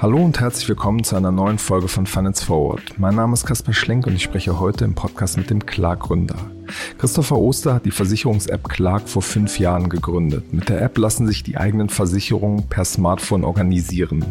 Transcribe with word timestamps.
Hallo 0.00 0.22
und 0.22 0.38
herzlich 0.38 0.68
willkommen 0.68 1.02
zu 1.02 1.16
einer 1.16 1.32
neuen 1.32 1.56
Folge 1.58 1.88
von 1.88 2.06
Finance 2.06 2.44
Forward. 2.44 2.98
Mein 2.98 3.14
Name 3.14 3.32
ist 3.32 3.46
Kaspar 3.46 3.72
Schlenk 3.72 4.06
und 4.06 4.14
ich 4.14 4.22
spreche 4.22 4.60
heute 4.60 4.84
im 4.84 4.94
Podcast 4.94 5.38
mit 5.38 5.48
dem 5.48 5.64
Clark-Gründer. 5.64 6.36
Christopher 6.98 7.38
Oster 7.38 7.74
hat 7.74 7.84
die 7.84 7.90
Versicherungs-App 7.90 8.68
Clark 8.68 9.08
vor 9.08 9.22
fünf 9.22 9.58
Jahren 9.58 9.88
gegründet. 9.88 10.52
Mit 10.52 10.68
der 10.68 10.82
App 10.82 10.98
lassen 10.98 11.26
sich 11.26 11.42
die 11.42 11.56
eigenen 11.56 11.88
Versicherungen 11.88 12.68
per 12.68 12.84
Smartphone 12.84 13.44
organisieren. 13.44 14.24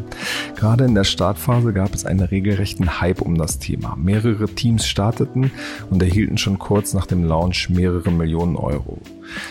Gerade 0.55 0.85
in 0.85 0.95
der 0.95 1.03
Startphase 1.03 1.73
gab 1.73 1.93
es 1.93 2.05
einen 2.05 2.21
regelrechten 2.21 3.01
Hype 3.01 3.21
um 3.21 3.37
das 3.37 3.59
Thema. 3.59 3.95
Mehrere 3.95 4.47
Teams 4.47 4.87
starteten 4.87 5.51
und 5.89 6.01
erhielten 6.01 6.37
schon 6.37 6.59
kurz 6.59 6.93
nach 6.93 7.05
dem 7.05 7.23
Launch 7.23 7.69
mehrere 7.69 8.11
Millionen 8.11 8.55
Euro. 8.55 8.99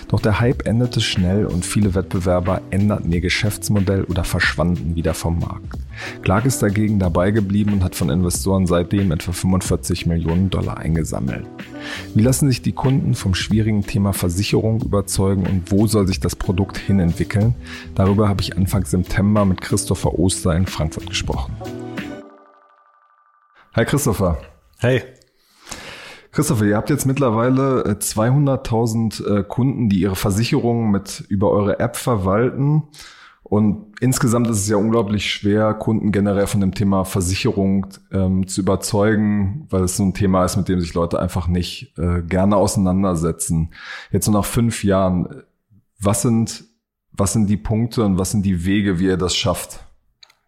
Doch 0.08 0.20
der 0.20 0.40
Hype 0.40 0.66
endete 0.66 1.00
schnell 1.00 1.46
und 1.46 1.64
viele 1.64 1.94
Wettbewerber 1.94 2.60
änderten 2.70 3.12
ihr 3.12 3.20
Geschäftsmodell 3.20 4.04
oder 4.04 4.24
verschwanden 4.24 4.96
wieder 4.96 5.14
vom 5.14 5.38
Markt. 5.38 5.78
Clark 6.22 6.44
ist 6.46 6.62
dagegen 6.62 6.98
dabei 6.98 7.30
geblieben 7.30 7.74
und 7.74 7.84
hat 7.84 7.94
von 7.94 8.10
Investoren 8.10 8.66
seitdem 8.66 9.12
etwa 9.12 9.32
45 9.32 10.06
Millionen 10.06 10.50
Dollar 10.50 10.78
eingesammelt. 10.78 11.46
Wie 12.14 12.22
lassen 12.22 12.48
sich 12.48 12.62
die 12.62 12.72
Kunden 12.72 13.14
vom 13.14 13.34
schwierigen 13.34 13.86
Thema 13.86 14.12
Versicherung 14.12 14.82
überzeugen 14.82 15.46
und 15.46 15.70
wo 15.70 15.86
soll 15.86 16.06
sich 16.06 16.20
das 16.20 16.36
Produkt 16.36 16.78
hin 16.78 17.00
entwickeln? 17.00 17.54
Darüber 17.94 18.28
habe 18.28 18.42
ich 18.42 18.56
Anfang 18.56 18.84
September 18.84 19.44
mit 19.44 19.60
Christopher 19.60 20.18
Oster 20.18 20.54
in 20.54 20.66
Frankfurt 20.66 21.08
gesprochen. 21.08 21.56
Hi 23.74 23.84
Christopher. 23.84 24.38
Hey. 24.78 25.02
Christopher, 26.32 26.64
ihr 26.64 26.76
habt 26.76 26.90
jetzt 26.90 27.06
mittlerweile 27.06 27.84
200.000 27.84 29.24
äh, 29.24 29.40
äh, 29.40 29.44
Kunden, 29.44 29.88
die 29.88 30.00
ihre 30.00 30.16
Versicherungen 30.16 30.90
mit 30.90 31.24
über 31.28 31.50
eure 31.50 31.78
App 31.78 31.96
verwalten. 31.96 32.84
Und 33.42 33.92
insgesamt 34.00 34.48
ist 34.48 34.58
es 34.58 34.68
ja 34.68 34.76
unglaublich 34.76 35.30
schwer, 35.30 35.74
Kunden 35.74 36.12
generell 36.12 36.46
von 36.46 36.60
dem 36.60 36.74
Thema 36.74 37.04
Versicherung 37.04 37.86
ähm, 38.12 38.46
zu 38.46 38.60
überzeugen, 38.60 39.66
weil 39.68 39.82
es 39.82 39.96
so 39.96 40.04
ein 40.04 40.14
Thema 40.14 40.44
ist, 40.44 40.56
mit 40.56 40.68
dem 40.68 40.80
sich 40.80 40.94
Leute 40.94 41.20
einfach 41.20 41.48
nicht 41.48 41.92
äh, 41.98 42.22
gerne 42.22 42.56
auseinandersetzen. 42.56 43.72
Jetzt 44.10 44.26
so 44.26 44.32
nach 44.32 44.44
fünf 44.44 44.84
Jahren, 44.84 45.42
was 46.00 46.22
sind, 46.22 46.64
was 47.10 47.32
sind 47.32 47.48
die 47.48 47.56
Punkte 47.56 48.04
und 48.04 48.18
was 48.18 48.30
sind 48.30 48.46
die 48.46 48.64
Wege, 48.64 48.98
wie 48.98 49.06
ihr 49.06 49.16
das 49.16 49.36
schafft? 49.36 49.80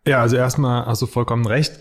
Ja, 0.06 0.20
also 0.20 0.36
erstmal 0.36 0.86
hast 0.86 1.02
du 1.02 1.06
vollkommen 1.06 1.46
recht. 1.46 1.80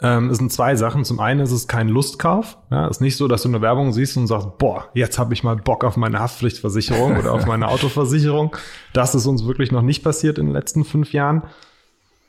Ähm, 0.00 0.30
es 0.30 0.38
sind 0.38 0.52
zwei 0.52 0.76
Sachen. 0.76 1.04
Zum 1.04 1.18
einen 1.18 1.40
ist 1.40 1.50
es 1.50 1.66
kein 1.66 1.88
Lustkauf. 1.88 2.56
Ja, 2.70 2.86
es 2.86 2.98
ist 2.98 3.00
nicht 3.00 3.16
so, 3.16 3.26
dass 3.26 3.42
du 3.42 3.48
eine 3.48 3.60
Werbung 3.60 3.92
siehst 3.92 4.16
und 4.16 4.28
sagst, 4.28 4.58
boah, 4.58 4.88
jetzt 4.94 5.18
habe 5.18 5.34
ich 5.34 5.42
mal 5.42 5.56
Bock 5.56 5.84
auf 5.84 5.96
meine 5.96 6.20
Haftpflichtversicherung 6.20 7.16
oder 7.16 7.32
auf 7.32 7.46
meine 7.46 7.68
Autoversicherung. 7.68 8.56
Das 8.92 9.14
ist 9.14 9.26
uns 9.26 9.46
wirklich 9.46 9.72
noch 9.72 9.82
nicht 9.82 10.04
passiert 10.04 10.38
in 10.38 10.46
den 10.46 10.54
letzten 10.54 10.84
fünf 10.84 11.12
Jahren. 11.12 11.42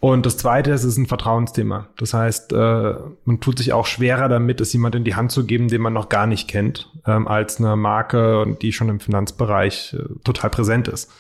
Und 0.02 0.26
das 0.26 0.38
zweite 0.38 0.72
ist, 0.72 0.84
es 0.84 0.94
ist 0.94 0.98
ein 0.98 1.08
Vertrauensthema. 1.08 1.88
Das 1.98 2.14
heißt, 2.14 2.54
äh, 2.54 2.96
man 3.26 3.40
tut 3.42 3.58
sich 3.58 3.74
auch 3.74 3.86
schwerer 3.86 4.30
damit, 4.30 4.62
es 4.62 4.72
jemand 4.72 4.96
in 4.96 5.04
die 5.04 5.16
Hand 5.16 5.32
zu 5.32 5.46
geben, 5.46 5.68
den 5.68 5.82
man 5.82 5.92
noch 5.92 6.08
gar 6.08 6.26
nicht 6.26 6.48
kennt, 6.48 6.90
ähm, 7.06 7.28
als 7.28 7.60
eine 7.60 7.76
Marke, 7.76 8.58
die 8.62 8.72
schon 8.72 8.88
im 8.88 9.02
Finanzbereich 9.02 9.94
äh, 10.00 10.04
total 10.24 10.50
präsent 10.52 10.88
ist. 10.88 11.12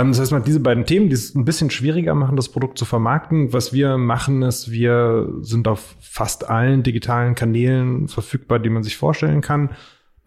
Ähm, 0.00 0.08
das 0.08 0.20
heißt, 0.20 0.32
man 0.32 0.40
hat 0.40 0.48
diese 0.48 0.60
beiden 0.60 0.84
Themen, 0.84 1.08
die 1.08 1.14
es 1.14 1.34
ein 1.34 1.44
bisschen 1.44 1.70
schwieriger 1.70 2.14
machen, 2.14 2.36
das 2.36 2.48
Produkt 2.48 2.78
zu 2.78 2.84
vermarkten. 2.84 3.52
Was 3.52 3.72
wir 3.72 3.98
machen, 3.98 4.42
ist, 4.42 4.70
wir 4.70 5.28
sind 5.40 5.68
auf 5.68 5.96
fast 6.00 6.48
allen 6.48 6.82
digitalen 6.82 7.34
Kanälen 7.34 8.08
verfügbar, 8.08 8.58
die 8.58 8.70
man 8.70 8.82
sich 8.82 8.96
vorstellen 8.96 9.40
kann. 9.40 9.70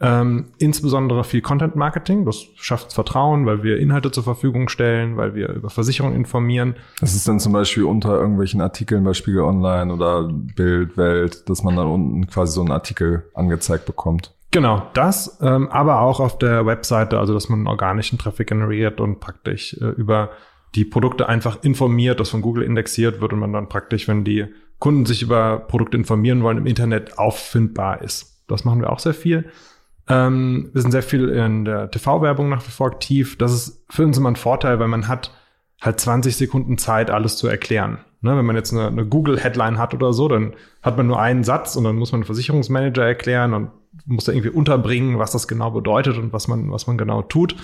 Ähm, 0.03 0.45
insbesondere 0.57 1.23
viel 1.23 1.41
Content 1.41 1.75
Marketing. 1.75 2.25
Das 2.25 2.47
schafft 2.55 2.91
Vertrauen, 2.91 3.45
weil 3.45 3.61
wir 3.61 3.77
Inhalte 3.77 4.11
zur 4.11 4.23
Verfügung 4.23 4.67
stellen, 4.67 5.15
weil 5.15 5.35
wir 5.35 5.49
über 5.49 5.69
Versicherungen 5.69 6.15
informieren. 6.15 6.75
Das 6.99 7.13
ist 7.13 7.27
dann 7.27 7.39
zum 7.39 7.53
Beispiel 7.53 7.83
unter 7.83 8.19
irgendwelchen 8.19 8.61
Artikeln 8.61 9.03
bei 9.03 9.13
Spiegel 9.13 9.41
Online 9.41 9.93
oder 9.93 10.27
Bild, 10.27 10.97
Welt, 10.97 11.47
dass 11.49 11.61
man 11.61 11.75
dann 11.75 11.87
unten 11.87 12.25
quasi 12.25 12.53
so 12.53 12.61
einen 12.61 12.71
Artikel 12.71 13.29
angezeigt 13.35 13.85
bekommt. 13.85 14.33
Genau, 14.51 14.89
das, 14.93 15.39
ähm, 15.41 15.69
aber 15.69 16.01
auch 16.01 16.19
auf 16.19 16.37
der 16.37 16.65
Webseite, 16.65 17.17
also 17.17 17.33
dass 17.33 17.47
man 17.47 17.67
organischen 17.67 18.19
Traffic 18.19 18.47
generiert 18.47 18.99
und 18.99 19.21
praktisch 19.21 19.77
äh, 19.79 19.85
über 19.85 20.31
die 20.75 20.83
Produkte 20.83 21.29
einfach 21.29 21.63
informiert, 21.63 22.19
das 22.19 22.29
von 22.29 22.41
Google 22.41 22.63
indexiert 22.63 23.21
wird 23.21 23.31
und 23.31 23.39
man 23.39 23.53
dann 23.53 23.69
praktisch, 23.69 24.09
wenn 24.09 24.25
die 24.25 24.45
Kunden 24.79 25.05
sich 25.05 25.21
über 25.21 25.59
Produkte 25.59 25.95
informieren 25.95 26.43
wollen, 26.43 26.57
im 26.57 26.65
Internet 26.65 27.17
auffindbar 27.17 28.01
ist. 28.01 28.43
Das 28.47 28.65
machen 28.65 28.81
wir 28.81 28.91
auch 28.91 28.99
sehr 28.99 29.13
viel. 29.13 29.49
Ähm, 30.09 30.69
wir 30.73 30.81
sind 30.81 30.91
sehr 30.91 31.03
viel 31.03 31.29
in 31.29 31.63
der 31.63 31.89
TV-Werbung 31.89 32.49
nach 32.49 32.65
wie 32.65 32.71
vor 32.71 32.87
aktiv. 32.87 33.37
Das 33.37 33.53
ist 33.53 33.85
für 33.89 34.03
uns 34.03 34.17
immer 34.17 34.31
ein 34.31 34.35
Vorteil, 34.35 34.79
weil 34.79 34.87
man 34.87 35.07
hat 35.07 35.33
halt 35.79 35.99
20 35.99 36.35
Sekunden 36.35 36.77
Zeit, 36.77 37.09
alles 37.09 37.37
zu 37.37 37.47
erklären. 37.47 37.99
Ne, 38.23 38.37
wenn 38.37 38.45
man 38.45 38.55
jetzt 38.55 38.71
eine, 38.71 38.87
eine 38.87 39.05
Google-Headline 39.05 39.79
hat 39.79 39.93
oder 39.93 40.13
so, 40.13 40.27
dann 40.27 40.53
hat 40.83 40.95
man 40.97 41.07
nur 41.07 41.19
einen 41.19 41.43
Satz 41.43 41.75
und 41.75 41.85
dann 41.85 41.95
muss 41.95 42.11
man 42.11 42.19
einen 42.19 42.25
Versicherungsmanager 42.25 43.03
erklären 43.03 43.53
und 43.53 43.71
muss 44.05 44.25
da 44.25 44.31
irgendwie 44.31 44.49
unterbringen, 44.49 45.19
was 45.19 45.31
das 45.31 45.47
genau 45.47 45.71
bedeutet 45.71 46.17
und 46.17 46.33
was 46.33 46.47
man, 46.47 46.71
was 46.71 46.87
man 46.87 46.97
genau 46.97 47.21
tut. 47.21 47.55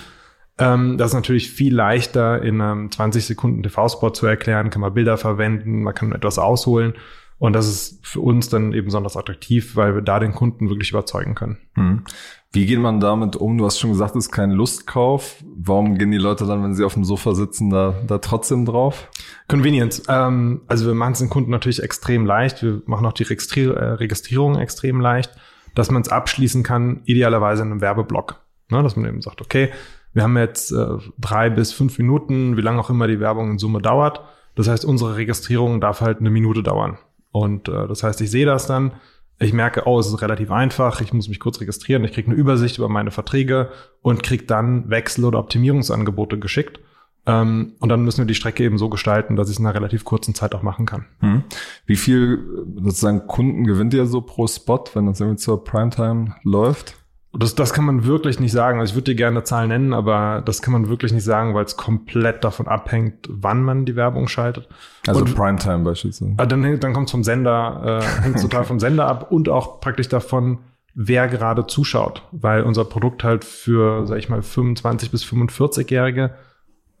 Ähm, 0.58 0.98
das 0.98 1.10
ist 1.10 1.14
natürlich 1.14 1.50
viel 1.50 1.74
leichter 1.74 2.42
in 2.42 2.60
einem 2.60 2.90
20 2.90 3.24
Sekunden 3.24 3.62
TV-Spot 3.62 4.10
zu 4.10 4.26
erklären, 4.26 4.70
kann 4.70 4.80
man 4.80 4.94
Bilder 4.94 5.16
verwenden, 5.16 5.82
man 5.82 5.94
kann 5.94 6.12
etwas 6.12 6.38
ausholen. 6.38 6.94
Und 7.38 7.52
das 7.52 7.68
ist 7.68 8.04
für 8.04 8.20
uns 8.20 8.48
dann 8.48 8.72
eben 8.72 8.86
besonders 8.86 9.16
attraktiv, 9.16 9.76
weil 9.76 9.94
wir 9.94 10.02
da 10.02 10.18
den 10.18 10.32
Kunden 10.32 10.68
wirklich 10.70 10.90
überzeugen 10.90 11.36
können. 11.36 11.58
Hm. 11.74 12.02
Wie 12.50 12.66
geht 12.66 12.80
man 12.80 12.98
damit 12.98 13.36
um? 13.36 13.58
Du 13.58 13.64
hast 13.64 13.78
schon 13.78 13.90
gesagt, 13.90 14.16
es 14.16 14.26
ist 14.26 14.32
kein 14.32 14.50
Lustkauf. 14.50 15.44
Warum 15.56 15.98
gehen 15.98 16.10
die 16.10 16.18
Leute 16.18 16.46
dann, 16.46 16.64
wenn 16.64 16.74
sie 16.74 16.82
auf 16.82 16.94
dem 16.94 17.04
Sofa 17.04 17.34
sitzen, 17.34 17.70
da, 17.70 17.94
da 18.08 18.18
trotzdem 18.18 18.64
drauf? 18.64 19.08
Convenience. 19.46 20.02
Ähm, 20.08 20.62
also 20.66 20.86
wir 20.86 20.94
machen 20.94 21.12
es 21.12 21.20
den 21.20 21.28
Kunden 21.28 21.52
natürlich 21.52 21.80
extrem 21.80 22.26
leicht. 22.26 22.64
Wir 22.64 22.82
machen 22.86 23.06
auch 23.06 23.12
die 23.12 23.22
äh, 23.22 23.70
Registrierung 23.70 24.58
extrem 24.58 25.00
leicht 25.00 25.30
dass 25.78 25.92
man 25.92 26.02
es 26.02 26.08
abschließen 26.08 26.64
kann, 26.64 27.02
idealerweise 27.04 27.62
in 27.62 27.70
einem 27.70 27.80
Werbeblock. 27.80 28.40
Ne, 28.70 28.82
dass 28.82 28.96
man 28.96 29.08
eben 29.08 29.22
sagt, 29.22 29.40
okay, 29.40 29.70
wir 30.12 30.24
haben 30.24 30.36
jetzt 30.36 30.72
äh, 30.72 30.86
drei 31.18 31.48
bis 31.48 31.72
fünf 31.72 31.96
Minuten, 31.98 32.56
wie 32.56 32.60
lange 32.60 32.80
auch 32.80 32.90
immer 32.90 33.06
die 33.06 33.20
Werbung 33.20 33.52
in 33.52 33.58
Summe 33.58 33.80
dauert. 33.80 34.20
Das 34.56 34.66
heißt, 34.66 34.84
unsere 34.84 35.16
Registrierung 35.16 35.80
darf 35.80 36.00
halt 36.00 36.18
eine 36.18 36.30
Minute 36.30 36.62
dauern. 36.64 36.98
Und 37.30 37.68
äh, 37.68 37.86
das 37.86 38.02
heißt, 38.02 38.20
ich 38.20 38.30
sehe 38.30 38.44
das 38.44 38.66
dann, 38.66 38.92
ich 39.38 39.52
merke, 39.52 39.84
oh, 39.86 40.00
es 40.00 40.08
ist 40.08 40.20
relativ 40.20 40.50
einfach, 40.50 41.00
ich 41.00 41.12
muss 41.12 41.28
mich 41.28 41.38
kurz 41.38 41.60
registrieren, 41.60 42.02
ich 42.02 42.12
kriege 42.12 42.28
eine 42.28 42.36
Übersicht 42.36 42.76
über 42.78 42.88
meine 42.88 43.12
Verträge 43.12 43.70
und 44.02 44.24
kriege 44.24 44.44
dann 44.44 44.90
Wechsel- 44.90 45.26
oder 45.26 45.38
Optimierungsangebote 45.38 46.40
geschickt. 46.40 46.80
Ähm, 47.28 47.74
und 47.78 47.90
dann 47.90 48.04
müssen 48.04 48.18
wir 48.18 48.24
die 48.24 48.34
Strecke 48.34 48.64
eben 48.64 48.78
so 48.78 48.88
gestalten, 48.88 49.36
dass 49.36 49.48
ich 49.48 49.56
es 49.56 49.60
in 49.60 49.66
einer 49.66 49.74
relativ 49.74 50.04
kurzen 50.04 50.34
Zeit 50.34 50.54
auch 50.54 50.62
machen 50.62 50.86
kann. 50.86 51.04
Hm. 51.20 51.42
Wie 51.84 51.96
viel 51.96 52.66
sozusagen 52.82 53.26
Kunden 53.26 53.64
gewinnt 53.64 53.92
ihr 53.92 54.06
so 54.06 54.22
pro 54.22 54.46
Spot, 54.46 54.82
wenn 54.94 55.06
das 55.06 55.20
irgendwie 55.20 55.36
zur 55.36 55.62
Primetime 55.62 56.34
läuft? 56.42 56.96
Das, 57.34 57.54
das 57.54 57.74
kann 57.74 57.84
man 57.84 58.06
wirklich 58.06 58.40
nicht 58.40 58.52
sagen. 58.52 58.80
Also 58.80 58.92
ich 58.92 58.96
würde 58.96 59.12
dir 59.12 59.16
gerne 59.16 59.36
eine 59.36 59.44
Zahl 59.44 59.68
nennen, 59.68 59.92
aber 59.92 60.42
das 60.42 60.62
kann 60.62 60.72
man 60.72 60.88
wirklich 60.88 61.12
nicht 61.12 61.24
sagen, 61.24 61.54
weil 61.54 61.66
es 61.66 61.76
komplett 61.76 62.42
davon 62.42 62.66
abhängt, 62.66 63.28
wann 63.28 63.62
man 63.62 63.84
die 63.84 63.94
Werbung 63.94 64.28
schaltet. 64.28 64.66
Also 65.06 65.20
und, 65.20 65.34
Primetime 65.34 65.84
beispielsweise. 65.84 66.32
Ah, 66.38 66.46
dann, 66.46 66.80
dann 66.80 66.92
kommt 66.94 67.08
es 67.08 67.10
vom 67.10 67.24
Sender, 67.24 68.00
äh, 68.02 68.22
hängt 68.22 68.40
total 68.40 68.64
vom 68.64 68.80
Sender 68.80 69.06
ab 69.06 69.30
und 69.30 69.50
auch 69.50 69.80
praktisch 69.80 70.08
davon, 70.08 70.60
wer 70.94 71.28
gerade 71.28 71.66
zuschaut, 71.66 72.22
weil 72.32 72.62
unser 72.62 72.86
Produkt 72.86 73.22
halt 73.22 73.44
für, 73.44 74.06
sag 74.06 74.16
ich 74.16 74.30
mal, 74.30 74.40
25 74.40 75.10
bis 75.10 75.24
45-Jährige 75.24 76.30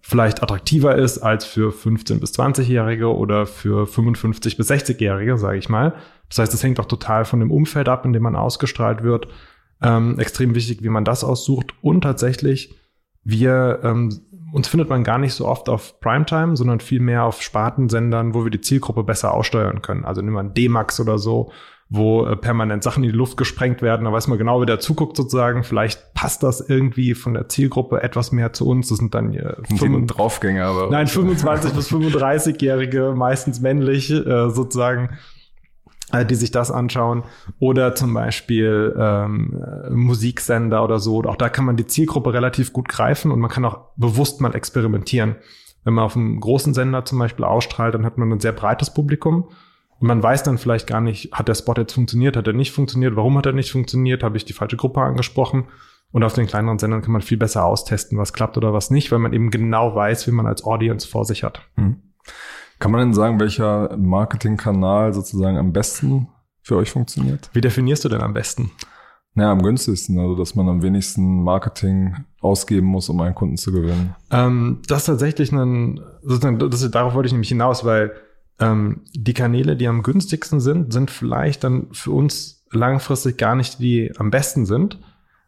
vielleicht 0.08 0.42
attraktiver 0.42 0.96
ist 0.96 1.18
als 1.18 1.44
für 1.44 1.70
15 1.70 2.18
bis 2.18 2.32
20-Jährige 2.32 3.14
oder 3.14 3.44
für 3.44 3.86
55 3.86 4.56
bis 4.56 4.70
60-Jährige, 4.70 5.36
sage 5.36 5.58
ich 5.58 5.68
mal. 5.68 5.96
Das 6.30 6.38
heißt, 6.38 6.54
es 6.54 6.62
hängt 6.62 6.80
auch 6.80 6.86
total 6.86 7.26
von 7.26 7.40
dem 7.40 7.50
Umfeld 7.50 7.90
ab, 7.90 8.06
in 8.06 8.14
dem 8.14 8.22
man 8.22 8.34
ausgestrahlt 8.34 9.02
wird. 9.02 9.28
Ähm, 9.82 10.18
extrem 10.18 10.54
wichtig, 10.54 10.82
wie 10.82 10.88
man 10.88 11.04
das 11.04 11.24
aussucht. 11.24 11.74
Und 11.82 12.00
tatsächlich, 12.00 12.74
wir 13.22 13.80
ähm, 13.82 14.18
uns 14.52 14.68
findet 14.68 14.88
man 14.88 15.04
gar 15.04 15.18
nicht 15.18 15.34
so 15.34 15.46
oft 15.46 15.68
auf 15.68 16.00
Primetime, 16.00 16.56
sondern 16.56 16.80
vielmehr 16.80 17.24
auf 17.24 17.42
Spartensendern, 17.42 18.34
wo 18.34 18.44
wir 18.44 18.50
die 18.50 18.60
Zielgruppe 18.60 19.04
besser 19.04 19.34
aussteuern 19.34 19.82
können. 19.82 20.04
Also 20.04 20.20
nehmen 20.22 20.34
wir 20.34 20.40
einen 20.40 20.54
D-Max 20.54 21.00
oder 21.00 21.18
so, 21.18 21.50
wo 21.90 22.26
äh, 22.26 22.36
permanent 22.36 22.82
Sachen 22.82 23.02
in 23.04 23.10
die 23.10 23.16
Luft 23.16 23.36
gesprengt 23.36 23.82
werden. 23.82 24.04
Da 24.04 24.12
weiß 24.12 24.28
man 24.28 24.38
genau, 24.38 24.60
wer 24.60 24.66
da 24.66 24.78
zuguckt 24.78 25.16
sozusagen. 25.16 25.64
Vielleicht 25.64 26.14
passt 26.14 26.42
das 26.42 26.60
irgendwie 26.60 27.14
von 27.14 27.34
der 27.34 27.48
Zielgruppe 27.48 28.02
etwas 28.02 28.32
mehr 28.32 28.52
zu 28.52 28.66
uns. 28.68 28.88
Das 28.88 28.98
sind 28.98 29.14
dann 29.14 29.34
äh, 29.34 29.54
fünf, 29.76 30.06
Draufgänger, 30.06 30.66
aber 30.66 30.90
nein 30.90 31.06
25 31.06 31.72
bis 31.72 31.90
35-Jährige, 31.90 33.14
meistens 33.16 33.60
männlich 33.60 34.10
äh, 34.10 34.50
sozusagen 34.50 35.10
die 36.12 36.34
sich 36.34 36.50
das 36.50 36.70
anschauen 36.70 37.24
oder 37.58 37.94
zum 37.94 38.14
Beispiel 38.14 38.94
ähm, 38.98 39.62
Musiksender 39.90 40.82
oder 40.82 40.98
so. 40.98 41.22
Auch 41.24 41.36
da 41.36 41.48
kann 41.48 41.64
man 41.64 41.76
die 41.76 41.86
Zielgruppe 41.86 42.32
relativ 42.32 42.72
gut 42.72 42.88
greifen 42.88 43.30
und 43.30 43.40
man 43.40 43.50
kann 43.50 43.64
auch 43.64 43.80
bewusst 43.96 44.40
mal 44.40 44.54
experimentieren. 44.54 45.36
Wenn 45.84 45.94
man 45.94 46.04
auf 46.04 46.16
einem 46.16 46.40
großen 46.40 46.74
Sender 46.74 47.04
zum 47.04 47.18
Beispiel 47.18 47.44
ausstrahlt, 47.44 47.94
dann 47.94 48.04
hat 48.04 48.18
man 48.18 48.32
ein 48.32 48.40
sehr 48.40 48.52
breites 48.52 48.92
Publikum 48.92 49.48
und 50.00 50.06
man 50.06 50.22
weiß 50.22 50.44
dann 50.44 50.58
vielleicht 50.58 50.86
gar 50.86 51.00
nicht, 51.00 51.32
hat 51.32 51.48
der 51.48 51.54
Spot 51.54 51.74
jetzt 51.76 51.92
funktioniert, 51.92 52.36
hat 52.36 52.46
er 52.46 52.52
nicht 52.52 52.72
funktioniert, 52.72 53.16
warum 53.16 53.36
hat 53.36 53.46
er 53.46 53.52
nicht 53.52 53.72
funktioniert, 53.72 54.22
habe 54.22 54.36
ich 54.36 54.44
die 54.44 54.52
falsche 54.52 54.76
Gruppe 54.76 55.00
angesprochen. 55.00 55.64
Und 56.10 56.24
auf 56.24 56.32
den 56.32 56.46
kleineren 56.46 56.78
Sendern 56.78 57.02
kann 57.02 57.12
man 57.12 57.20
viel 57.20 57.36
besser 57.36 57.66
austesten, 57.66 58.16
was 58.16 58.32
klappt 58.32 58.56
oder 58.56 58.72
was 58.72 58.90
nicht, 58.90 59.12
weil 59.12 59.18
man 59.18 59.34
eben 59.34 59.50
genau 59.50 59.94
weiß, 59.94 60.26
wie 60.26 60.30
man 60.30 60.46
als 60.46 60.64
Audience 60.64 61.06
vor 61.06 61.26
sich 61.26 61.44
hat. 61.44 61.60
Mhm. 61.76 62.02
Kann 62.78 62.92
man 62.92 63.00
denn 63.00 63.14
sagen, 63.14 63.40
welcher 63.40 63.96
Marketingkanal 63.96 65.12
sozusagen 65.12 65.56
am 65.56 65.72
besten 65.72 66.28
für 66.62 66.76
euch 66.76 66.90
funktioniert? 66.90 67.50
Wie 67.52 67.60
definierst 67.60 68.04
du 68.04 68.08
denn 68.08 68.20
am 68.20 68.34
besten? 68.34 68.70
Naja, 69.34 69.52
am 69.52 69.62
günstigsten, 69.62 70.18
also 70.18 70.34
dass 70.34 70.54
man 70.54 70.68
am 70.68 70.82
wenigsten 70.82 71.42
Marketing 71.42 72.24
ausgeben 72.40 72.86
muss, 72.86 73.08
um 73.08 73.20
einen 73.20 73.34
Kunden 73.34 73.56
zu 73.56 73.72
gewinnen. 73.72 74.14
Ähm, 74.30 74.82
das 74.88 75.02
ist 75.02 75.06
tatsächlich 75.06 75.52
ein, 75.52 76.00
sozusagen, 76.22 76.58
das, 76.58 76.90
darauf 76.90 77.14
wollte 77.14 77.28
ich 77.28 77.32
nämlich 77.32 77.48
hinaus, 77.48 77.84
weil 77.84 78.12
ähm, 78.58 79.02
die 79.14 79.34
Kanäle, 79.34 79.76
die 79.76 79.86
am 79.86 80.02
günstigsten 80.02 80.60
sind, 80.60 80.92
sind 80.92 81.10
vielleicht 81.10 81.64
dann 81.64 81.88
für 81.92 82.10
uns 82.10 82.64
langfristig 82.70 83.38
gar 83.38 83.54
nicht 83.54 83.78
die 83.78 84.12
am 84.18 84.30
besten 84.30 84.66
sind, 84.66 84.98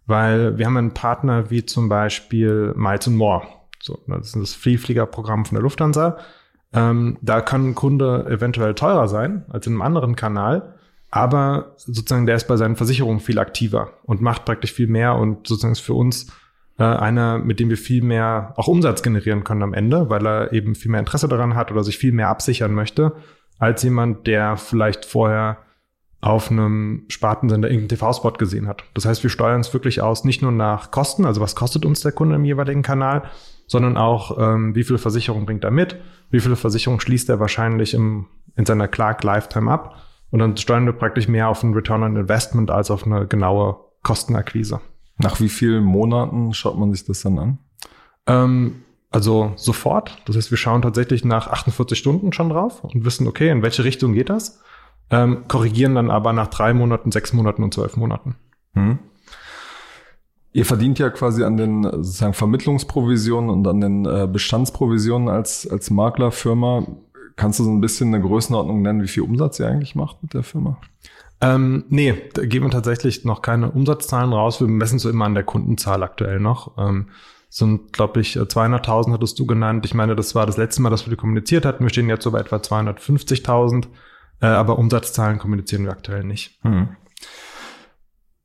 weil 0.06 0.56
wir 0.58 0.66
haben 0.66 0.76
einen 0.76 0.94
Partner 0.94 1.50
wie 1.50 1.64
zum 1.64 1.88
Beispiel 1.88 2.72
Miles 2.76 3.08
More. 3.08 3.42
So, 3.82 3.98
das 4.06 4.28
ist 4.28 4.36
das 4.36 4.54
Freeflieger-Programm 4.54 5.46
von 5.46 5.56
der 5.56 5.62
Lufthansa. 5.62 6.18
Ähm, 6.72 7.18
da 7.20 7.40
kann 7.40 7.70
ein 7.70 7.74
Kunde 7.74 8.26
eventuell 8.28 8.74
teurer 8.74 9.08
sein 9.08 9.44
als 9.48 9.66
in 9.66 9.74
einem 9.74 9.82
anderen 9.82 10.16
Kanal, 10.16 10.74
aber 11.10 11.74
sozusagen 11.76 12.26
der 12.26 12.36
ist 12.36 12.46
bei 12.46 12.56
seinen 12.56 12.76
Versicherungen 12.76 13.20
viel 13.20 13.38
aktiver 13.38 13.94
und 14.04 14.20
macht 14.20 14.44
praktisch 14.44 14.72
viel 14.72 14.86
mehr 14.86 15.16
und 15.16 15.48
sozusagen 15.48 15.72
ist 15.72 15.80
für 15.80 15.94
uns 15.94 16.28
äh, 16.78 16.84
einer, 16.84 17.38
mit 17.38 17.58
dem 17.58 17.70
wir 17.70 17.76
viel 17.76 18.02
mehr 18.02 18.54
auch 18.56 18.68
Umsatz 18.68 19.02
generieren 19.02 19.42
können 19.42 19.62
am 19.62 19.74
Ende, 19.74 20.08
weil 20.10 20.24
er 20.26 20.52
eben 20.52 20.76
viel 20.76 20.92
mehr 20.92 21.00
Interesse 21.00 21.28
daran 21.28 21.56
hat 21.56 21.72
oder 21.72 21.82
sich 21.82 21.98
viel 21.98 22.12
mehr 22.12 22.28
absichern 22.28 22.72
möchte, 22.72 23.12
als 23.58 23.82
jemand, 23.82 24.26
der 24.28 24.56
vielleicht 24.56 25.04
vorher 25.04 25.58
auf 26.20 26.50
einem 26.50 27.06
Spartensender 27.08 27.68
irgendeinen 27.68 27.98
TV-Spot 27.98 28.32
gesehen 28.32 28.68
hat. 28.68 28.84
Das 28.94 29.06
heißt, 29.06 29.22
wir 29.22 29.30
steuern 29.30 29.60
es 29.60 29.72
wirklich 29.72 30.02
aus, 30.02 30.24
nicht 30.24 30.42
nur 30.42 30.52
nach 30.52 30.90
Kosten, 30.90 31.24
also 31.24 31.40
was 31.40 31.56
kostet 31.56 31.84
uns 31.84 32.00
der 32.00 32.12
Kunde 32.12 32.36
im 32.36 32.44
jeweiligen 32.44 32.82
Kanal, 32.82 33.22
sondern 33.70 33.96
auch, 33.96 34.36
ähm, 34.38 34.74
wie 34.74 34.82
viele 34.82 34.98
Versicherungen 34.98 35.46
bringt 35.46 35.64
er 35.64 35.70
mit, 35.70 35.96
wie 36.30 36.40
viele 36.40 36.56
Versicherungen 36.56 37.00
schließt 37.00 37.28
er 37.28 37.38
wahrscheinlich 37.38 37.94
im, 37.94 38.26
in 38.56 38.66
seiner 38.66 38.88
Clark 38.88 39.22
Lifetime 39.22 39.70
ab. 39.70 39.96
Und 40.30 40.38
dann 40.40 40.56
steuern 40.56 40.86
wir 40.86 40.92
praktisch 40.92 41.28
mehr 41.28 41.48
auf 41.48 41.62
ein 41.62 41.74
Return 41.74 42.02
on 42.02 42.16
Investment 42.16 42.70
als 42.70 42.90
auf 42.90 43.04
eine 43.04 43.26
genaue 43.26 43.76
Kostenakquise. 44.02 44.80
Nach 45.18 45.40
wie 45.40 45.48
vielen 45.48 45.84
Monaten 45.84 46.52
schaut 46.54 46.78
man 46.78 46.92
sich 46.92 47.04
das 47.04 47.22
dann 47.22 47.38
an? 47.38 47.58
Ähm, 48.26 48.82
also 49.10 49.52
sofort. 49.56 50.18
Das 50.26 50.36
heißt, 50.36 50.50
wir 50.50 50.58
schauen 50.58 50.82
tatsächlich 50.82 51.24
nach 51.24 51.48
48 51.48 51.98
Stunden 51.98 52.32
schon 52.32 52.48
drauf 52.48 52.84
und 52.84 53.04
wissen, 53.04 53.26
okay, 53.26 53.50
in 53.50 53.62
welche 53.62 53.84
Richtung 53.84 54.12
geht 54.12 54.30
das? 54.30 54.60
ähm, 55.10 55.44
korrigieren 55.48 55.94
dann 55.94 56.10
aber 56.10 56.32
nach 56.32 56.46
drei 56.46 56.72
Monaten, 56.72 57.12
sechs 57.12 57.32
Monaten 57.32 57.62
und 57.62 57.74
zwölf 57.74 57.96
Monaten. 57.96 58.36
Hm. 58.74 58.98
Ihr 60.52 60.66
verdient 60.66 60.98
ja 60.98 61.10
quasi 61.10 61.44
an 61.44 61.56
den 61.56 61.84
sozusagen 61.84 62.34
Vermittlungsprovisionen 62.34 63.50
und 63.50 63.66
an 63.68 63.80
den 63.80 64.04
äh, 64.04 64.28
Bestandsprovisionen 64.30 65.28
als, 65.28 65.68
als 65.68 65.90
Maklerfirma. 65.90 66.86
Kannst 67.36 67.60
du 67.60 67.64
so 67.64 67.70
ein 67.70 67.80
bisschen 67.80 68.12
eine 68.12 68.22
Größenordnung 68.22 68.82
nennen, 68.82 69.02
wie 69.02 69.08
viel 69.08 69.22
Umsatz 69.22 69.60
ihr 69.60 69.68
eigentlich 69.68 69.94
macht 69.94 70.22
mit 70.22 70.34
der 70.34 70.42
Firma? 70.42 70.78
Ähm, 71.40 71.84
nee, 71.88 72.14
da 72.34 72.44
geben 72.44 72.66
wir 72.66 72.70
tatsächlich 72.70 73.24
noch 73.24 73.42
keine 73.42 73.70
Umsatzzahlen 73.70 74.32
raus. 74.32 74.60
Wir 74.60 74.68
messen 74.68 74.98
so 74.98 75.08
immer 75.08 75.24
an 75.24 75.34
der 75.34 75.44
Kundenzahl 75.44 76.02
aktuell 76.02 76.40
noch. 76.40 76.76
Ähm, 76.76 77.06
sind, 77.48 77.92
glaube 77.92 78.20
ich, 78.20 78.36
200.000 78.36 79.12
hattest 79.12 79.38
du 79.38 79.46
genannt. 79.46 79.84
Ich 79.86 79.94
meine, 79.94 80.14
das 80.14 80.34
war 80.34 80.46
das 80.46 80.56
letzte 80.56 80.82
Mal, 80.82 80.90
dass 80.90 81.06
wir 81.06 81.10
die 81.10 81.16
kommuniziert 81.16 81.64
hatten. 81.64 81.82
Wir 81.82 81.90
stehen 81.90 82.08
jetzt 82.08 82.24
so 82.24 82.30
bei 82.30 82.40
etwa 82.40 82.56
250.000. 82.56 83.86
Äh, 84.40 84.46
aber 84.46 84.78
Umsatzzahlen 84.78 85.38
kommunizieren 85.38 85.84
wir 85.84 85.92
aktuell 85.92 86.24
nicht. 86.24 86.58
Hm. 86.62 86.88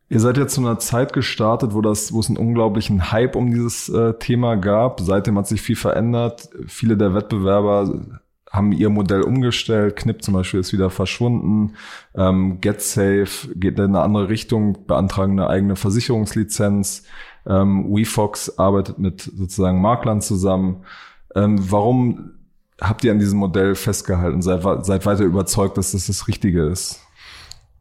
Ihr 0.08 0.20
seid 0.20 0.38
jetzt 0.38 0.54
zu 0.54 0.62
einer 0.62 0.78
Zeit 0.78 1.14
gestartet, 1.14 1.74
wo 1.74 1.82
das, 1.82 2.14
wo 2.14 2.20
es 2.20 2.28
einen 2.28 2.38
unglaublichen 2.38 3.12
Hype 3.12 3.36
um 3.36 3.52
dieses 3.52 3.90
äh, 3.90 4.14
Thema 4.14 4.56
gab. 4.56 5.00
Seitdem 5.00 5.38
hat 5.38 5.48
sich 5.48 5.62
viel 5.62 5.76
verändert. 5.76 6.50
Viele 6.68 6.96
der 6.96 7.16
Wettbewerber 7.16 8.06
haben 8.52 8.72
ihr 8.72 8.90
Modell 8.90 9.22
umgestellt. 9.22 9.96
Knipp 9.96 10.24
zum 10.24 10.36
Beispiel 10.36 10.60
ist 10.60 10.74
wieder 10.74 10.92
verschwunden. 10.92 11.74
Ähm, 12.16 12.62
GetSafe 12.62 13.54
geht 13.56 13.80
in 13.80 13.86
eine 13.86 14.02
andere 14.02 14.30
Richtung, 14.30 14.86
beantragen 14.86 15.40
eine 15.40 15.50
eigene 15.50 15.76
Versicherungslizenz. 15.76 17.04
Ähm, 17.48 17.86
WeFox 17.90 18.60
arbeitet 18.60 19.00
mit 19.00 19.22
sozusagen 19.22 19.82
Maklern 19.82 20.22
zusammen. 20.22 20.84
Ähm, 21.36 21.58
warum 21.70 22.32
habt 22.80 23.04
ihr 23.04 23.12
an 23.12 23.20
diesem 23.20 23.40
Modell 23.40 23.74
festgehalten? 23.74 24.44
Seid, 24.44 24.64
seid 24.86 25.06
weiter 25.06 25.24
überzeugt, 25.24 25.78
dass 25.78 25.92
das 25.92 26.08
das 26.08 26.28
Richtige 26.28 26.64
ist? 26.66 27.02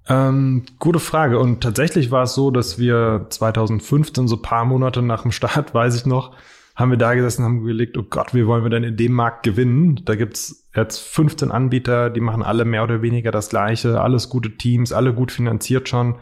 Ähm, 0.09 0.65
gute 0.79 1.01
Frage. 1.01 1.39
Und 1.39 1.62
tatsächlich 1.62 2.11
war 2.11 2.25
es 2.25 2.35
so, 2.35 2.51
dass 2.51 2.79
wir 2.79 3.27
2015, 3.31 4.29
so 4.29 4.37
paar 4.37 4.65
Monate 4.65 5.03
nach 5.03 5.23
dem 5.23 5.33
Start, 5.33 5.75
weiß 5.75 5.97
ich 5.97 6.06
noch, 6.06 6.37
haben 6.77 6.91
wir 6.91 6.99
da 6.99 7.15
gesessen 7.15 7.43
und 7.43 7.49
haben 7.49 7.61
überlegt, 7.61 7.97
oh 7.97 8.03
Gott, 8.03 8.35
wie 8.35 8.47
wollen 8.47 8.65
wir 8.65 8.71
denn 8.71 8.83
in 8.83 8.97
dem 8.97 9.12
Markt 9.12 9.45
gewinnen? 9.45 10.01
Da 10.05 10.17
gibt's 10.17 10.69
jetzt 10.75 10.99
15 10.99 11.53
Anbieter, 11.53 12.11
die 12.11 12.21
machen 12.21 12.43
alle 12.43 12.65
mehr 12.65 12.83
oder 12.83 13.01
weniger 13.01 13.31
das 13.31 13.49
Gleiche, 13.49 14.01
alles 14.01 14.29
gute 14.29 14.56
Teams, 14.56 14.93
alle 14.93 15.15
gut 15.15 15.31
finanziert 15.31 15.89
schon, 15.89 16.17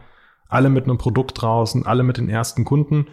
alle 0.48 0.68
mit 0.68 0.84
einem 0.84 0.98
Produkt 0.98 1.40
draußen, 1.40 1.86
alle 1.86 2.02
mit 2.02 2.18
den 2.18 2.28
ersten 2.28 2.64
Kunden 2.64 3.06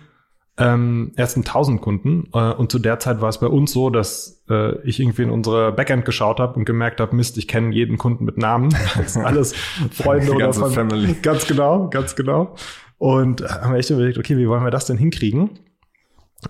ähm, 0.60 1.14
ersten 1.16 1.42
1000 1.42 1.82
Kunden. 1.82 2.30
Äh, 2.34 2.52
und 2.54 2.72
zu 2.72 2.80
der 2.80 3.00
Zeit 3.00 3.22
war 3.22 3.30
es 3.30 3.40
bei 3.40 3.48
uns 3.48 3.72
so, 3.72 3.90
dass 3.90 4.44
äh, 4.50 4.78
ich 4.82 5.00
irgendwie 5.00 5.24
in 5.24 5.30
unsere 5.30 5.72
Backend 5.72 6.06
geschaut 6.06 6.40
habe 6.40 6.56
und 6.56 6.66
gemerkt 6.66 7.00
habe, 7.00 7.16
Mist, 7.16 7.38
ich 7.38 7.48
kenne 7.48 7.74
jeden 7.74 7.98
Kunden 7.98 8.26
mit 8.26 8.38
Namen. 8.38 8.70
Das 8.98 9.14
sind 9.14 9.26
alles 9.26 9.56
Freunde 9.92 10.34
oder 10.34 10.52
von, 10.52 10.72
Family. 10.72 11.16
Ganz 11.22 11.48
genau, 11.48 11.90
ganz 11.90 12.16
genau. 12.16 12.56
Und 12.98 13.42
haben 13.42 13.72
wir 13.72 13.80
echt 13.80 13.90
überlegt, 13.90 14.18
okay, 14.18 14.38
wie 14.38 14.48
wollen 14.50 14.64
wir 14.64 14.72
das 14.72 14.86
denn 14.86 14.98
hinkriegen? 14.98 15.52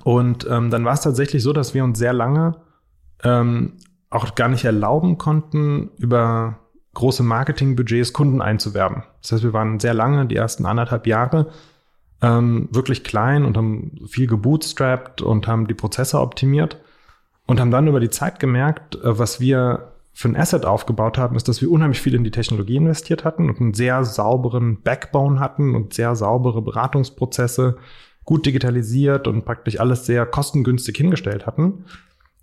Und 0.03 0.47
ähm, 0.49 0.71
dann 0.71 0.83
war 0.83 0.93
es 0.93 1.01
tatsächlich 1.01 1.43
so, 1.43 1.53
dass 1.53 1.73
wir 1.73 1.83
uns 1.83 1.99
sehr 1.99 2.13
lange 2.13 2.55
ähm, 3.23 3.73
auch 4.09 4.33
gar 4.35 4.47
nicht 4.47 4.65
erlauben 4.65 5.17
konnten, 5.17 5.91
über 5.97 6.59
große 6.95 7.23
Marketingbudgets 7.23 8.13
Kunden 8.13 8.41
einzuwerben. 8.41 9.03
Das 9.21 9.31
heißt, 9.31 9.43
wir 9.43 9.53
waren 9.53 9.79
sehr 9.79 9.93
lange, 9.93 10.25
die 10.25 10.35
ersten 10.35 10.65
anderthalb 10.65 11.05
Jahre, 11.05 11.51
ähm, 12.21 12.67
wirklich 12.71 13.03
klein 13.03 13.45
und 13.45 13.57
haben 13.57 13.99
viel 14.07 14.27
gebootstrapped 14.27 15.21
und 15.21 15.47
haben 15.47 15.67
die 15.67 15.73
Prozesse 15.73 16.19
optimiert 16.19 16.79
und 17.45 17.59
haben 17.59 17.71
dann 17.71 17.87
über 17.87 17.99
die 17.99 18.09
Zeit 18.09 18.39
gemerkt, 18.39 18.95
äh, 18.95 19.17
was 19.17 19.39
wir 19.39 19.93
für 20.11 20.27
ein 20.27 20.35
Asset 20.35 20.65
aufgebaut 20.65 21.17
haben, 21.17 21.37
ist, 21.37 21.47
dass 21.47 21.61
wir 21.61 21.71
unheimlich 21.71 22.01
viel 22.01 22.13
in 22.13 22.25
die 22.25 22.31
Technologie 22.31 22.75
investiert 22.75 23.23
hatten 23.23 23.49
und 23.49 23.61
einen 23.61 23.73
sehr 23.73 24.03
sauberen 24.03 24.81
Backbone 24.81 25.39
hatten 25.39 25.75
und 25.75 25.93
sehr 25.93 26.13
saubere 26.15 26.61
Beratungsprozesse, 26.61 27.77
gut 28.25 28.45
digitalisiert 28.45 29.27
und 29.27 29.45
praktisch 29.45 29.79
alles 29.79 30.05
sehr 30.05 30.25
kostengünstig 30.25 30.97
hingestellt 30.97 31.47
hatten, 31.47 31.85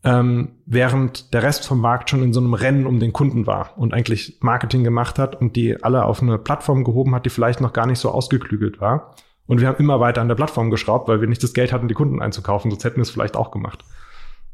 ähm, 0.04 0.52
während 0.64 1.34
der 1.34 1.42
Rest 1.42 1.66
vom 1.66 1.80
Markt 1.80 2.08
schon 2.08 2.22
in 2.22 2.32
so 2.32 2.40
einem 2.40 2.54
Rennen 2.54 2.86
um 2.86 2.98
den 2.98 3.12
Kunden 3.12 3.46
war 3.46 3.76
und 3.76 3.92
eigentlich 3.92 4.38
Marketing 4.40 4.82
gemacht 4.82 5.18
hat 5.18 5.38
und 5.40 5.54
die 5.54 5.82
alle 5.84 6.04
auf 6.06 6.22
eine 6.22 6.38
Plattform 6.38 6.82
gehoben 6.82 7.14
hat, 7.14 7.26
die 7.26 7.30
vielleicht 7.30 7.60
noch 7.60 7.72
gar 7.72 7.86
nicht 7.86 7.98
so 7.98 8.10
ausgeklügelt 8.10 8.80
war. 8.80 9.14
Und 9.46 9.60
wir 9.60 9.68
haben 9.68 9.78
immer 9.78 10.00
weiter 10.00 10.20
an 10.20 10.28
der 10.28 10.34
Plattform 10.34 10.70
geschraubt, 10.70 11.08
weil 11.08 11.20
wir 11.20 11.28
nicht 11.28 11.42
das 11.42 11.52
Geld 11.52 11.72
hatten, 11.72 11.88
die 11.88 11.94
Kunden 11.94 12.20
einzukaufen, 12.20 12.70
sonst 12.70 12.84
hätten 12.84 12.96
wir 12.96 13.02
es 13.02 13.10
vielleicht 13.10 13.36
auch 13.36 13.50
gemacht. 13.50 13.84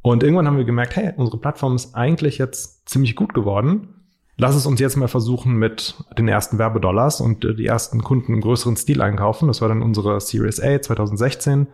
Und 0.02 0.22
irgendwann 0.22 0.46
haben 0.46 0.56
wir 0.56 0.64
gemerkt, 0.64 0.96
hey, 0.96 1.12
unsere 1.16 1.38
Plattform 1.38 1.76
ist 1.76 1.94
eigentlich 1.94 2.38
jetzt 2.38 2.88
ziemlich 2.88 3.16
gut 3.16 3.34
geworden. 3.34 3.88
Lass 4.36 4.56
es 4.56 4.66
uns 4.66 4.80
jetzt 4.80 4.96
mal 4.96 5.08
versuchen 5.08 5.56
mit 5.56 5.94
den 6.18 6.26
ersten 6.26 6.58
Werbedollars 6.58 7.20
und 7.20 7.44
äh, 7.44 7.54
die 7.54 7.66
ersten 7.66 8.02
Kunden 8.02 8.34
im 8.34 8.40
größeren 8.40 8.76
Stil 8.76 9.00
einkaufen. 9.00 9.46
Das 9.46 9.60
war 9.60 9.68
dann 9.68 9.82
unsere 9.82 10.20
Series 10.20 10.60
A 10.60 10.80
2016. 10.80 11.68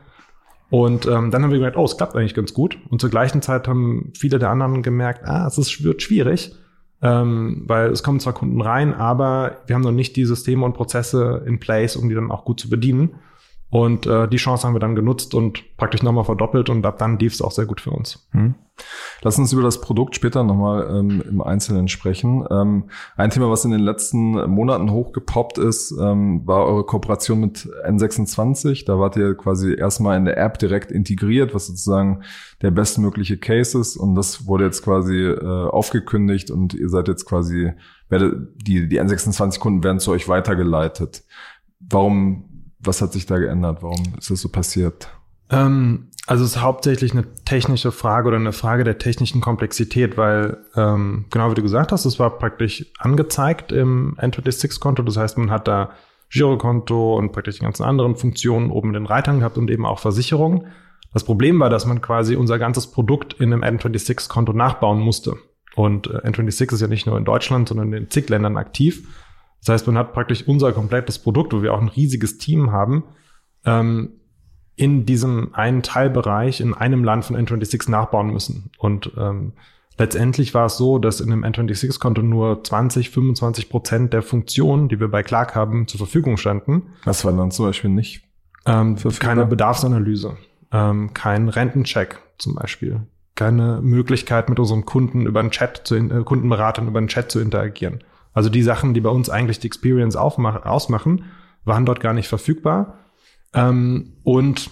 Und 0.70 1.06
ähm, 1.06 1.30
dann 1.30 1.42
haben 1.42 1.50
wir 1.50 1.58
gemerkt, 1.58 1.78
oh, 1.78 1.84
es 1.84 1.96
klappt 1.96 2.14
eigentlich 2.14 2.34
ganz 2.34 2.52
gut. 2.52 2.78
Und 2.90 3.00
zur 3.00 3.08
gleichen 3.08 3.40
Zeit 3.40 3.66
haben 3.66 4.12
viele 4.14 4.38
der 4.38 4.50
anderen 4.50 4.82
gemerkt, 4.82 5.24
ah, 5.24 5.46
es 5.46 5.82
wird 5.82 6.02
schwierig 6.02 6.54
ähm, 7.02 7.62
weil 7.66 7.90
es 7.90 8.02
kommen 8.02 8.20
zwar 8.20 8.32
Kunden 8.32 8.60
rein, 8.60 8.94
aber 8.94 9.58
wir 9.66 9.74
haben 9.74 9.82
noch 9.82 9.92
nicht 9.92 10.16
die 10.16 10.24
Systeme 10.24 10.64
und 10.64 10.74
Prozesse 10.74 11.42
in 11.46 11.60
place, 11.60 11.96
um 11.96 12.08
die 12.08 12.14
dann 12.14 12.30
auch 12.30 12.44
gut 12.44 12.60
zu 12.60 12.68
bedienen. 12.68 13.14
Und 13.70 14.06
äh, 14.06 14.26
die 14.28 14.38
Chance 14.38 14.66
haben 14.66 14.74
wir 14.74 14.80
dann 14.80 14.94
genutzt 14.94 15.34
und 15.34 15.76
praktisch 15.76 16.02
nochmal 16.02 16.24
verdoppelt 16.24 16.70
und 16.70 16.86
ab 16.86 16.98
dann 16.98 17.18
lief 17.18 17.34
es 17.34 17.42
auch 17.42 17.52
sehr 17.52 17.66
gut 17.66 17.82
für 17.82 17.90
uns. 17.90 18.26
Hm. 18.32 18.54
Lass 19.22 19.38
uns 19.38 19.52
über 19.52 19.62
das 19.62 19.80
Produkt 19.80 20.14
später 20.14 20.44
nochmal 20.44 20.88
ähm, 20.90 21.22
im 21.28 21.42
Einzelnen 21.42 21.88
sprechen. 21.88 22.46
Ähm, 22.50 22.90
ein 23.16 23.30
Thema, 23.30 23.50
was 23.50 23.64
in 23.64 23.72
den 23.72 23.80
letzten 23.80 24.32
Monaten 24.48 24.90
hochgepoppt 24.90 25.58
ist, 25.58 25.92
ähm, 26.00 26.46
war 26.46 26.64
eure 26.64 26.84
Kooperation 26.84 27.40
mit 27.40 27.68
N26. 27.86 28.86
Da 28.86 28.98
wart 28.98 29.16
ihr 29.16 29.34
quasi 29.34 29.74
erstmal 29.74 30.16
in 30.16 30.24
der 30.24 30.38
App 30.38 30.58
direkt 30.58 30.92
integriert, 30.92 31.54
was 31.54 31.66
sozusagen 31.66 32.22
der 32.62 32.70
bestmögliche 32.70 33.36
Case 33.36 33.78
ist. 33.78 33.96
Und 33.96 34.14
das 34.14 34.46
wurde 34.46 34.64
jetzt 34.64 34.82
quasi 34.82 35.24
äh, 35.24 35.68
aufgekündigt 35.68 36.50
und 36.50 36.72
ihr 36.74 36.88
seid 36.88 37.08
jetzt 37.08 37.26
quasi, 37.26 37.72
werdet, 38.08 38.34
die, 38.56 38.88
die 38.88 39.00
N26-Kunden 39.00 39.82
werden 39.82 39.98
zu 39.98 40.12
euch 40.12 40.28
weitergeleitet. 40.28 41.24
Warum 41.80 42.47
was 42.80 43.02
hat 43.02 43.12
sich 43.12 43.26
da 43.26 43.38
geändert? 43.38 43.82
Warum 43.82 44.02
ist 44.18 44.30
das 44.30 44.40
so 44.40 44.48
passiert? 44.48 45.08
Ähm, 45.50 46.08
also 46.26 46.44
es 46.44 46.50
ist 46.50 46.62
hauptsächlich 46.62 47.12
eine 47.12 47.26
technische 47.44 47.90
Frage 47.90 48.28
oder 48.28 48.36
eine 48.36 48.52
Frage 48.52 48.84
der 48.84 48.98
technischen 48.98 49.40
Komplexität, 49.40 50.16
weil 50.16 50.58
ähm, 50.76 51.24
genau 51.30 51.50
wie 51.50 51.54
du 51.54 51.62
gesagt 51.62 51.90
hast, 51.90 52.04
es 52.04 52.18
war 52.18 52.38
praktisch 52.38 52.86
angezeigt 52.98 53.72
im 53.72 54.14
N26-Konto. 54.16 55.02
Das 55.02 55.16
heißt, 55.16 55.38
man 55.38 55.50
hat 55.50 55.66
da 55.66 55.90
Girokonto 56.30 57.16
und 57.16 57.32
praktisch 57.32 57.56
die 57.56 57.64
ganzen 57.64 57.84
anderen 57.84 58.16
Funktionen 58.16 58.70
oben 58.70 58.88
in 58.88 58.94
den 58.94 59.06
Reitern 59.06 59.38
gehabt 59.38 59.56
und 59.56 59.70
eben 59.70 59.86
auch 59.86 59.98
Versicherungen. 59.98 60.66
Das 61.14 61.24
Problem 61.24 61.58
war, 61.60 61.70
dass 61.70 61.86
man 61.86 62.02
quasi 62.02 62.36
unser 62.36 62.58
ganzes 62.58 62.88
Produkt 62.88 63.34
in 63.40 63.52
einem 63.52 63.62
N26-Konto 63.62 64.52
nachbauen 64.52 65.00
musste. 65.00 65.36
Und 65.74 66.08
äh, 66.08 66.18
N26 66.18 66.74
ist 66.74 66.80
ja 66.80 66.88
nicht 66.88 67.06
nur 67.06 67.16
in 67.16 67.24
Deutschland, 67.24 67.68
sondern 67.68 67.92
in 67.92 68.10
zig 68.10 68.28
Ländern 68.28 68.56
aktiv. 68.58 69.08
Das 69.60 69.72
heißt, 69.72 69.86
man 69.86 69.98
hat 69.98 70.12
praktisch 70.12 70.46
unser 70.46 70.72
komplettes 70.72 71.18
Produkt, 71.18 71.52
wo 71.52 71.62
wir 71.62 71.74
auch 71.74 71.80
ein 71.80 71.88
riesiges 71.88 72.38
Team 72.38 72.72
haben, 72.72 73.04
ähm, 73.64 74.12
in 74.76 75.06
diesem 75.06 75.54
einen 75.54 75.82
Teilbereich 75.82 76.60
in 76.60 76.72
einem 76.72 77.02
Land 77.02 77.24
von 77.24 77.36
N26 77.36 77.90
nachbauen 77.90 78.32
müssen. 78.32 78.70
Und 78.78 79.10
ähm, 79.18 79.54
letztendlich 79.98 80.54
war 80.54 80.66
es 80.66 80.76
so, 80.76 80.98
dass 80.98 81.20
in 81.20 81.32
einem 81.32 81.44
N26-Konto 81.44 82.22
nur 82.22 82.62
20, 82.62 83.10
25 83.10 83.68
Prozent 83.68 84.12
der 84.12 84.22
Funktionen, 84.22 84.88
die 84.88 85.00
wir 85.00 85.08
bei 85.08 85.24
Clark 85.24 85.56
haben, 85.56 85.88
zur 85.88 85.98
Verfügung 85.98 86.36
standen. 86.36 86.94
Was 87.04 87.24
war 87.24 87.32
dann 87.32 87.50
zum 87.50 87.66
Beispiel 87.66 87.90
nicht? 87.90 88.22
Ähm, 88.66 88.96
keine 89.18 89.46
Bedarfsanalyse, 89.46 90.36
ähm, 90.72 91.12
kein 91.12 91.48
Rentencheck 91.48 92.20
zum 92.38 92.54
Beispiel, 92.54 93.00
keine 93.34 93.80
Möglichkeit 93.82 94.48
mit 94.48 94.60
unseren 94.60 94.84
Kunden 94.84 95.26
über 95.26 95.40
einen 95.40 95.50
Chat 95.50 95.82
zu 95.84 95.96
äh, 95.96 96.22
Kundenberatern 96.24 96.86
über 96.86 96.98
einen 96.98 97.08
Chat 97.08 97.32
zu 97.32 97.40
interagieren. 97.40 98.04
Also 98.38 98.50
die 98.50 98.62
Sachen, 98.62 98.94
die 98.94 99.00
bei 99.00 99.10
uns 99.10 99.28
eigentlich 99.28 99.58
die 99.58 99.66
Experience 99.66 100.14
ausmachen, 100.14 101.24
waren 101.64 101.84
dort 101.84 101.98
gar 101.98 102.12
nicht 102.12 102.28
verfügbar. 102.28 103.00
Ähm, 103.52 104.12
und 104.22 104.70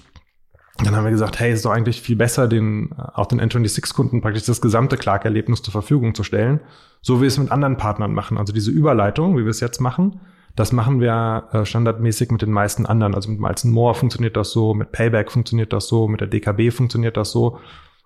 dann 0.84 0.94
haben 0.94 1.02
wir 1.02 1.10
gesagt, 1.10 1.40
hey, 1.40 1.52
ist 1.52 1.64
doch 1.64 1.72
eigentlich 1.72 2.00
viel 2.00 2.14
besser, 2.14 2.46
den, 2.46 2.92
auch 2.92 3.26
den 3.26 3.40
N26-Kunden 3.40 4.20
praktisch 4.20 4.44
das 4.44 4.60
gesamte 4.60 4.96
Clark-Erlebnis 4.96 5.62
zur 5.62 5.72
Verfügung 5.72 6.14
zu 6.14 6.22
stellen, 6.22 6.60
so 7.02 7.16
wie 7.16 7.22
wir 7.22 7.26
es 7.26 7.38
mit 7.38 7.50
anderen 7.50 7.76
Partnern 7.76 8.14
machen. 8.14 8.38
Also 8.38 8.52
diese 8.52 8.70
Überleitung, 8.70 9.36
wie 9.36 9.42
wir 9.42 9.50
es 9.50 9.58
jetzt 9.58 9.80
machen, 9.80 10.20
das 10.54 10.70
machen 10.70 11.00
wir 11.00 11.48
äh, 11.50 11.64
standardmäßig 11.64 12.30
mit 12.30 12.42
den 12.42 12.52
meisten 12.52 12.86
anderen. 12.86 13.16
Also 13.16 13.32
mit 13.32 13.40
Miles 13.40 13.64
More 13.64 13.96
funktioniert 13.96 14.36
das 14.36 14.52
so, 14.52 14.74
mit 14.74 14.92
Payback 14.92 15.32
funktioniert 15.32 15.72
das 15.72 15.88
so, 15.88 16.06
mit 16.06 16.20
der 16.20 16.28
DKB 16.28 16.70
funktioniert 16.70 17.16
das 17.16 17.32
so. 17.32 17.58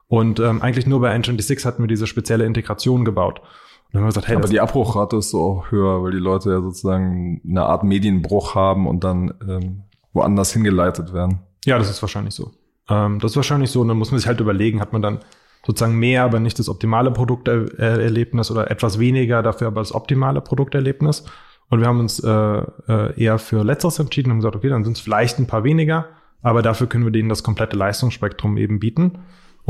Und 0.08 0.40
ähm, 0.40 0.62
eigentlich 0.62 0.86
nur 0.86 1.02
bei 1.02 1.14
N26 1.14 1.66
hatten 1.66 1.82
wir 1.82 1.86
diese 1.86 2.06
spezielle 2.06 2.46
Integration 2.46 3.04
gebaut. 3.04 3.42
Dann 3.92 4.00
haben 4.00 4.06
wir 4.06 4.08
gesagt, 4.08 4.28
hey, 4.28 4.36
Aber 4.36 4.48
die 4.48 4.60
Abbruchrate 4.60 5.16
ist 5.16 5.30
so 5.30 5.42
auch 5.42 5.70
höher, 5.70 6.02
weil 6.02 6.12
die 6.12 6.18
Leute 6.18 6.50
ja 6.50 6.60
sozusagen 6.60 7.40
eine 7.48 7.64
Art 7.64 7.82
Medienbruch 7.82 8.54
haben 8.54 8.86
und 8.86 9.02
dann 9.02 9.34
ähm, 9.48 9.82
woanders 10.12 10.52
hingeleitet 10.52 11.12
werden. 11.12 11.40
Ja, 11.64 11.78
das 11.78 11.90
ist 11.90 12.00
wahrscheinlich 12.00 12.34
so. 12.34 12.52
Ähm, 12.88 13.18
das 13.18 13.32
ist 13.32 13.36
wahrscheinlich 13.36 13.70
so. 13.70 13.80
Und 13.80 13.88
dann 13.88 13.98
muss 13.98 14.12
man 14.12 14.18
sich 14.18 14.28
halt 14.28 14.40
überlegen, 14.40 14.80
hat 14.80 14.92
man 14.92 15.02
dann 15.02 15.18
sozusagen 15.66 15.98
mehr, 15.98 16.24
aber 16.24 16.40
nicht 16.40 16.58
das 16.58 16.68
optimale 16.68 17.10
Produkterlebnis 17.10 18.50
oder 18.50 18.70
etwas 18.70 18.98
weniger, 18.98 19.42
dafür 19.42 19.66
aber 19.66 19.80
das 19.80 19.94
optimale 19.94 20.40
Produkterlebnis. 20.40 21.24
Und 21.68 21.80
wir 21.80 21.86
haben 21.86 22.00
uns 22.00 22.20
äh, 22.20 22.30
äh, 22.30 23.20
eher 23.20 23.38
für 23.38 23.62
Letzteres 23.62 23.98
entschieden 23.98 24.32
und 24.32 24.38
gesagt, 24.38 24.56
okay, 24.56 24.68
dann 24.68 24.84
sind 24.84 24.96
es 24.96 25.02
vielleicht 25.02 25.38
ein 25.38 25.46
paar 25.46 25.64
weniger, 25.64 26.06
aber 26.42 26.62
dafür 26.62 26.86
können 26.86 27.04
wir 27.04 27.12
denen 27.12 27.28
das 27.28 27.42
komplette 27.42 27.76
Leistungsspektrum 27.76 28.56
eben 28.56 28.80
bieten. 28.80 29.18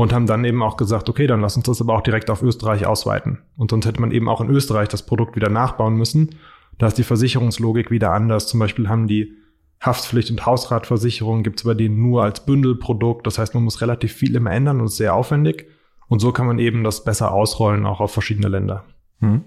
Und 0.01 0.13
haben 0.13 0.25
dann 0.25 0.43
eben 0.45 0.63
auch 0.63 0.77
gesagt, 0.77 1.09
okay, 1.09 1.27
dann 1.27 1.41
lass 1.41 1.55
uns 1.55 1.67
das 1.67 1.79
aber 1.79 1.93
auch 1.93 2.01
direkt 2.01 2.31
auf 2.31 2.41
Österreich 2.41 2.87
ausweiten. 2.87 3.37
Und 3.55 3.69
sonst 3.69 3.85
hätte 3.85 4.01
man 4.01 4.11
eben 4.11 4.29
auch 4.29 4.41
in 4.41 4.49
Österreich 4.49 4.87
das 4.87 5.05
Produkt 5.05 5.35
wieder 5.35 5.49
nachbauen 5.49 5.93
müssen. 5.93 6.37
Da 6.79 6.87
ist 6.87 6.97
die 6.97 7.03
Versicherungslogik 7.03 7.91
wieder 7.91 8.11
anders. 8.11 8.47
Zum 8.47 8.59
Beispiel 8.59 8.89
haben 8.89 9.05
die 9.05 9.35
Haftpflicht 9.79 10.31
und 10.31 10.43
Hausratversicherung 10.43 11.43
gibt 11.43 11.59
es 11.59 11.65
bei 11.65 11.75
denen 11.75 12.01
nur 12.01 12.23
als 12.23 12.47
Bündelprodukt. 12.47 13.27
Das 13.27 13.37
heißt, 13.37 13.53
man 13.53 13.63
muss 13.63 13.79
relativ 13.81 14.11
viel 14.11 14.35
immer 14.35 14.49
ändern 14.49 14.79
und 14.79 14.87
ist 14.87 14.97
sehr 14.97 15.13
aufwendig. 15.13 15.67
Und 16.07 16.17
so 16.17 16.31
kann 16.31 16.47
man 16.47 16.57
eben 16.57 16.83
das 16.83 17.03
besser 17.03 17.31
ausrollen, 17.31 17.85
auch 17.85 17.99
auf 17.99 18.11
verschiedene 18.11 18.47
Länder. 18.47 18.85
Hm. 19.19 19.43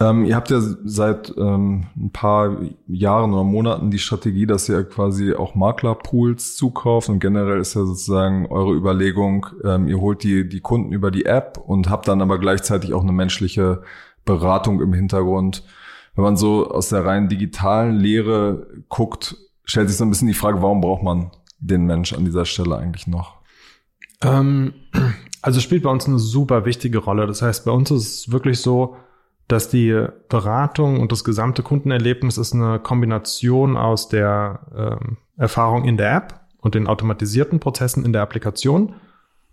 Ähm, 0.00 0.24
ihr 0.24 0.34
habt 0.34 0.50
ja 0.50 0.60
seit 0.60 1.34
ähm, 1.36 1.86
ein 1.94 2.10
paar 2.10 2.56
Jahren 2.86 3.34
oder 3.34 3.44
Monaten 3.44 3.90
die 3.90 3.98
Strategie, 3.98 4.46
dass 4.46 4.68
ihr 4.68 4.84
quasi 4.84 5.34
auch 5.34 5.54
Maklerpools 5.54 6.56
zukauft 6.56 7.10
und 7.10 7.20
generell 7.20 7.60
ist 7.60 7.74
ja 7.74 7.84
sozusagen 7.84 8.46
eure 8.46 8.72
Überlegung, 8.72 9.46
ähm, 9.62 9.88
ihr 9.88 10.00
holt 10.00 10.22
die, 10.22 10.48
die 10.48 10.60
Kunden 10.60 10.92
über 10.92 11.10
die 11.10 11.26
App 11.26 11.58
und 11.58 11.90
habt 11.90 12.08
dann 12.08 12.22
aber 12.22 12.38
gleichzeitig 12.38 12.94
auch 12.94 13.02
eine 13.02 13.12
menschliche 13.12 13.82
Beratung 14.24 14.80
im 14.80 14.94
Hintergrund 14.94 15.64
wenn 16.14 16.24
man 16.24 16.36
so 16.36 16.70
aus 16.70 16.88
der 16.88 17.04
rein 17.04 17.28
digitalen 17.28 17.96
Lehre 17.96 18.66
guckt, 18.88 19.36
stellt 19.64 19.88
sich 19.88 19.96
so 19.96 20.04
ein 20.04 20.10
bisschen 20.10 20.28
die 20.28 20.34
Frage, 20.34 20.62
warum 20.62 20.80
braucht 20.80 21.02
man 21.02 21.30
den 21.58 21.86
Mensch 21.86 22.12
an 22.12 22.24
dieser 22.24 22.44
Stelle 22.44 22.76
eigentlich 22.76 23.06
noch? 23.06 23.36
Ähm, 24.22 24.74
also 25.42 25.60
spielt 25.60 25.84
bei 25.84 25.90
uns 25.90 26.06
eine 26.06 26.18
super 26.18 26.64
wichtige 26.64 26.98
Rolle. 26.98 27.26
Das 27.26 27.42
heißt, 27.42 27.64
bei 27.64 27.70
uns 27.70 27.90
ist 27.90 28.26
es 28.26 28.32
wirklich 28.32 28.60
so, 28.60 28.96
dass 29.52 29.68
die 29.68 30.06
Beratung 30.28 31.00
und 31.00 31.12
das 31.12 31.24
gesamte 31.24 31.62
Kundenerlebnis 31.62 32.38
ist 32.38 32.54
eine 32.54 32.78
Kombination 32.78 33.76
aus 33.76 34.08
der 34.08 34.60
ähm, 34.76 35.16
Erfahrung 35.36 35.84
in 35.84 35.96
der 35.96 36.14
App 36.14 36.40
und 36.58 36.74
den 36.74 36.86
automatisierten 36.86 37.60
Prozessen 37.60 38.04
in 38.04 38.12
der 38.12 38.22
Applikation 38.22 38.94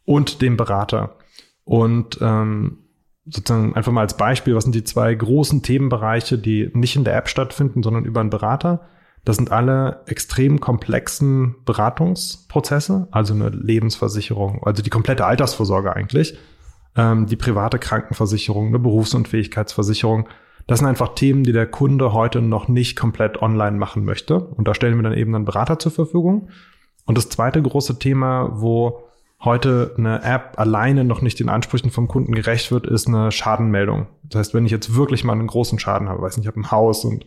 und 0.05 0.41
dem 0.41 0.57
Berater. 0.57 1.15
Und 1.63 2.19
ähm, 2.21 2.79
sozusagen 3.25 3.75
einfach 3.75 3.91
mal 3.91 4.01
als 4.01 4.17
Beispiel, 4.17 4.55
was 4.55 4.63
sind 4.63 4.75
die 4.75 4.83
zwei 4.83 5.13
großen 5.13 5.63
Themenbereiche, 5.63 6.37
die 6.37 6.69
nicht 6.73 6.95
in 6.95 7.03
der 7.03 7.17
App 7.17 7.27
stattfinden, 7.27 7.83
sondern 7.83 8.05
über 8.05 8.21
einen 8.21 8.29
Berater? 8.29 8.87
Das 9.25 9.35
sind 9.35 9.51
alle 9.51 10.03
extrem 10.05 10.61
komplexen 10.61 11.55
Beratungsprozesse, 11.65 13.09
also 13.11 13.33
eine 13.33 13.49
Lebensversicherung, 13.49 14.63
also 14.63 14.81
die 14.81 14.89
komplette 14.89 15.25
Altersvorsorge 15.25 15.93
eigentlich, 15.93 16.37
ähm, 16.97 17.27
die 17.27 17.35
private 17.35 17.79
Krankenversicherung, 17.79 18.67
eine 18.67 18.79
Berufsunfähigkeitsversicherung. 18.79 20.27
Das 20.65 20.79
sind 20.79 20.87
einfach 20.87 21.15
Themen, 21.15 21.43
die 21.43 21.53
der 21.53 21.67
Kunde 21.67 22.11
heute 22.11 22.41
noch 22.41 22.67
nicht 22.67 22.97
komplett 22.97 23.41
online 23.41 23.77
machen 23.77 24.03
möchte. 24.03 24.39
Und 24.39 24.67
da 24.67 24.73
stellen 24.73 24.97
wir 24.97 25.03
dann 25.03 25.17
eben 25.17 25.33
einen 25.33 25.45
Berater 25.45 25.79
zur 25.79 25.93
Verfügung. 25.93 26.49
Und 27.05 27.17
das 27.17 27.29
zweite 27.29 27.61
große 27.61 27.99
Thema, 27.99 28.49
wo 28.59 29.03
heute 29.43 29.93
eine 29.97 30.23
App 30.23 30.53
alleine 30.57 31.03
noch 31.03 31.21
nicht 31.21 31.39
den 31.39 31.47
Ansprüchen 31.47 31.91
vom 31.91 32.07
Kunden 32.07 32.33
gerecht 32.33 32.71
wird, 32.71 32.87
ist 32.87 33.07
eine 33.07 33.31
Schadenmeldung. 33.31 34.07
Das 34.23 34.39
heißt, 34.39 34.53
wenn 34.53 34.65
ich 34.65 34.71
jetzt 34.71 34.95
wirklich 34.95 35.23
mal 35.23 35.33
einen 35.33 35.47
großen 35.47 35.79
Schaden 35.79 36.09
habe, 36.09 36.21
weiß 36.21 36.35
nicht, 36.35 36.45
ich 36.45 36.47
habe 36.47 36.59
ein 36.59 36.71
Haus 36.71 37.05
und 37.05 37.25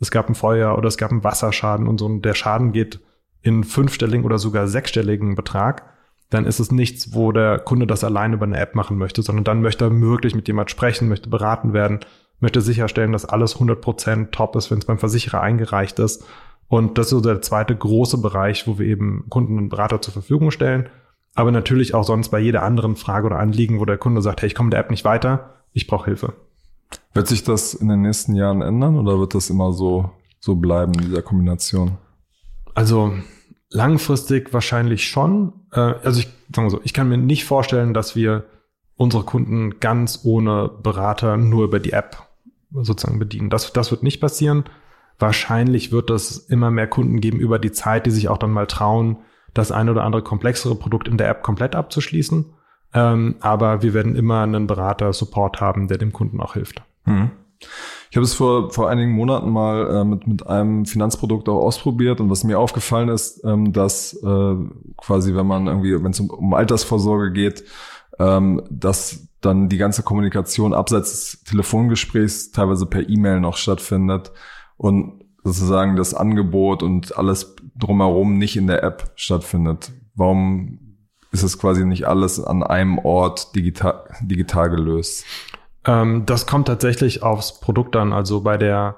es 0.00 0.10
gab 0.10 0.28
ein 0.28 0.34
Feuer 0.34 0.76
oder 0.76 0.88
es 0.88 0.98
gab 0.98 1.12
einen 1.12 1.24
Wasserschaden 1.24 1.86
und 1.86 1.98
so 1.98 2.06
und 2.06 2.22
der 2.22 2.34
Schaden 2.34 2.72
geht 2.72 3.00
in 3.40 3.64
fünfstelligen 3.64 4.24
oder 4.24 4.38
sogar 4.38 4.66
sechsstelligen 4.66 5.34
Betrag, 5.34 5.84
dann 6.32 6.46
ist 6.46 6.60
es 6.60 6.70
nichts, 6.72 7.14
wo 7.14 7.32
der 7.32 7.58
Kunde 7.58 7.86
das 7.86 8.04
alleine 8.04 8.34
über 8.34 8.46
eine 8.46 8.58
App 8.58 8.74
machen 8.74 8.98
möchte, 8.98 9.22
sondern 9.22 9.44
dann 9.44 9.62
möchte 9.62 9.84
er 9.84 10.00
wirklich 10.00 10.34
mit 10.34 10.48
jemand 10.48 10.70
sprechen, 10.70 11.08
möchte 11.08 11.28
beraten 11.28 11.72
werden, 11.72 12.00
möchte 12.40 12.60
sicherstellen, 12.60 13.12
dass 13.12 13.24
alles 13.24 13.56
100% 13.56 14.30
top 14.30 14.56
ist, 14.56 14.70
wenn 14.70 14.78
es 14.78 14.84
beim 14.84 14.98
Versicherer 14.98 15.40
eingereicht 15.40 15.98
ist. 15.98 16.24
Und 16.68 16.98
das 16.98 17.06
ist 17.06 17.10
so 17.10 17.20
der 17.20 17.42
zweite 17.42 17.76
große 17.76 18.18
Bereich, 18.18 18.66
wo 18.66 18.78
wir 18.78 18.86
eben 18.86 19.26
Kunden 19.28 19.58
und 19.58 19.68
Berater 19.68 20.00
zur 20.00 20.12
Verfügung 20.12 20.50
stellen 20.50 20.88
aber 21.34 21.50
natürlich 21.50 21.94
auch 21.94 22.04
sonst 22.04 22.28
bei 22.28 22.38
jeder 22.38 22.62
anderen 22.62 22.96
Frage 22.96 23.26
oder 23.26 23.38
Anliegen, 23.38 23.80
wo 23.80 23.84
der 23.84 23.98
Kunde 23.98 24.22
sagt, 24.22 24.42
hey, 24.42 24.48
ich 24.48 24.54
komme 24.54 24.70
der 24.70 24.80
App 24.80 24.90
nicht 24.90 25.04
weiter, 25.04 25.56
ich 25.72 25.86
brauche 25.86 26.06
Hilfe. 26.06 26.34
Wird 27.14 27.26
sich 27.26 27.42
das 27.42 27.74
in 27.74 27.88
den 27.88 28.02
nächsten 28.02 28.34
Jahren 28.34 28.60
ändern 28.60 28.98
oder 28.98 29.18
wird 29.18 29.34
das 29.34 29.48
immer 29.48 29.72
so, 29.72 30.10
so 30.40 30.56
bleiben 30.56 30.92
in 30.94 31.06
dieser 31.06 31.22
Kombination? 31.22 31.92
Also 32.74 33.12
langfristig 33.70 34.52
wahrscheinlich 34.52 35.08
schon. 35.08 35.52
Äh, 35.72 35.80
also 35.80 36.20
ich 36.20 36.28
sage 36.54 36.66
mal 36.66 36.70
so, 36.70 36.80
ich 36.84 36.92
kann 36.92 37.08
mir 37.08 37.18
nicht 37.18 37.44
vorstellen, 37.44 37.94
dass 37.94 38.16
wir 38.16 38.44
unsere 38.96 39.24
Kunden 39.24 39.80
ganz 39.80 40.20
ohne 40.24 40.70
Berater 40.82 41.36
nur 41.36 41.64
über 41.64 41.80
die 41.80 41.92
App 41.92 42.28
sozusagen 42.72 43.18
bedienen. 43.18 43.50
Das, 43.50 43.72
das 43.72 43.90
wird 43.90 44.02
nicht 44.02 44.20
passieren. 44.20 44.64
Wahrscheinlich 45.18 45.92
wird 45.92 46.10
es 46.10 46.38
immer 46.38 46.70
mehr 46.70 46.86
Kunden 46.86 47.20
geben 47.20 47.38
über 47.38 47.58
die 47.58 47.72
Zeit, 47.72 48.06
die 48.06 48.10
sich 48.10 48.28
auch 48.28 48.38
dann 48.38 48.50
mal 48.50 48.66
trauen, 48.66 49.18
das 49.54 49.72
ein 49.72 49.88
oder 49.88 50.04
andere 50.04 50.22
komplexere 50.22 50.74
Produkt 50.74 51.08
in 51.08 51.18
der 51.18 51.28
App 51.28 51.42
komplett 51.42 51.74
abzuschließen. 51.74 52.46
Ähm, 52.94 53.36
aber 53.40 53.82
wir 53.82 53.94
werden 53.94 54.16
immer 54.16 54.42
einen 54.42 54.66
Berater 54.66 55.12
Support 55.12 55.60
haben, 55.60 55.88
der 55.88 55.98
dem 55.98 56.12
Kunden 56.12 56.40
auch 56.40 56.54
hilft. 56.54 56.82
Hm. 57.04 57.30
Ich 58.12 58.16
habe 58.16 58.26
es 58.26 58.34
vor, 58.34 58.70
vor 58.70 58.90
einigen 58.90 59.12
Monaten 59.12 59.48
mal 59.48 59.86
äh, 59.86 60.04
mit, 60.04 60.26
mit 60.26 60.46
einem 60.46 60.84
Finanzprodukt 60.84 61.48
auch 61.48 61.62
ausprobiert 61.62 62.20
und 62.20 62.28
was 62.28 62.44
mir 62.44 62.58
aufgefallen 62.58 63.08
ist, 63.08 63.42
ähm, 63.42 63.72
dass 63.72 64.12
äh, 64.22 64.54
quasi, 64.98 65.34
wenn 65.34 65.46
man 65.46 65.66
irgendwie, 65.66 65.94
wenn 65.94 66.10
es 66.10 66.20
um, 66.20 66.28
um 66.28 66.52
Altersvorsorge 66.52 67.32
geht, 67.32 67.64
ähm, 68.18 68.60
dass 68.68 69.28
dann 69.40 69.70
die 69.70 69.78
ganze 69.78 70.02
Kommunikation 70.02 70.74
abseits 70.74 71.10
des 71.10 71.44
Telefongesprächs 71.44 72.50
teilweise 72.52 72.84
per 72.84 73.08
E-Mail 73.08 73.40
noch 73.40 73.56
stattfindet 73.56 74.30
und 74.76 75.24
sozusagen 75.42 75.96
das 75.96 76.12
Angebot 76.12 76.82
und 76.82 77.16
alles 77.16 77.56
drumherum 77.76 78.36
nicht 78.36 78.58
in 78.58 78.66
der 78.66 78.82
App 78.82 79.12
stattfindet? 79.14 79.90
Warum 80.14 80.98
ist 81.30 81.44
es 81.44 81.58
quasi 81.58 81.86
nicht 81.86 82.06
alles 82.06 82.44
an 82.44 82.62
einem 82.62 82.98
Ort 82.98 83.56
digital, 83.56 84.04
digital 84.20 84.68
gelöst? 84.68 85.24
Ähm, 85.84 86.26
das 86.26 86.46
kommt 86.46 86.68
tatsächlich 86.68 87.22
aufs 87.22 87.60
Produkt 87.60 87.96
an. 87.96 88.12
Also 88.12 88.42
bei 88.42 88.56
der, 88.56 88.96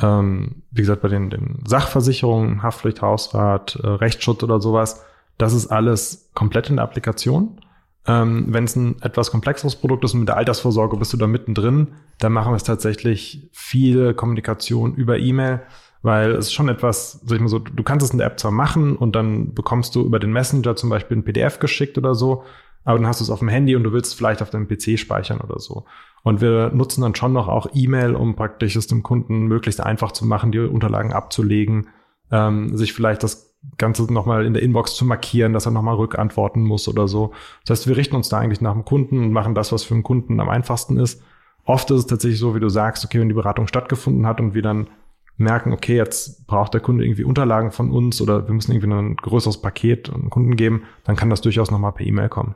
ähm, 0.00 0.62
wie 0.70 0.82
gesagt, 0.82 1.02
bei 1.02 1.08
den, 1.08 1.30
den 1.30 1.62
Sachversicherungen, 1.66 2.62
Haftpflicht, 2.62 3.02
Hausrat, 3.02 3.76
äh, 3.82 3.86
Rechtsschutz 3.86 4.42
oder 4.42 4.60
sowas, 4.60 5.04
das 5.38 5.52
ist 5.52 5.68
alles 5.68 6.30
komplett 6.34 6.68
in 6.68 6.76
der 6.76 6.84
Applikation. 6.84 7.60
Ähm, 8.06 8.46
Wenn 8.48 8.64
es 8.64 8.76
ein 8.76 9.00
etwas 9.02 9.30
komplexeres 9.30 9.76
Produkt 9.76 10.04
ist 10.04 10.14
und 10.14 10.20
mit 10.20 10.28
der 10.28 10.36
Altersvorsorge 10.36 10.96
bist 10.96 11.12
du 11.12 11.16
da 11.16 11.26
mittendrin, 11.26 11.88
dann 12.18 12.32
machen 12.32 12.52
wir 12.52 12.56
es 12.56 12.64
tatsächlich 12.64 13.48
viele 13.52 14.14
Kommunikation 14.14 14.94
über 14.94 15.18
E-Mail, 15.18 15.60
weil 16.02 16.32
es 16.32 16.46
ist 16.46 16.52
schon 16.52 16.68
etwas, 16.68 17.20
sag 17.24 17.36
ich 17.36 17.40
mal 17.40 17.48
so, 17.48 17.58
du 17.58 17.82
kannst 17.82 18.04
es 18.04 18.12
in 18.12 18.18
der 18.18 18.28
App 18.28 18.38
zwar 18.38 18.50
machen 18.50 18.96
und 18.96 19.14
dann 19.14 19.52
bekommst 19.52 19.94
du 19.94 20.04
über 20.04 20.18
den 20.18 20.32
Messenger 20.32 20.76
zum 20.76 20.90
Beispiel 20.90 21.18
ein 21.18 21.24
PDF 21.24 21.58
geschickt 21.58 21.98
oder 21.98 22.14
so, 22.14 22.44
aber 22.84 22.98
dann 22.98 23.06
hast 23.06 23.20
du 23.20 23.24
es 23.24 23.30
auf 23.30 23.40
dem 23.40 23.48
Handy 23.48 23.76
und 23.76 23.84
du 23.84 23.92
willst 23.92 24.12
es 24.12 24.18
vielleicht 24.18 24.42
auf 24.42 24.50
deinem 24.50 24.68
PC 24.68 24.98
speichern 24.98 25.40
oder 25.40 25.58
so. 25.58 25.84
Und 26.22 26.40
wir 26.40 26.70
nutzen 26.70 27.02
dann 27.02 27.14
schon 27.14 27.32
noch 27.32 27.48
auch 27.48 27.68
E-Mail, 27.74 28.14
um 28.14 28.34
praktisch 28.34 28.76
es 28.76 28.86
dem 28.86 29.02
Kunden 29.02 29.46
möglichst 29.46 29.80
einfach 29.80 30.12
zu 30.12 30.26
machen, 30.26 30.52
die 30.52 30.58
Unterlagen 30.58 31.12
abzulegen, 31.12 31.88
ähm, 32.30 32.76
sich 32.76 32.92
vielleicht 32.92 33.22
das 33.22 33.56
Ganze 33.76 34.12
nochmal 34.12 34.44
in 34.44 34.54
der 34.54 34.62
Inbox 34.62 34.94
zu 34.94 35.04
markieren, 35.04 35.52
dass 35.52 35.66
er 35.66 35.72
nochmal 35.72 35.96
rückantworten 35.96 36.62
muss 36.62 36.88
oder 36.88 37.08
so. 37.08 37.32
Das 37.64 37.78
heißt, 37.78 37.88
wir 37.88 37.96
richten 37.96 38.16
uns 38.16 38.28
da 38.28 38.38
eigentlich 38.38 38.60
nach 38.60 38.72
dem 38.72 38.84
Kunden 38.84 39.22
und 39.22 39.32
machen 39.32 39.54
das, 39.54 39.72
was 39.72 39.84
für 39.84 39.94
den 39.94 40.02
Kunden 40.02 40.40
am 40.40 40.48
einfachsten 40.48 40.98
ist. 40.98 41.22
Oft 41.64 41.90
ist 41.90 41.98
es 41.98 42.06
tatsächlich 42.06 42.38
so, 42.38 42.54
wie 42.54 42.60
du 42.60 42.68
sagst, 42.68 43.04
okay, 43.04 43.20
wenn 43.20 43.28
die 43.28 43.34
Beratung 43.34 43.66
stattgefunden 43.66 44.26
hat 44.26 44.40
und 44.40 44.54
wir 44.54 44.62
dann 44.62 44.88
merken, 45.36 45.72
okay, 45.72 45.96
jetzt 45.96 46.46
braucht 46.46 46.74
der 46.74 46.80
Kunde 46.80 47.04
irgendwie 47.04 47.24
Unterlagen 47.24 47.70
von 47.70 47.90
uns 47.90 48.20
oder 48.20 48.46
wir 48.46 48.54
müssen 48.54 48.72
irgendwie 48.72 48.92
ein 48.92 49.16
größeres 49.16 49.60
Paket 49.60 50.10
an 50.10 50.30
Kunden 50.30 50.56
geben, 50.56 50.84
dann 51.04 51.16
kann 51.16 51.30
das 51.30 51.40
durchaus 51.40 51.70
nochmal 51.70 51.92
per 51.92 52.06
E-Mail 52.06 52.28
kommen. 52.28 52.54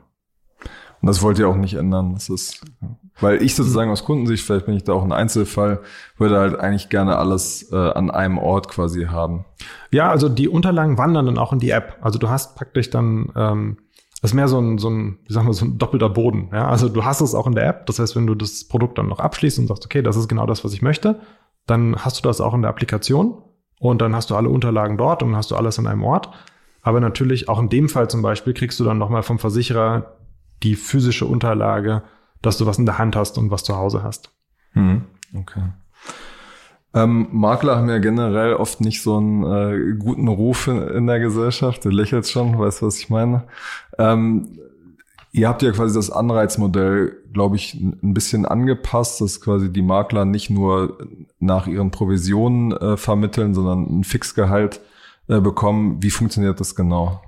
Und 1.03 1.07
das 1.07 1.21
wollt 1.21 1.37
ihr 1.37 1.49
auch 1.49 1.57
nicht 1.57 1.73
ändern. 1.73 2.13
Das 2.13 2.29
ist, 2.29 2.61
weil 3.19 3.43
ich 3.43 3.55
sozusagen 3.55 3.91
aus 3.91 4.05
Kundensicht, 4.05 4.45
vielleicht 4.45 4.67
bin 4.67 4.75
ich 4.75 4.85
da 4.85 4.93
auch 4.93 5.03
ein 5.03 5.11
Einzelfall, 5.11 5.81
würde 6.17 6.39
halt 6.39 6.57
eigentlich 6.57 6.87
gerne 6.87 7.17
alles 7.17 7.69
äh, 7.73 7.75
an 7.75 8.09
einem 8.09 8.37
Ort 8.37 8.69
quasi 8.69 9.07
haben. 9.07 9.43
Ja, 9.91 10.09
also 10.09 10.29
die 10.29 10.47
Unterlagen 10.47 10.97
wandern 10.97 11.25
dann 11.25 11.37
auch 11.37 11.51
in 11.51 11.59
die 11.59 11.71
App. 11.71 11.97
Also 11.99 12.19
du 12.19 12.29
hast 12.29 12.55
praktisch 12.55 12.89
dann, 12.89 13.33
ähm, 13.35 13.79
das 14.21 14.31
ist 14.31 14.35
mehr 14.35 14.47
so 14.47 14.57
ein, 14.59 14.77
so 14.77 14.89
ein, 14.89 15.19
wie 15.27 15.33
sagen 15.33 15.45
wir, 15.47 15.53
so 15.53 15.65
ein 15.65 15.77
doppelter 15.77 16.07
Boden. 16.07 16.47
Ja? 16.53 16.69
Also 16.69 16.87
du 16.87 17.03
hast 17.03 17.19
es 17.19 17.35
auch 17.35 17.47
in 17.47 17.55
der 17.55 17.67
App. 17.67 17.85
Das 17.87 17.99
heißt, 17.99 18.15
wenn 18.15 18.25
du 18.25 18.33
das 18.33 18.65
Produkt 18.69 18.97
dann 18.97 19.09
noch 19.09 19.19
abschließt 19.19 19.59
und 19.59 19.67
sagst, 19.67 19.83
okay, 19.83 20.03
das 20.03 20.15
ist 20.15 20.29
genau 20.29 20.45
das, 20.45 20.63
was 20.63 20.71
ich 20.71 20.81
möchte, 20.81 21.19
dann 21.67 21.97
hast 21.97 22.19
du 22.19 22.21
das 22.21 22.39
auch 22.39 22.53
in 22.53 22.61
der 22.61 22.69
Applikation 22.69 23.41
und 23.77 24.01
dann 24.01 24.15
hast 24.15 24.29
du 24.29 24.37
alle 24.37 24.47
Unterlagen 24.47 24.97
dort 24.97 25.21
und 25.21 25.31
dann 25.31 25.37
hast 25.37 25.51
du 25.51 25.57
alles 25.57 25.77
an 25.79 25.87
einem 25.87 26.03
Ort. 26.03 26.29
Aber 26.81 27.01
natürlich 27.01 27.49
auch 27.49 27.59
in 27.59 27.67
dem 27.67 27.89
Fall 27.89 28.09
zum 28.09 28.21
Beispiel 28.21 28.53
kriegst 28.53 28.79
du 28.79 28.85
dann 28.85 28.97
nochmal 28.97 29.23
vom 29.23 29.37
Versicherer 29.39 30.17
die 30.63 30.75
physische 30.75 31.25
Unterlage, 31.25 32.03
dass 32.41 32.57
du 32.57 32.65
was 32.65 32.77
in 32.77 32.85
der 32.85 32.97
Hand 32.97 33.15
hast 33.15 33.37
und 33.37 33.51
was 33.51 33.63
zu 33.63 33.75
Hause 33.75 34.03
hast. 34.03 34.31
Hm, 34.73 35.03
okay. 35.35 35.63
Ähm, 36.95 37.27
Makler 37.31 37.77
haben 37.77 37.89
ja 37.89 37.97
generell 37.97 38.53
oft 38.53 38.79
nicht 38.81 39.01
so 39.01 39.17
einen 39.17 39.43
äh, 39.43 39.95
guten 39.97 40.27
Ruf 40.27 40.67
in, 40.67 40.77
in, 40.89 41.07
der 41.07 41.19
Gesellschaft. 41.19 41.83
Du 41.85 41.89
lächelst 41.89 42.31
schon, 42.31 42.57
weißt 42.57 42.81
du, 42.81 42.85
was 42.85 42.99
ich 42.99 43.09
meine? 43.09 43.45
Ähm, 43.97 44.59
ihr 45.31 45.49
habt 45.49 45.63
ja 45.63 45.71
quasi 45.71 45.95
das 45.95 46.11
Anreizmodell, 46.11 47.17
glaube 47.33 47.55
ich, 47.55 47.73
ein 47.73 48.13
bisschen 48.13 48.45
angepasst, 48.45 49.21
dass 49.21 49.41
quasi 49.41 49.73
die 49.73 49.81
Makler 49.81 50.25
nicht 50.25 50.51
nur 50.51 50.99
nach 51.39 51.65
ihren 51.65 51.89
Provisionen 51.89 52.71
äh, 52.73 52.95
vermitteln, 52.95 53.55
sondern 53.55 53.99
ein 53.99 54.03
Fixgehalt 54.03 54.79
äh, 55.27 55.39
bekommen. 55.39 56.03
Wie 56.03 56.11
funktioniert 56.11 56.59
das 56.59 56.75
genau? 56.75 57.23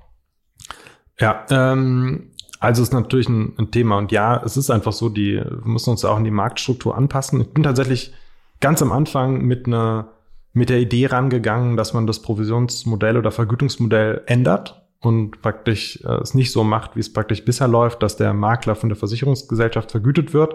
Ja, 1.18 1.44
ähm, 1.50 2.30
also 2.60 2.82
ist 2.82 2.92
natürlich 2.92 3.28
ein, 3.28 3.54
ein, 3.58 3.70
Thema. 3.70 3.98
Und 3.98 4.12
ja, 4.12 4.42
es 4.44 4.56
ist 4.56 4.70
einfach 4.70 4.92
so, 4.92 5.08
die, 5.08 5.36
wir 5.36 5.60
müssen 5.64 5.90
uns 5.90 6.04
auch 6.04 6.18
in 6.18 6.24
die 6.24 6.30
Marktstruktur 6.30 6.96
anpassen. 6.96 7.40
Ich 7.40 7.52
bin 7.52 7.62
tatsächlich 7.62 8.12
ganz 8.60 8.82
am 8.82 8.92
Anfang 8.92 9.42
mit 9.42 9.66
einer, 9.66 10.08
mit 10.52 10.70
der 10.70 10.78
Idee 10.78 11.06
rangegangen, 11.06 11.76
dass 11.76 11.92
man 11.92 12.06
das 12.06 12.22
Provisionsmodell 12.22 13.16
oder 13.16 13.30
Vergütungsmodell 13.30 14.22
ändert 14.26 14.86
und 15.00 15.42
praktisch 15.42 16.02
äh, 16.04 16.20
es 16.22 16.34
nicht 16.34 16.52
so 16.52 16.64
macht, 16.64 16.96
wie 16.96 17.00
es 17.00 17.12
praktisch 17.12 17.44
bisher 17.44 17.68
läuft, 17.68 18.02
dass 18.02 18.16
der 18.16 18.32
Makler 18.32 18.74
von 18.74 18.88
der 18.88 18.96
Versicherungsgesellschaft 18.96 19.90
vergütet 19.90 20.32
wird. 20.32 20.54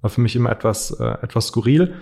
War 0.00 0.10
für 0.10 0.20
mich 0.20 0.36
immer 0.36 0.50
etwas, 0.50 0.90
äh, 0.90 1.04
etwas 1.22 1.48
skurril. 1.48 1.94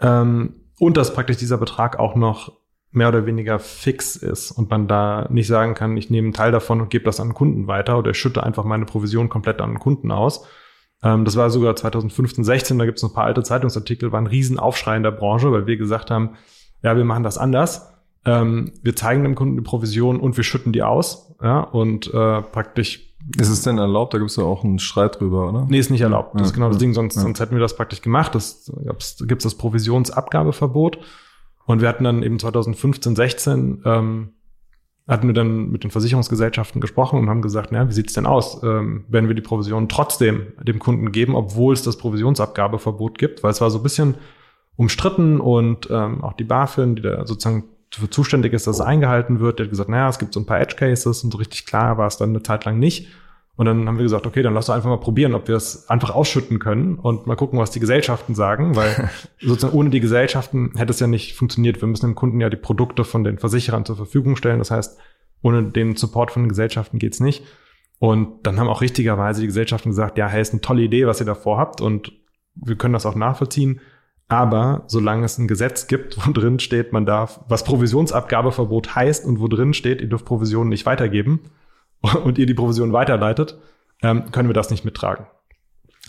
Ähm, 0.00 0.54
und 0.78 0.96
dass 0.96 1.14
praktisch 1.14 1.36
dieser 1.36 1.58
Betrag 1.58 1.98
auch 1.98 2.14
noch 2.16 2.59
mehr 2.92 3.08
oder 3.08 3.26
weniger 3.26 3.58
fix 3.58 4.16
ist 4.16 4.50
und 4.50 4.70
man 4.70 4.88
da 4.88 5.28
nicht 5.30 5.46
sagen 5.46 5.74
kann, 5.74 5.96
ich 5.96 6.10
nehme 6.10 6.26
einen 6.26 6.34
Teil 6.34 6.50
davon 6.50 6.80
und 6.80 6.90
gebe 6.90 7.04
das 7.04 7.20
an 7.20 7.28
den 7.28 7.34
Kunden 7.34 7.66
weiter 7.66 7.98
oder 7.98 8.10
ich 8.10 8.18
schütte 8.18 8.42
einfach 8.42 8.64
meine 8.64 8.84
Provision 8.84 9.28
komplett 9.28 9.60
an 9.60 9.70
den 9.70 9.78
Kunden 9.78 10.10
aus. 10.10 10.44
Ähm, 11.02 11.24
das 11.24 11.36
war 11.36 11.50
sogar 11.50 11.76
2015, 11.76 12.42
16, 12.44 12.78
da 12.78 12.86
gibt 12.86 12.98
es 12.98 13.04
ein 13.04 13.12
paar 13.12 13.24
alte 13.24 13.42
Zeitungsartikel, 13.42 14.12
war 14.12 14.20
ein 14.20 14.26
Riesenaufschrei 14.26 14.96
in 14.96 15.02
der 15.02 15.12
Branche, 15.12 15.52
weil 15.52 15.66
wir 15.66 15.76
gesagt 15.76 16.10
haben, 16.10 16.30
ja, 16.82 16.96
wir 16.96 17.04
machen 17.04 17.22
das 17.22 17.38
anders. 17.38 17.92
Ähm, 18.24 18.72
wir 18.82 18.96
zeigen 18.96 19.22
dem 19.22 19.34
Kunden 19.34 19.56
die 19.56 19.62
Provision 19.62 20.20
und 20.20 20.36
wir 20.36 20.44
schütten 20.44 20.72
die 20.72 20.82
aus. 20.82 21.34
Ja, 21.42 21.60
und 21.60 22.12
äh, 22.12 22.42
praktisch 22.42 23.10
ist 23.38 23.48
es 23.48 23.62
denn 23.62 23.78
erlaubt? 23.78 24.14
Da 24.14 24.18
gibt 24.18 24.30
es 24.30 24.36
ja 24.36 24.44
auch 24.44 24.64
einen 24.64 24.78
Streit 24.78 25.20
drüber, 25.20 25.48
oder? 25.48 25.66
Nee, 25.68 25.78
ist 25.78 25.90
nicht 25.90 26.00
erlaubt. 26.00 26.34
Das 26.34 26.40
ja, 26.40 26.46
ist 26.46 26.54
genau 26.54 26.68
das 26.68 26.78
Ding, 26.78 26.92
sonst, 26.92 27.16
ja. 27.16 27.22
sonst 27.22 27.40
hätten 27.40 27.54
wir 27.54 27.60
das 27.60 27.76
praktisch 27.76 28.02
gemacht. 28.02 28.34
Das 28.34 28.70
gibt 29.20 29.40
es 29.40 29.44
das 29.44 29.54
Provisionsabgabeverbot. 29.54 30.98
Und 31.70 31.80
wir 31.80 31.88
hatten 31.88 32.02
dann 32.02 32.24
eben 32.24 32.40
2015, 32.40 33.14
16, 33.14 33.82
ähm, 33.84 34.30
hatten 35.06 35.28
wir 35.28 35.34
dann 35.34 35.70
mit 35.70 35.84
den 35.84 35.92
Versicherungsgesellschaften 35.92 36.80
gesprochen 36.80 37.20
und 37.20 37.28
haben 37.28 37.42
gesagt, 37.42 37.70
na, 37.70 37.88
wie 37.88 37.92
sieht's 37.92 38.12
denn 38.12 38.26
aus, 38.26 38.60
ähm, 38.64 39.04
wenn 39.08 39.28
wir 39.28 39.36
die 39.36 39.40
Provision 39.40 39.88
trotzdem 39.88 40.48
dem 40.60 40.80
Kunden 40.80 41.12
geben, 41.12 41.36
obwohl 41.36 41.72
es 41.72 41.84
das 41.84 41.96
Provisionsabgabeverbot 41.96 43.18
gibt, 43.18 43.44
weil 43.44 43.52
es 43.52 43.60
war 43.60 43.70
so 43.70 43.78
ein 43.78 43.82
bisschen 43.84 44.16
umstritten 44.74 45.40
und 45.40 45.88
ähm, 45.92 46.24
auch 46.24 46.32
die 46.32 46.44
BaFin, 46.44 46.96
die 46.96 47.02
da 47.02 47.24
sozusagen 47.24 47.64
dafür 47.92 48.10
zuständig 48.10 48.52
ist, 48.52 48.66
dass 48.66 48.76
es 48.76 48.82
eingehalten 48.82 49.38
wird, 49.38 49.60
der 49.60 49.66
hat 49.66 49.70
gesagt, 49.70 49.90
naja, 49.90 50.08
es 50.08 50.18
gibt 50.18 50.34
so 50.34 50.40
ein 50.40 50.46
paar 50.46 50.60
Edge 50.60 50.74
Cases 50.74 51.22
und 51.22 51.30
so 51.30 51.38
richtig 51.38 51.66
klar 51.66 51.98
war 51.98 52.08
es 52.08 52.16
dann 52.16 52.30
eine 52.30 52.42
Zeit 52.42 52.64
lang 52.64 52.80
nicht. 52.80 53.06
Und 53.60 53.66
dann 53.66 53.86
haben 53.86 53.98
wir 53.98 54.04
gesagt, 54.04 54.26
okay, 54.26 54.40
dann 54.40 54.54
lass 54.54 54.68
doch 54.68 54.74
einfach 54.74 54.88
mal 54.88 55.00
probieren, 55.00 55.34
ob 55.34 55.46
wir 55.46 55.54
es 55.54 55.86
einfach 55.90 56.14
ausschütten 56.14 56.60
können 56.60 56.94
und 56.94 57.26
mal 57.26 57.36
gucken, 57.36 57.58
was 57.58 57.70
die 57.70 57.78
Gesellschaften 57.78 58.34
sagen, 58.34 58.74
weil 58.74 59.10
sozusagen 59.38 59.76
ohne 59.76 59.90
die 59.90 60.00
Gesellschaften 60.00 60.72
hätte 60.76 60.92
es 60.92 61.00
ja 61.00 61.06
nicht 61.06 61.36
funktioniert. 61.36 61.78
Wir 61.82 61.86
müssen 61.86 62.06
dem 62.06 62.14
Kunden 62.14 62.40
ja 62.40 62.48
die 62.48 62.56
Produkte 62.56 63.04
von 63.04 63.22
den 63.22 63.36
Versicherern 63.36 63.84
zur 63.84 63.96
Verfügung 63.96 64.36
stellen. 64.36 64.60
Das 64.60 64.70
heißt, 64.70 64.98
ohne 65.42 65.62
den 65.64 65.94
Support 65.94 66.30
von 66.30 66.44
den 66.44 66.48
Gesellschaften 66.48 66.98
geht's 66.98 67.20
nicht. 67.20 67.44
Und 67.98 68.46
dann 68.46 68.58
haben 68.58 68.68
auch 68.68 68.80
richtigerweise 68.80 69.42
die 69.42 69.48
Gesellschaften 69.48 69.90
gesagt, 69.90 70.16
ja, 70.16 70.26
hey, 70.26 70.40
ist 70.40 70.54
eine 70.54 70.62
tolle 70.62 70.80
Idee, 70.80 71.06
was 71.06 71.20
ihr 71.20 71.26
da 71.26 71.34
vorhabt 71.34 71.82
und 71.82 72.14
wir 72.54 72.76
können 72.76 72.94
das 72.94 73.04
auch 73.04 73.14
nachvollziehen. 73.14 73.82
Aber 74.26 74.84
solange 74.86 75.26
es 75.26 75.36
ein 75.36 75.48
Gesetz 75.48 75.86
gibt, 75.86 76.16
wo 76.26 76.32
drin 76.32 76.60
steht, 76.60 76.94
man 76.94 77.04
darf, 77.04 77.40
was 77.46 77.64
Provisionsabgabeverbot 77.64 78.94
heißt 78.94 79.26
und 79.26 79.38
wo 79.38 79.48
drin 79.48 79.74
steht, 79.74 80.00
ihr 80.00 80.08
dürft 80.08 80.24
Provisionen 80.24 80.70
nicht 80.70 80.86
weitergeben, 80.86 81.40
und 82.24 82.38
ihr 82.38 82.46
die 82.46 82.54
Provision 82.54 82.92
weiterleitet, 82.92 83.58
ähm, 84.02 84.30
können 84.32 84.48
wir 84.48 84.54
das 84.54 84.70
nicht 84.70 84.84
mittragen. 84.84 85.26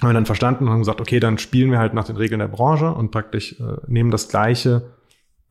Haben 0.01 0.09
wir 0.09 0.13
dann 0.13 0.25
verstanden 0.25 0.65
und 0.65 0.71
haben 0.71 0.79
gesagt, 0.79 1.01
okay, 1.01 1.19
dann 1.19 1.37
spielen 1.37 1.71
wir 1.71 1.79
halt 1.79 1.93
nach 1.93 2.05
den 2.05 2.17
Regeln 2.17 2.39
der 2.39 2.47
Branche 2.47 2.91
und 2.91 3.11
praktisch 3.11 3.59
äh, 3.59 3.77
nehmen 3.87 4.09
das 4.09 4.29
gleiche 4.29 4.93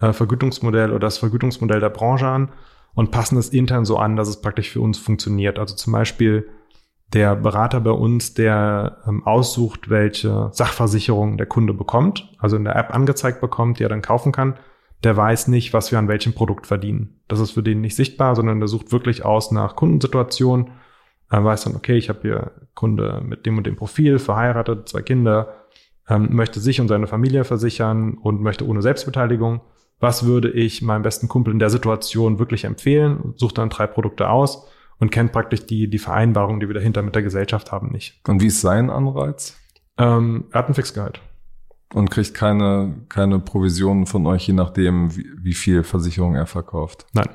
äh, 0.01 0.13
Vergütungsmodell 0.13 0.91
oder 0.91 1.01
das 1.01 1.19
Vergütungsmodell 1.19 1.81
der 1.81 1.91
Branche 1.91 2.27
an 2.27 2.51
und 2.95 3.11
passen 3.11 3.39
es 3.39 3.51
intern 3.51 3.85
so 3.85 3.99
an, 3.99 4.17
dass 4.17 4.29
es 4.29 4.41
praktisch 4.41 4.71
für 4.71 4.81
uns 4.81 4.99
funktioniert. 4.99 5.59
Also 5.59 5.77
zum 5.77 5.93
Beispiel 5.93 6.49
der 7.13 7.37
Berater 7.37 7.81
bei 7.81 7.91
uns, 7.91 8.35
der 8.35 8.99
ähm, 9.07 9.27
aussucht, 9.27 9.91
welche 9.91 10.51
Sachversicherung 10.53 11.37
der 11.37 11.47
Kunde 11.47 11.75
bekommt, 11.75 12.29
also 12.39 12.57
in 12.57 12.65
der 12.65 12.77
App 12.77 12.95
angezeigt 12.95 13.41
bekommt, 13.41 13.79
die 13.79 13.85
er 13.85 13.89
dann 13.89 14.03
kaufen 14.03 14.33
kann, 14.33 14.57
der 15.05 15.17
weiß 15.17 15.49
nicht, 15.49 15.73
was 15.73 15.91
wir 15.91 15.99
an 15.99 16.09
welchem 16.09 16.35
Produkt 16.35 16.67
verdienen. 16.67 17.21
Das 17.29 17.41
ist 17.41 17.53
für 17.53 17.63
den 17.63 17.81
nicht 17.81 17.97
sichtbar, 17.97 18.37
sondern 18.37 18.61
der 18.61 18.69
sucht 18.69 18.93
wirklich 18.93 19.25
aus 19.25 19.51
nach 19.51 19.77
Kundensituation. 19.77 20.73
Er 21.31 21.45
weiß 21.45 21.65
dann, 21.65 21.77
okay, 21.77 21.97
ich 21.97 22.09
habe 22.09 22.21
hier 22.23 22.53
Kunde 22.75 23.23
mit 23.25 23.47
dem 23.47 23.57
und 23.57 23.67
dem 23.67 23.77
Profil, 23.77 24.19
verheiratet, 24.19 24.89
zwei 24.89 25.03
Kinder, 25.03 25.55
ähm, 26.09 26.35
möchte 26.35 26.61
sich 26.61 26.81
und 26.81 26.89
seine 26.89 27.07
Familie 27.07 27.45
versichern 27.45 28.15
und 28.15 28.43
möchte 28.43 28.67
ohne 28.67 28.83
Selbstbeteiligung. 28.83 29.63
Was 30.01 30.25
würde 30.25 30.51
ich 30.51 30.83
meinem 30.83 31.03
besten 31.03 31.29
Kumpel 31.29 31.53
in 31.53 31.59
der 31.59 31.71
Situation 31.71 32.39
wirklich 32.39 32.65
empfehlen? 32.65 33.35
Sucht 33.37 33.59
dann 33.59 33.71
drei 33.71 33.87
Produkte 33.87 34.29
aus 34.29 34.67
und 34.99 35.11
kennt 35.11 35.33
praktisch 35.33 35.67
die, 35.67 35.89
die 35.89 35.99
Vereinbarung, 35.99 36.61
die 36.61 36.69
wir 36.69 36.75
dahinter 36.75 37.03
mit 37.03 37.15
der 37.15 37.23
Gesellschaft 37.23 37.71
haben, 37.71 37.91
nicht. 37.91 38.21
Und 38.27 38.43
wie 38.43 38.49
ist 38.49 38.61
sein 38.61 38.91
Anreiz? 38.91 39.57
Ähm, 39.99 40.45
er 40.51 40.59
hat 40.61 40.69
ein 40.69 40.75
Fixgehalt. 40.75 41.21
Und 41.93 42.11
kriegt 42.11 42.35
keine, 42.35 42.95
keine 43.09 43.41
Provisionen 43.41 44.07
von 44.07 44.27
euch, 44.27 44.47
je 44.47 44.55
nachdem, 44.55 45.17
wie, 45.17 45.29
wie 45.43 45.55
viel 45.55 45.83
Versicherung 45.83 46.37
er 46.37 46.47
verkauft. 46.47 47.07
Nein. 47.13 47.29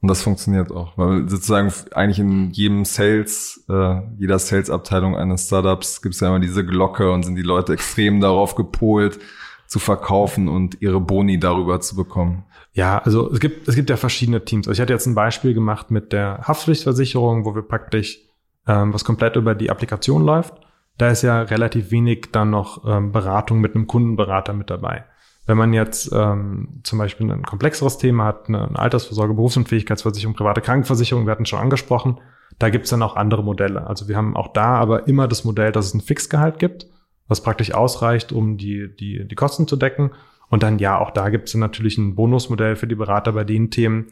Und 0.00 0.08
das 0.08 0.22
funktioniert 0.22 0.70
auch, 0.70 0.96
weil 0.96 1.28
sozusagen 1.28 1.72
eigentlich 1.92 2.18
in 2.18 2.50
jedem 2.50 2.84
Sales, 2.84 3.64
äh, 3.68 4.02
jeder 4.18 4.38
Sales-Abteilung 4.38 5.16
eines 5.16 5.46
Startups 5.46 6.00
gibt 6.00 6.14
es 6.14 6.20
ja 6.20 6.28
immer 6.28 6.38
diese 6.38 6.64
Glocke 6.64 7.10
und 7.10 7.24
sind 7.24 7.36
die 7.36 7.42
Leute 7.42 7.72
extrem 7.72 8.20
darauf 8.22 8.54
gepolt, 8.54 9.18
zu 9.66 9.80
verkaufen 9.80 10.48
und 10.48 10.80
ihre 10.80 11.00
Boni 11.00 11.40
darüber 11.40 11.80
zu 11.80 11.96
bekommen. 11.96 12.44
Ja, 12.72 12.98
also 12.98 13.32
es 13.32 13.40
gibt, 13.40 13.66
es 13.66 13.74
gibt 13.74 13.90
ja 13.90 13.96
verschiedene 13.96 14.44
Teams. 14.44 14.68
Also 14.68 14.78
ich 14.78 14.80
hatte 14.80 14.92
jetzt 14.92 15.06
ein 15.06 15.14
Beispiel 15.14 15.54
gemacht 15.54 15.90
mit 15.90 16.12
der 16.12 16.38
Haftpflichtversicherung, 16.46 17.44
wo 17.44 17.54
wir 17.54 17.62
praktisch 17.62 18.20
ähm, 18.66 18.94
was 18.94 19.04
komplett 19.04 19.34
über 19.34 19.54
die 19.54 19.70
Applikation 19.70 20.24
läuft 20.24 20.54
da 20.98 21.10
ist 21.10 21.22
ja 21.22 21.42
relativ 21.42 21.90
wenig 21.90 22.28
dann 22.32 22.50
noch 22.50 22.84
ähm, 22.86 23.12
Beratung 23.12 23.60
mit 23.60 23.74
einem 23.74 23.86
Kundenberater 23.86 24.52
mit 24.52 24.70
dabei. 24.70 25.04
Wenn 25.46 25.58
man 25.58 25.72
jetzt 25.72 26.10
ähm, 26.12 26.80
zum 26.82 26.98
Beispiel 26.98 27.30
ein 27.30 27.44
komplexeres 27.44 27.98
Thema 27.98 28.24
hat, 28.24 28.48
eine, 28.48 28.66
eine 28.66 28.78
Altersvorsorge, 28.78 29.34
Berufsunfähigkeitsversicherung, 29.34 30.34
private 30.34 30.60
Krankenversicherung, 30.60 31.26
wir 31.26 31.30
hatten 31.30 31.46
schon 31.46 31.60
angesprochen, 31.60 32.18
Da 32.58 32.70
gibt's 32.70 32.90
dann 32.90 33.02
auch 33.02 33.16
andere 33.16 33.44
Modelle. 33.44 33.86
Also 33.86 34.08
wir 34.08 34.16
haben 34.16 34.36
auch 34.36 34.52
da 34.52 34.76
aber 34.76 35.08
immer 35.08 35.28
das 35.28 35.44
Modell, 35.44 35.72
dass 35.72 35.86
es 35.86 35.94
ein 35.94 36.00
Fixgehalt 36.00 36.58
gibt, 36.58 36.86
was 37.28 37.42
praktisch 37.42 37.74
ausreicht, 37.74 38.32
um 38.32 38.56
die, 38.56 38.94
die, 38.96 39.26
die 39.26 39.34
Kosten 39.34 39.68
zu 39.68 39.76
decken. 39.76 40.12
Und 40.48 40.62
dann 40.62 40.78
ja, 40.78 40.98
auch 40.98 41.10
da 41.10 41.28
gibt's 41.28 41.52
dann 41.52 41.60
natürlich 41.60 41.98
ein 41.98 42.14
Bonusmodell 42.14 42.76
für 42.76 42.86
die 42.86 42.94
Berater 42.94 43.32
bei 43.32 43.44
den 43.44 43.70
Themen, 43.70 44.06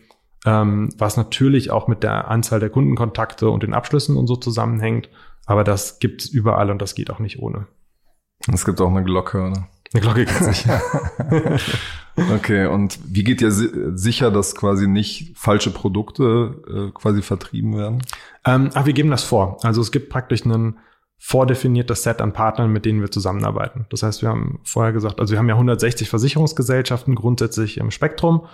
ähm, 0.45 0.91
was 0.99 1.17
natürlich 1.17 1.71
auch 1.71 1.89
mit 1.89 2.03
der 2.03 2.29
Anzahl 2.29 2.61
der 2.61 2.71
Kundenkontakte 2.71 3.49
und 3.49 3.63
den 3.63 3.73
Abschlüssen 3.73 4.17
und 4.17 4.27
so 4.27 4.37
zusammenhängt. 4.37 5.09
Aber 5.47 5.65
das 5.65 5.99
gibt's 5.99 6.27
überall 6.27 6.71
und 6.71 6.81
das 6.81 6.95
geht 6.95 7.11
auch 7.11 7.19
nicht 7.19 7.39
ohne. 7.39 7.67
Es 8.53 8.65
gibt 8.65 8.81
auch 8.81 8.91
eine 8.91 9.05
Glocke, 9.05 9.39
oder? 9.39 9.69
Eine 9.93 10.01
Glocke 10.01 10.25
gibt's 10.25 10.47
nicht. 10.47 10.67
okay, 12.35 12.67
und 12.67 12.99
wie 13.07 13.25
geht 13.25 13.41
ihr 13.41 13.51
si 13.51 13.71
sicher, 13.95 14.31
dass 14.31 14.55
quasi 14.55 14.89
nicht 14.89 15.37
falsche 15.37 15.71
Produkte 15.71 16.63
äh, 16.69 16.93
quasi 16.93 17.23
vertrieben 17.23 17.77
werden? 17.77 18.03
Ähm, 18.45 18.71
ach, 18.75 18.87
wir 18.87 18.93
geben 18.93 19.11
das 19.11 19.25
vor. 19.25 19.59
Also 19.63 19.81
es 19.81 19.93
gibt 19.93 20.11
praktisch 20.11 20.45
ein 20.45 20.79
vordefiniertes 21.19 22.03
Set 22.03 22.21
an 22.21 22.33
Partnern, 22.33 22.73
mit 22.73 22.85
denen 22.85 23.01
wir 23.01 23.11
zusammenarbeiten. 23.11 23.87
Das 23.91 24.03
heißt, 24.03 24.21
wir 24.23 24.29
haben 24.29 24.61
vorher 24.65 24.93
gesagt, 24.93 25.21
also 25.21 25.33
wir 25.33 25.39
haben 25.39 25.49
ja 25.49 25.55
160 25.55 26.11
Versicherungsgesellschaften 26.11 27.15
grundsätzlich 27.15 27.79
im 27.79 27.91
Spektrum 27.91 28.47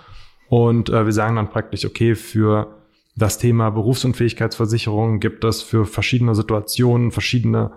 und 0.47 0.89
äh, 0.89 1.05
wir 1.05 1.11
sagen 1.11 1.35
dann 1.35 1.49
praktisch, 1.49 1.85
okay, 1.85 2.15
für 2.15 2.80
das 3.15 3.37
Thema 3.37 3.69
Berufsunfähigkeitsversicherung 3.71 5.19
gibt 5.19 5.43
es 5.43 5.61
für 5.61 5.85
verschiedene 5.85 6.35
Situationen 6.35 7.11
verschiedene 7.11 7.71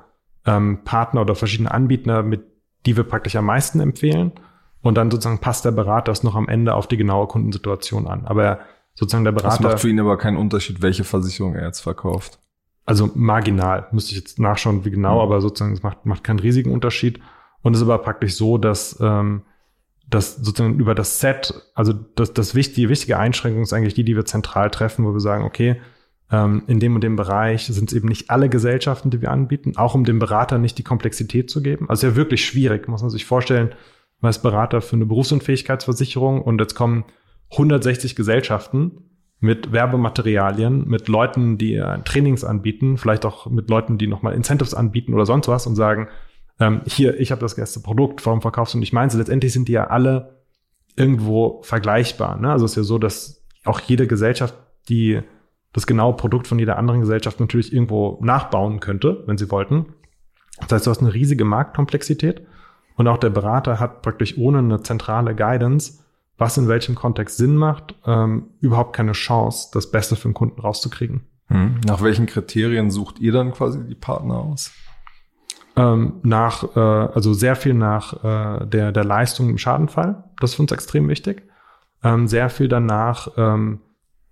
ähm, 0.47 0.81
Partner 0.85 1.23
oder 1.23 1.35
verschiedene 1.35 1.70
Anbieter, 1.70 2.23
mit 2.23 2.44
die 2.87 2.97
wir 2.97 3.05
praktisch 3.05 3.37
am 3.37 3.47
meisten 3.47 3.81
empfehlen. 3.81 4.33
Und 4.83 4.97
dann 4.97 5.11
sozusagen 5.11 5.38
passt 5.38 5.64
der 5.64 5.70
Berater 5.70 6.12
es 6.12 6.23
noch 6.23 6.35
am 6.35 6.49
Ende 6.49 6.75
auf 6.75 6.87
die 6.87 6.99
genaue 6.99 7.27
Kundensituation 7.27 8.07
an. 8.07 8.27
Aber 8.27 8.61
sozusagen 8.94 9.25
der 9.25 9.33
Berater. 9.33 9.57
Das 9.57 9.61
macht 9.62 9.81
für 9.81 9.88
ihn 9.88 9.99
aber 9.99 10.18
keinen 10.18 10.37
Unterschied, 10.37 10.83
welche 10.83 11.05
Versicherung 11.05 11.55
er 11.55 11.64
jetzt 11.66 11.81
verkauft. 11.81 12.38
Also 12.85 13.11
marginal, 13.14 13.88
müsste 13.92 14.12
ich 14.12 14.18
jetzt 14.18 14.38
nachschauen, 14.38 14.85
wie 14.85 14.90
genau, 14.90 15.16
mhm. 15.16 15.23
aber 15.23 15.40
sozusagen 15.40 15.73
es 15.73 15.83
macht, 15.83 16.05
macht 16.05 16.23
keinen 16.23 16.38
riesigen 16.38 16.70
Unterschied. 16.70 17.18
Und 17.62 17.73
es 17.73 17.81
ist 17.81 17.88
aber 17.88 17.99
praktisch 17.99 18.37
so, 18.37 18.59
dass, 18.59 18.99
ähm, 19.01 19.42
dass 20.08 20.36
sozusagen 20.36 20.78
über 20.78 20.94
das 20.94 21.20
Set, 21.20 21.54
also 21.74 21.92
das, 21.92 22.32
das 22.32 22.54
wichtige, 22.54 22.88
wichtige 22.88 23.18
Einschränkung 23.18 23.62
ist 23.62 23.72
eigentlich 23.72 23.94
die, 23.94 24.04
die 24.04 24.16
wir 24.16 24.24
zentral 24.24 24.70
treffen, 24.70 25.04
wo 25.04 25.12
wir 25.12 25.20
sagen, 25.20 25.44
okay, 25.44 25.80
ähm, 26.30 26.62
in 26.66 26.80
dem 26.80 26.94
und 26.94 27.02
dem 27.02 27.16
Bereich 27.16 27.66
sind 27.66 27.90
es 27.90 27.96
eben 27.96 28.08
nicht 28.08 28.30
alle 28.30 28.48
Gesellschaften, 28.48 29.10
die 29.10 29.20
wir 29.20 29.30
anbieten, 29.30 29.76
auch 29.76 29.94
um 29.94 30.04
dem 30.04 30.18
Berater 30.18 30.58
nicht 30.58 30.78
die 30.78 30.82
Komplexität 30.82 31.50
zu 31.50 31.62
geben. 31.62 31.88
Also 31.88 32.06
ja 32.06 32.16
wirklich 32.16 32.44
schwierig, 32.44 32.88
muss 32.88 33.02
man 33.02 33.10
sich 33.10 33.24
vorstellen, 33.24 33.74
ist 34.22 34.42
Berater 34.42 34.80
für 34.80 34.96
eine 34.96 35.04
Berufsunfähigkeitsversicherung 35.04 36.40
und 36.40 36.58
jetzt 36.58 36.74
kommen 36.74 37.04
160 37.50 38.16
Gesellschaften 38.16 39.02
mit 39.40 39.72
Werbematerialien, 39.72 40.88
mit 40.88 41.08
Leuten, 41.08 41.58
die 41.58 41.82
Trainings 42.04 42.42
anbieten, 42.42 42.96
vielleicht 42.96 43.26
auch 43.26 43.50
mit 43.50 43.68
Leuten, 43.68 43.98
die 43.98 44.06
nochmal 44.06 44.32
Incentives 44.32 44.72
anbieten 44.72 45.12
oder 45.12 45.26
sonst 45.26 45.48
was 45.48 45.66
und 45.66 45.76
sagen, 45.76 46.08
ähm, 46.60 46.82
hier, 46.86 47.18
ich 47.18 47.30
habe 47.32 47.40
das 47.40 47.54
erste 47.54 47.80
Produkt, 47.80 48.24
warum 48.24 48.40
verkaufst 48.40 48.74
du 48.74 48.78
nicht 48.78 48.92
meins? 48.92 49.14
Letztendlich 49.14 49.52
sind 49.52 49.68
die 49.68 49.72
ja 49.72 49.88
alle 49.88 50.42
irgendwo 50.96 51.60
vergleichbar. 51.62 52.38
Ne? 52.38 52.50
Also 52.50 52.64
es 52.64 52.72
ist 52.72 52.76
ja 52.76 52.82
so, 52.84 52.98
dass 52.98 53.44
auch 53.64 53.80
jede 53.80 54.06
Gesellschaft, 54.06 54.54
die 54.88 55.20
das 55.72 55.86
genaue 55.86 56.14
Produkt 56.14 56.46
von 56.46 56.58
jeder 56.58 56.78
anderen 56.78 57.00
Gesellschaft 57.00 57.40
natürlich 57.40 57.72
irgendwo 57.72 58.18
nachbauen 58.22 58.78
könnte, 58.80 59.24
wenn 59.26 59.38
sie 59.38 59.50
wollten. 59.50 59.86
Das 60.60 60.72
heißt, 60.72 60.86
du 60.86 60.90
hast 60.90 61.00
eine 61.00 61.12
riesige 61.12 61.44
Marktkomplexität 61.44 62.46
und 62.96 63.08
auch 63.08 63.18
der 63.18 63.30
Berater 63.30 63.80
hat 63.80 64.02
praktisch 64.02 64.38
ohne 64.38 64.58
eine 64.58 64.82
zentrale 64.82 65.34
Guidance, 65.34 66.04
was 66.38 66.56
in 66.56 66.68
welchem 66.68 66.94
Kontext 66.94 67.36
Sinn 67.36 67.56
macht, 67.56 67.96
ähm, 68.06 68.50
überhaupt 68.60 68.94
keine 68.94 69.12
Chance, 69.12 69.70
das 69.72 69.90
Beste 69.90 70.14
für 70.14 70.28
den 70.28 70.34
Kunden 70.34 70.60
rauszukriegen. 70.60 71.22
Hm. 71.48 71.80
Nach 71.86 72.02
welchen 72.02 72.26
Kriterien 72.26 72.90
sucht 72.90 73.18
ihr 73.18 73.32
dann 73.32 73.52
quasi 73.52 73.84
die 73.84 73.94
Partner 73.96 74.36
aus? 74.36 74.72
Ähm, 75.76 76.20
nach, 76.22 76.76
äh, 76.76 76.78
also 76.78 77.32
sehr 77.34 77.56
viel 77.56 77.74
nach 77.74 78.22
äh, 78.22 78.66
der, 78.66 78.92
der 78.92 79.04
Leistung 79.04 79.50
im 79.50 79.58
Schadenfall. 79.58 80.22
Das 80.40 80.50
ist 80.50 80.56
für 80.56 80.62
uns 80.62 80.72
extrem 80.72 81.08
wichtig. 81.08 81.42
Ähm, 82.04 82.28
sehr 82.28 82.48
viel 82.48 82.68
danach, 82.68 83.28
ähm, 83.37 83.80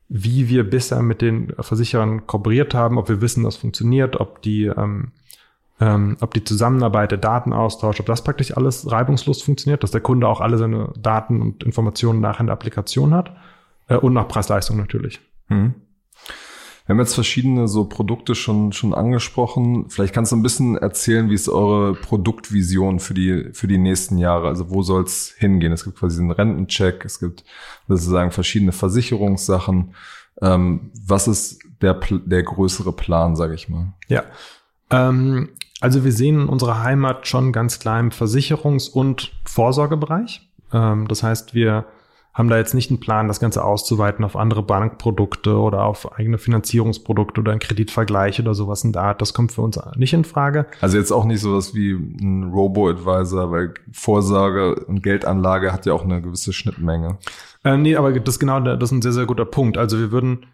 wie 0.09 0.49
wir 0.49 0.69
bisher 0.69 1.03
mit 1.03 1.21
den 1.21 1.53
Versicherern 1.59 2.27
kooperiert 2.27 2.75
haben, 2.75 2.99
ob 2.99 3.09
wir 3.09 3.21
wissen, 3.21 3.43
das 3.43 3.57
funktioniert, 3.57 4.21
ob 4.21 4.43
die, 4.43 4.67
ähm, 4.67 5.13
ähm, 5.81 6.17
ob 6.21 6.35
die 6.35 6.45
Zusammenarbeit, 6.45 7.11
der 7.11 7.19
Datenaustausch, 7.19 7.99
ob 7.99 8.07
das 8.07 8.23
praktisch 8.23 8.57
alles 8.57 8.91
reibungslos 8.93 9.43
funktioniert, 9.43 9.83
dass 9.83 9.91
der 9.91 10.03
Kunde 10.03 10.29
auch 10.29 10.41
alle 10.41 10.59
seine 10.59 10.93
Daten 10.97 11.41
und 11.41 11.65
Informationen 11.65 12.21
nachher 12.21 12.41
in 12.41 12.47
der 12.47 12.55
Applikation 12.55 13.15
hat 13.15 13.35
äh, 13.89 13.97
und 13.97 14.13
nach 14.13 14.29
Preis-Leistung 14.29 14.77
natürlich. 14.77 15.21
Hm. 15.49 15.75
Wir 16.87 16.95
haben 16.95 17.01
jetzt 17.01 17.15
verschiedene 17.15 17.69
so 17.69 17.85
Produkte 17.85 18.35
schon, 18.35 18.73
schon 18.73 18.93
angesprochen. 18.93 19.89
Vielleicht 19.89 20.13
kannst 20.13 20.33
du 20.33 20.37
ein 20.37 20.43
bisschen 20.43 20.77
erzählen, 20.77 21.31
wie 21.31 21.35
ist 21.35 21.49
eure 21.49 21.95
Produktvision 21.95 22.99
für 22.99 23.15
die, 23.15 23.51
für 23.53 23.69
die 23.69 23.79
nächsten 23.79 24.19
Jahre? 24.19 24.49
Also 24.49 24.71
wo 24.71 24.83
soll 24.83 25.05
es 25.05 25.35
hingehen? 25.39 25.73
Es 25.73 25.85
gibt 25.85 25.99
quasi 25.99 26.21
einen 26.21 26.33
Rentencheck, 26.33 27.05
es 27.05 27.21
gibt 27.21 27.45
sozusagen 27.87 28.33
verschiedene 28.33 28.73
Versicherungssachen. 28.73 29.95
Ähm, 30.41 30.91
was 31.07 31.29
ist 31.29 31.61
der, 31.81 31.95
der 31.95 32.43
größere 32.43 32.93
Plan, 32.93 33.37
sage 33.37 33.55
ich 33.55 33.69
mal? 33.69 33.93
Ja. 34.09 34.25
Ähm, 34.91 35.51
also 35.81 36.05
wir 36.05 36.13
sehen 36.13 36.49
unsere 36.49 36.83
Heimat 36.83 37.27
schon 37.29 37.53
ganz 37.53 37.79
klar 37.79 38.01
im 38.01 38.11
Versicherungs- 38.11 38.91
und 38.91 39.33
Vorsorgebereich. 39.45 40.49
Ähm, 40.73 41.07
das 41.07 41.23
heißt, 41.23 41.55
wir 41.55 41.87
haben 42.35 42.49
da 42.49 42.57
jetzt 42.57 42.75
nicht 42.75 42.91
einen 42.91 43.01
Plan, 43.01 43.29
das 43.29 43.41
Ganze 43.41 43.63
auszuweiten 43.63 44.25
auf 44.25 44.37
andere 44.37 44.63
Bankprodukte 44.63 45.59
oder 45.59 45.85
auf 45.85 46.13
eigene 46.19 46.39
Finanzierungsprodukte 46.39 47.43
oder 47.43 47.53
einen 47.53 47.61
Kreditvergleich 47.61 48.41
oder 48.41 48.55
sowas 48.55 48.85
in 48.85 48.93
der 48.93 49.03
Art. 49.03 49.21
Das 49.21 49.35
kommt 49.35 49.53
für 49.53 49.61
uns 49.61 49.79
nicht 49.97 50.15
in 50.15 50.25
Frage. 50.25 50.67
Also 50.81 50.97
jetzt 50.97 51.13
auch 51.13 51.27
nicht 51.27 51.41
sowas 51.41 51.75
wie 51.75 51.93
ein 51.93 52.51
Robo-Advisor, 52.53 53.51
weil 53.51 53.75
Vorsorge 53.93 54.77
und 54.87 55.03
Geldanlage 55.03 55.73
hat 55.73 55.85
ja 55.85 55.93
auch 55.93 56.05
eine 56.05 56.23
gewisse 56.23 56.55
Schnittmenge. 56.55 57.19
Äh, 57.65 57.77
nee, 57.77 57.97
aber 57.97 58.19
das 58.19 58.39
genau, 58.39 58.61
das 58.61 58.91
ist 58.91 58.93
ein 58.93 59.03
sehr, 59.03 59.13
sehr 59.13 59.27
guter 59.27 59.45
Punkt. 59.45 59.77
Also 59.77 59.99
wir 59.99 60.11
würden 60.11 60.47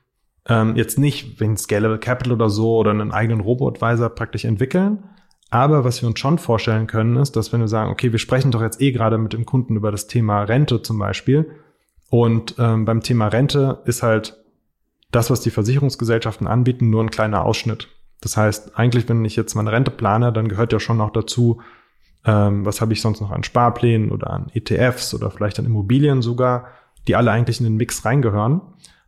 ähm, 0.49 0.75
jetzt 0.75 0.99
nicht 0.99 1.41
wenn 1.41 1.57
Scalable 1.57 1.99
Capital 1.99 2.33
oder 2.33 2.51
so 2.51 2.77
oder 2.77 2.91
einen 2.91 3.13
eigenen 3.13 3.41
Robo-Advisor 3.41 4.09
praktisch 4.09 4.45
entwickeln. 4.45 5.05
Aber 5.51 5.85
was 5.85 6.03
wir 6.03 6.09
uns 6.09 6.19
schon 6.19 6.39
vorstellen 6.39 6.87
können, 6.87 7.17
ist, 7.17 7.37
dass 7.37 7.53
wenn 7.53 7.61
wir 7.61 7.69
sagen, 7.69 7.91
okay, 7.91 8.13
wir 8.13 8.19
sprechen 8.19 8.51
doch 8.51 8.61
jetzt 8.61 8.83
eh 8.83 8.93
gerade 8.93 9.17
mit 9.17 9.33
dem 9.33 9.47
Kunden 9.47 9.77
über 9.77 9.91
das 9.91 10.07
Thema 10.07 10.43
Rente 10.43 10.83
zum 10.83 10.99
Beispiel, 10.99 11.49
und 12.11 12.55
ähm, 12.59 12.85
beim 12.85 13.03
Thema 13.03 13.29
Rente 13.29 13.83
ist 13.85 14.03
halt 14.03 14.37
das, 15.11 15.31
was 15.31 15.41
die 15.41 15.51
Versicherungsgesellschaften 15.51 16.47
anbieten, 16.47 16.91
nur 16.91 17.03
ein 17.03 17.11
kleiner 17.11 17.45
Ausschnitt. 17.45 17.89
Das 18.21 18.37
heißt, 18.37 18.79
eigentlich, 18.79 19.09
wenn 19.09 19.25
ich 19.25 19.37
jetzt 19.37 19.55
meine 19.55 19.73
Rente 19.73 19.91
plane, 19.91 20.33
dann 20.33 20.49
gehört 20.49 20.73
ja 20.73 20.81
schon 20.81 20.97
noch 20.97 21.11
dazu, 21.11 21.61
ähm, 22.25 22.65
was 22.65 22.81
habe 22.81 22.93
ich 22.93 23.01
sonst 23.01 23.21
noch 23.21 23.31
an 23.31 23.45
Sparplänen 23.45 24.11
oder 24.11 24.31
an 24.31 24.51
ETFs 24.53 25.15
oder 25.15 25.31
vielleicht 25.31 25.59
an 25.59 25.67
Immobilien 25.67 26.21
sogar, 26.21 26.69
die 27.07 27.15
alle 27.15 27.31
eigentlich 27.31 27.61
in 27.61 27.65
den 27.65 27.77
Mix 27.77 28.05
reingehören. 28.05 28.61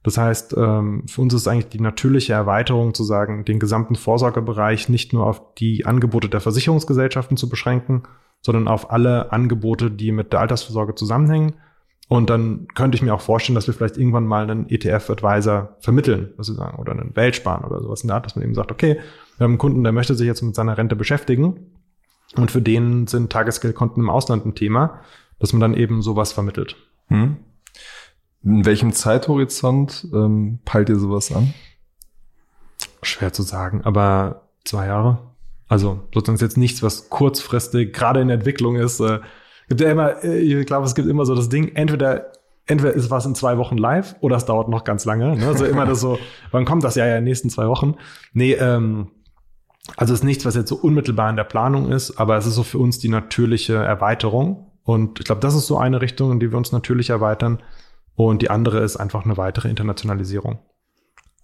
Das 0.03 0.17
heißt, 0.17 0.55
ähm, 0.57 1.07
für 1.07 1.21
uns 1.21 1.35
ist 1.35 1.49
eigentlich 1.49 1.69
die 1.69 1.81
natürliche 1.81 2.33
Erweiterung 2.33 2.95
zu 2.95 3.05
sagen, 3.05 3.45
den 3.45 3.59
gesamten 3.59 3.97
Vorsorgebereich 3.97 4.89
nicht 4.89 5.13
nur 5.13 5.27
auf 5.27 5.55
die 5.55 5.85
Angebote 5.85 6.29
der 6.29 6.41
Versicherungsgesellschaften 6.41 7.37
zu 7.37 7.49
beschränken, 7.49 8.05
sondern 8.41 8.69
auf 8.69 8.91
alle 8.91 9.33
Angebote, 9.33 9.91
die 9.91 10.13
mit 10.13 10.33
der 10.33 10.41
Altersvorsorge 10.41 10.95
zusammenhängen 10.95 11.55
und 12.11 12.29
dann 12.29 12.67
könnte 12.75 12.97
ich 12.97 13.03
mir 13.03 13.15
auch 13.15 13.21
vorstellen, 13.21 13.55
dass 13.55 13.69
wir 13.69 13.75
vielleicht 13.75 13.97
irgendwann 13.97 14.27
mal 14.27 14.51
einen 14.51 14.69
ETF-Advisor 14.69 15.77
vermitteln, 15.79 16.35
was 16.37 16.49
Sie 16.49 16.57
sagen, 16.57 16.77
oder 16.81 16.91
einen 16.91 17.15
Weltsparen 17.15 17.65
oder 17.65 17.81
sowas 17.81 18.03
in 18.03 18.09
der 18.09 18.17
Art, 18.17 18.27
dass 18.27 18.35
man 18.35 18.45
eben 18.45 18.57
sagt, 18.57 18.73
okay, 18.73 18.99
wir 19.37 19.45
haben 19.45 19.53
einen 19.53 19.59
Kunden, 19.59 19.85
der 19.85 19.93
möchte 19.93 20.17
sich 20.17 20.27
jetzt 20.27 20.43
mit 20.43 20.57
seiner 20.57 20.77
Rente 20.77 20.97
beschäftigen. 20.97 21.71
Und 22.35 22.51
für 22.51 22.61
den 22.61 23.07
sind 23.07 23.31
Tagesgeldkonten 23.31 24.03
im 24.03 24.11
Ausland 24.11 24.45
ein 24.45 24.57
Thema, 24.57 25.03
dass 25.39 25.53
man 25.53 25.61
dann 25.61 25.75
eben 25.75 26.03
sowas 26.03 26.33
vermittelt. 26.33 26.75
Hm. 27.07 27.37
In 28.43 28.67
welchem 28.67 28.93
Zeithorizont 28.93 30.09
ähm, 30.13 30.59
peilt 30.65 30.89
ihr 30.89 30.99
sowas 30.99 31.31
an? 31.31 31.55
Schwer 33.03 33.33
zu 33.33 33.43
sagen, 33.43 33.83
aber 33.85 34.49
zwei 34.65 34.87
Jahre. 34.89 35.31
Also 35.69 36.01
sozusagen 36.13 36.35
ist 36.35 36.43
jetzt 36.43 36.57
nichts, 36.57 36.83
was 36.83 37.09
kurzfristig 37.09 37.93
gerade 37.93 38.21
in 38.21 38.31
Entwicklung 38.31 38.75
ist. 38.75 38.99
Äh, 38.99 39.21
gibt 39.71 39.81
ja 39.81 39.91
immer, 39.91 40.23
äh, 40.23 40.39
ich 40.39 40.67
glaube, 40.67 40.85
es 40.85 40.95
gibt 40.95 41.09
immer 41.09 41.25
so 41.25 41.35
das 41.35 41.49
Ding, 41.49 41.75
entweder 41.75 42.33
entweder 42.67 42.95
ist 42.95 43.11
was 43.11 43.27
in 43.27 43.35
zwei 43.35 43.57
Wochen 43.59 43.79
live 43.79 44.15
oder 44.21 44.37
es 44.37 44.45
dauert 44.45 44.69
noch 44.69 44.85
ganz 44.85 45.05
lange. 45.05 45.37
Ne? 45.37 45.47
Also 45.47 45.65
immer 45.65 45.87
das 45.87 46.01
so, 46.01 46.19
wann 46.51 46.65
kommt 46.65 46.85
das 46.85 46.95
ja 46.95 47.07
ja 47.07 47.17
in 47.17 47.25
den 47.25 47.31
nächsten 47.31 47.51
zwei 47.51 47.67
Wochen? 47.67 47.97
Nee, 48.33 48.53
ähm, 48.53 49.09
also 49.97 50.13
es 50.13 50.21
ist 50.21 50.25
nichts, 50.25 50.45
was 50.45 50.55
jetzt 50.55 50.69
so 50.69 50.77
unmittelbar 50.77 51.31
in 51.31 51.37
der 51.37 51.45
Planung 51.45 51.91
ist, 51.91 52.19
aber 52.19 52.37
es 52.37 52.47
ist 52.47 52.55
so 52.55 52.63
für 52.63 52.79
uns 52.79 52.99
die 52.99 53.09
natürliche 53.09 53.75
Erweiterung. 53.75 54.71
Und 54.85 55.19
ich 55.21 55.25
glaube, 55.25 55.41
das 55.41 55.55
ist 55.55 55.67
so 55.67 55.79
eine 55.79 56.01
Richtung, 56.01 56.33
in 56.33 56.41
die 56.41 56.51
wir 56.51 56.59
uns 56.59 56.71
natürlich 56.71 57.11
erweitern. 57.11 57.61
Und 58.15 58.43
die 58.43 58.51
andere 58.51 58.81
ist 58.81 58.97
einfach 58.97 59.25
eine 59.25 59.37
weitere 59.37 59.69
Internationalisierung. 59.69 60.59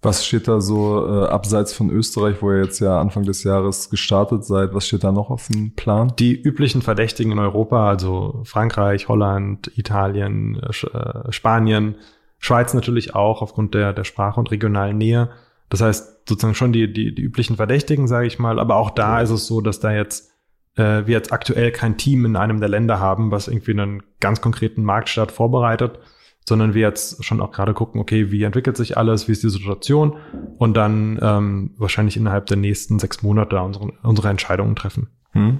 Was 0.01 0.25
steht 0.25 0.47
da 0.47 0.61
so 0.61 1.07
äh, 1.07 1.27
abseits 1.27 1.73
von 1.73 1.89
Österreich, 1.89 2.37
wo 2.41 2.51
ihr 2.51 2.63
jetzt 2.63 2.79
ja 2.79 2.99
Anfang 3.01 3.23
des 3.23 3.43
Jahres 3.43 3.89
gestartet 3.89 4.45
seid? 4.45 4.73
Was 4.73 4.87
steht 4.87 5.03
da 5.03 5.11
noch 5.11 5.31
auf 5.31 5.47
dem 5.47 5.73
Plan? 5.73 6.13
Die 6.19 6.39
üblichen 6.39 6.83
Verdächtigen 6.83 7.31
in 7.31 7.39
Europa, 7.39 7.89
also 7.89 8.41
Frankreich, 8.43 9.07
Holland, 9.07 9.71
Italien, 9.75 10.61
äh, 10.61 10.69
äh 10.69 11.31
Spanien, 11.31 11.95
Schweiz 12.39 12.73
natürlich 12.73 13.15
auch 13.15 13.41
aufgrund 13.41 13.73
der, 13.73 13.93
der 13.93 14.03
Sprache 14.03 14.39
und 14.39 14.51
regionalen 14.51 14.97
Nähe. 14.97 15.29
Das 15.69 15.81
heißt, 15.81 16.29
sozusagen 16.29 16.55
schon 16.55 16.73
die, 16.73 16.91
die, 16.93 17.13
die 17.13 17.21
üblichen 17.21 17.55
Verdächtigen, 17.55 18.07
sage 18.07 18.27
ich 18.27 18.39
mal, 18.39 18.59
aber 18.59 18.75
auch 18.75 18.91
da 18.91 19.21
ist 19.21 19.31
es 19.31 19.47
so, 19.47 19.61
dass 19.61 19.79
da 19.79 19.91
jetzt 19.91 20.31
äh, 20.75 21.07
wir 21.07 21.15
jetzt 21.15 21.33
aktuell 21.33 21.71
kein 21.71 21.97
Team 21.97 22.25
in 22.25 22.35
einem 22.35 22.59
der 22.59 22.69
Länder 22.69 22.99
haben, 22.99 23.31
was 23.31 23.47
irgendwie 23.47 23.71
einen 23.71 24.03
ganz 24.19 24.41
konkreten 24.41 24.83
Marktstart 24.83 25.31
vorbereitet, 25.31 25.99
sondern 26.47 26.73
wir 26.73 26.81
jetzt 26.81 27.23
schon 27.25 27.41
auch 27.41 27.51
gerade 27.51 27.73
gucken, 27.73 27.99
okay, 27.99 28.31
wie 28.31 28.43
entwickelt 28.43 28.77
sich 28.77 28.97
alles, 28.97 29.27
wie 29.27 29.33
ist 29.33 29.43
die 29.43 29.49
Situation 29.49 30.15
und 30.57 30.75
dann 30.75 31.19
ähm, 31.21 31.71
wahrscheinlich 31.77 32.15
innerhalb 32.15 32.45
der 32.45 32.55
nächsten 32.55 32.99
sechs 32.99 33.21
Monate 33.21 33.59
unsere, 33.59 33.91
unsere 34.01 34.29
Entscheidungen 34.29 34.75
treffen. 34.75 35.09
Hm. 35.33 35.59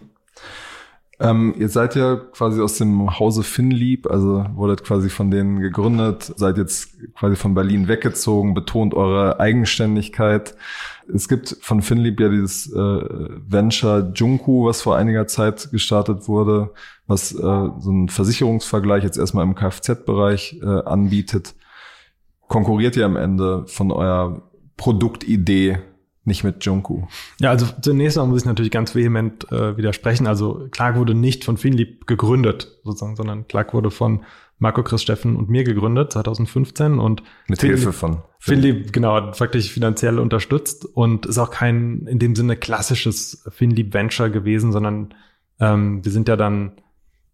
Ähm, 1.20 1.56
ihr 1.58 1.70
seid 1.70 1.96
ja 1.96 2.16
quasi 2.16 2.62
aus 2.62 2.78
dem 2.78 3.18
Hause 3.18 3.42
Finlieb, 3.42 4.06
also 4.06 4.46
wurdet 4.54 4.84
quasi 4.84 5.10
von 5.10 5.32
denen 5.32 5.60
gegründet, 5.60 6.32
seid 6.36 6.58
jetzt 6.58 6.96
quasi 7.16 7.36
von 7.36 7.56
Berlin 7.56 7.88
weggezogen, 7.88 8.54
betont 8.54 8.94
eure 8.94 9.40
Eigenständigkeit. 9.40 10.56
Es 11.12 11.28
gibt 11.28 11.58
von 11.60 11.82
Finlieb 11.82 12.20
ja 12.20 12.30
dieses 12.30 12.72
äh, 12.72 12.78
Venture 12.78 14.12
Junku, 14.14 14.68
was 14.68 14.84
vor 14.84 14.96
einiger 14.96 15.26
Zeit 15.26 15.72
gestartet 15.72 16.28
wurde, 16.28 16.72
was 17.08 17.34
äh, 17.34 17.38
so 17.38 17.90
einen 17.90 18.10
Versicherungsvergleich 18.10 19.04
jetzt 19.04 19.18
erstmal 19.18 19.44
im 19.44 19.56
Kfz-Bereich 19.56 20.60
äh, 20.62 20.66
anbietet. 20.66 21.56
Konkurriert 22.42 22.96
ihr 22.96 23.06
am 23.06 23.16
Ende 23.16 23.66
von 23.66 23.92
eurer 23.92 24.44
Produktidee 24.78 25.80
nicht 26.28 26.44
mit 26.44 26.64
Junku. 26.66 27.04
Ja, 27.40 27.50
also 27.50 27.66
zunächst 27.82 28.18
mal 28.18 28.28
muss 28.28 28.42
ich 28.42 28.46
natürlich 28.46 28.72
ganz 28.72 28.94
vehement 28.94 29.52
äh, 29.52 29.78
widersprechen. 29.78 30.28
Also 30.28 30.68
Clark 30.72 30.98
wurde 30.98 31.16
nicht 31.16 31.46
von 31.46 31.58
Finlieb 31.58 32.06
gegründet, 32.06 32.78
sozusagen, 32.84 33.16
sondern 33.16 33.48
Clark 33.48 33.74
wurde 33.74 33.90
von 33.90 34.24
Marco 34.60 34.84
Chris 34.84 35.04
Steffen 35.04 35.36
und 35.36 35.50
mir 35.50 35.64
gegründet, 35.64 36.12
2015 36.14 37.00
und 37.00 37.24
mit 37.48 37.60
Finlieb, 37.60 37.78
Hilfe 37.78 37.94
von 37.94 38.24
Finlieb, 38.40 38.92
genau, 38.92 39.32
faktisch 39.34 39.72
finanziell 39.72 40.20
unterstützt 40.20 40.86
und 40.86 41.26
ist 41.26 41.38
auch 41.38 41.52
kein 41.52 42.08
in 42.08 42.20
dem 42.20 42.36
Sinne 42.36 42.58
klassisches 42.58 43.44
Finlieb 43.50 43.94
Venture 43.94 44.30
gewesen, 44.30 44.72
sondern 44.72 45.14
ähm, 45.60 46.04
wir 46.04 46.12
sind 46.12 46.28
ja 46.28 46.36
dann 46.36 46.74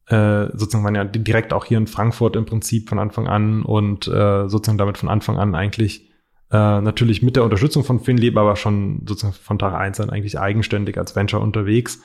äh, 0.08 0.47
sozusagen 0.51 0.84
waren 0.84 0.95
ja 0.95 1.06
direkt 1.06 1.53
auch 1.53 1.65
hier 1.65 1.77
in 1.77 1.88
Frankfurt 1.88 2.36
im 2.36 2.45
Prinzip 2.45 2.89
von 2.89 2.99
Anfang 2.99 3.27
an 3.27 3.63
und 3.63 4.08
äh, 4.08 4.49
sozusagen 4.49 4.77
damit 4.77 4.97
von 4.97 5.08
Anfang 5.08 5.38
an 5.38 5.56
eigentlich 5.56 6.12
äh, 6.54 6.82
natürlich 6.82 7.24
mit 7.24 7.36
der 7.36 7.44
Unterstützung 7.44 7.84
von 7.84 8.00
Finlieb, 8.00 8.38
aber 8.38 8.56
schon 8.56 9.02
sozusagen 9.08 9.34
von 9.34 9.58
Tag 9.58 9.74
eins 9.74 10.00
an 10.00 10.12
eigentlich 10.12 10.39
eigenständig 10.39 11.00
als 11.00 11.16
Venture 11.16 11.42
unterwegs. 11.42 12.02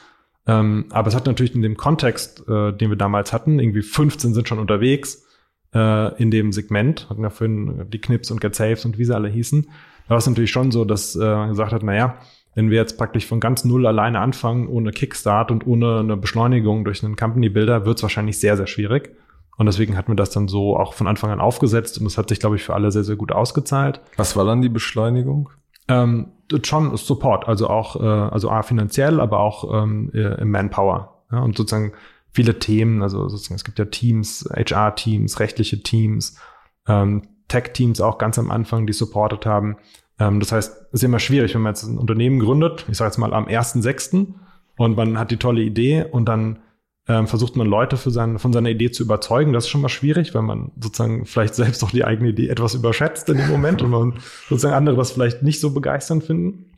Ähm, 0.47 0.87
aber 0.89 1.09
es 1.09 1.15
hat 1.15 1.27
natürlich 1.27 1.55
in 1.55 1.61
dem 1.61 1.77
Kontext, 1.77 2.49
äh, 2.49 2.73
den 2.73 2.89
wir 2.89 2.97
damals 2.97 3.35
hatten, 3.35 3.59
irgendwie 3.59 3.83
15 3.83 4.33
sind 4.33 4.49
schon 4.49 4.59
unterwegs 4.59 5.27
äh, 5.75 6.21
in 6.21 6.31
dem 6.31 6.53
Segment, 6.53 7.11
hatten 7.11 7.23
ja 7.23 7.29
vorhin 7.29 7.91
die 7.91 8.01
Knips 8.01 8.31
und 8.31 8.41
Get 8.41 8.55
Saves 8.55 8.87
und 8.87 8.97
wie 8.97 9.05
sie 9.05 9.15
alle 9.15 9.29
hießen. 9.29 9.65
Da 10.07 10.11
war 10.11 10.17
es 10.17 10.27
natürlich 10.27 10.51
schon 10.51 10.71
so, 10.71 10.87
dass 10.87 11.15
äh, 11.15 11.19
man 11.19 11.51
gesagt 11.51 11.73
hat, 11.73 11.83
naja, 11.83 12.17
wenn 12.55 12.71
wir 12.71 12.79
jetzt 12.79 12.97
praktisch 12.97 13.27
von 13.27 13.41
ganz 13.41 13.67
null 13.67 13.87
alleine 13.87 14.21
anfangen, 14.21 14.67
ohne 14.67 14.93
Kickstart 14.93 15.51
und 15.51 15.67
ohne 15.67 15.99
eine 15.99 16.17
Beschleunigung 16.17 16.87
durch 16.87 17.05
einen 17.05 17.17
Company 17.17 17.51
Builder, 17.51 17.85
wird 17.85 17.99
es 17.99 18.03
wahrscheinlich 18.03 18.41
sehr, 18.41 18.57
sehr 18.57 18.67
schwierig. 18.67 19.11
Und 19.59 19.66
deswegen 19.66 19.97
hat 19.97 20.09
mir 20.09 20.14
das 20.14 20.31
dann 20.31 20.47
so 20.47 20.77
auch 20.77 20.94
von 20.94 21.09
Anfang 21.09 21.31
an 21.31 21.40
aufgesetzt 21.40 21.99
und 21.99 22.07
es 22.07 22.16
hat 22.16 22.29
sich, 22.29 22.38
glaube 22.38 22.55
ich, 22.55 22.62
für 22.62 22.75
alle 22.75 22.92
sehr, 22.92 23.03
sehr 23.03 23.16
gut 23.16 23.33
ausgezahlt. 23.33 24.01
Was 24.16 24.37
war 24.37 24.44
dann 24.44 24.62
die 24.62 24.68
Beschleunigung? 24.68 25.51
Ähm, 25.88 26.29
schon 26.62 26.97
Support, 26.97 27.49
also 27.49 27.68
auch, 27.68 27.97
äh, 27.97 28.05
also 28.05 28.51
A, 28.51 28.62
finanziell, 28.62 29.21
aber 29.21 29.40
auch 29.40 29.83
ähm, 29.83 30.11
äh, 30.14 30.40
im 30.40 30.53
Manpower. 30.53 31.25
Ja, 31.33 31.40
und 31.40 31.57
sozusagen 31.57 31.92
viele 32.31 32.61
Themen, 32.61 33.03
also 33.03 33.29
sozusagen, 33.29 33.57
es 33.57 33.64
gibt 33.64 33.81
ja 33.81 33.87
Teams, 33.87 34.49
HR-Teams, 34.55 35.40
rechtliche 35.40 35.83
Teams, 35.83 36.38
ähm, 36.87 37.23
Tech-Teams 37.49 38.01
auch 38.01 38.18
ganz 38.18 38.38
am 38.38 38.53
Anfang, 38.53 38.87
die 38.87 38.92
supportet 38.92 39.44
haben. 39.44 39.77
Ähm, 40.21 40.38
das 40.38 40.53
heißt, 40.53 40.87
es 40.92 40.92
ist 40.92 41.03
immer 41.03 41.18
schwierig, 41.18 41.55
wenn 41.55 41.62
man 41.62 41.73
jetzt 41.73 41.83
ein 41.83 41.99
Unternehmen 41.99 42.38
gründet, 42.38 42.87
ich 42.88 42.97
sage 42.97 43.09
jetzt 43.09 43.18
mal 43.18 43.35
am 43.35 43.47
1.6. 43.47 44.35
und 44.77 44.97
man 44.97 45.18
hat 45.18 45.33
die 45.33 45.37
tolle 45.37 45.62
Idee 45.62 46.05
und 46.05 46.27
dann 46.27 46.61
ähm, 47.09 47.27
versucht 47.27 47.57
man 47.57 47.66
Leute 47.66 47.97
für 47.97 48.11
sein, 48.11 48.38
von 48.38 48.53
seiner 48.53 48.68
Idee 48.68 48.90
zu 48.90 49.03
überzeugen. 49.03 49.55
Das 49.55 49.64
ist 49.64 49.71
schon 49.71 49.81
mal 49.81 49.88
schwierig, 49.88 50.35
weil 50.35 50.42
man 50.42 50.71
sozusagen 50.79 51.25
vielleicht 51.25 51.55
selbst 51.55 51.83
auch 51.83 51.90
die 51.90 52.05
eigene 52.05 52.31
Idee 52.31 52.49
etwas 52.49 52.75
überschätzt 52.75 53.29
in 53.31 53.38
dem 53.38 53.49
Moment 53.49 53.81
und 53.81 53.90
man 53.90 54.14
sozusagen 54.49 54.75
andere 54.75 54.97
das 54.97 55.12
vielleicht 55.12 55.42
nicht 55.42 55.61
so 55.61 55.71
begeisternd 55.71 56.25
finden. 56.25 56.73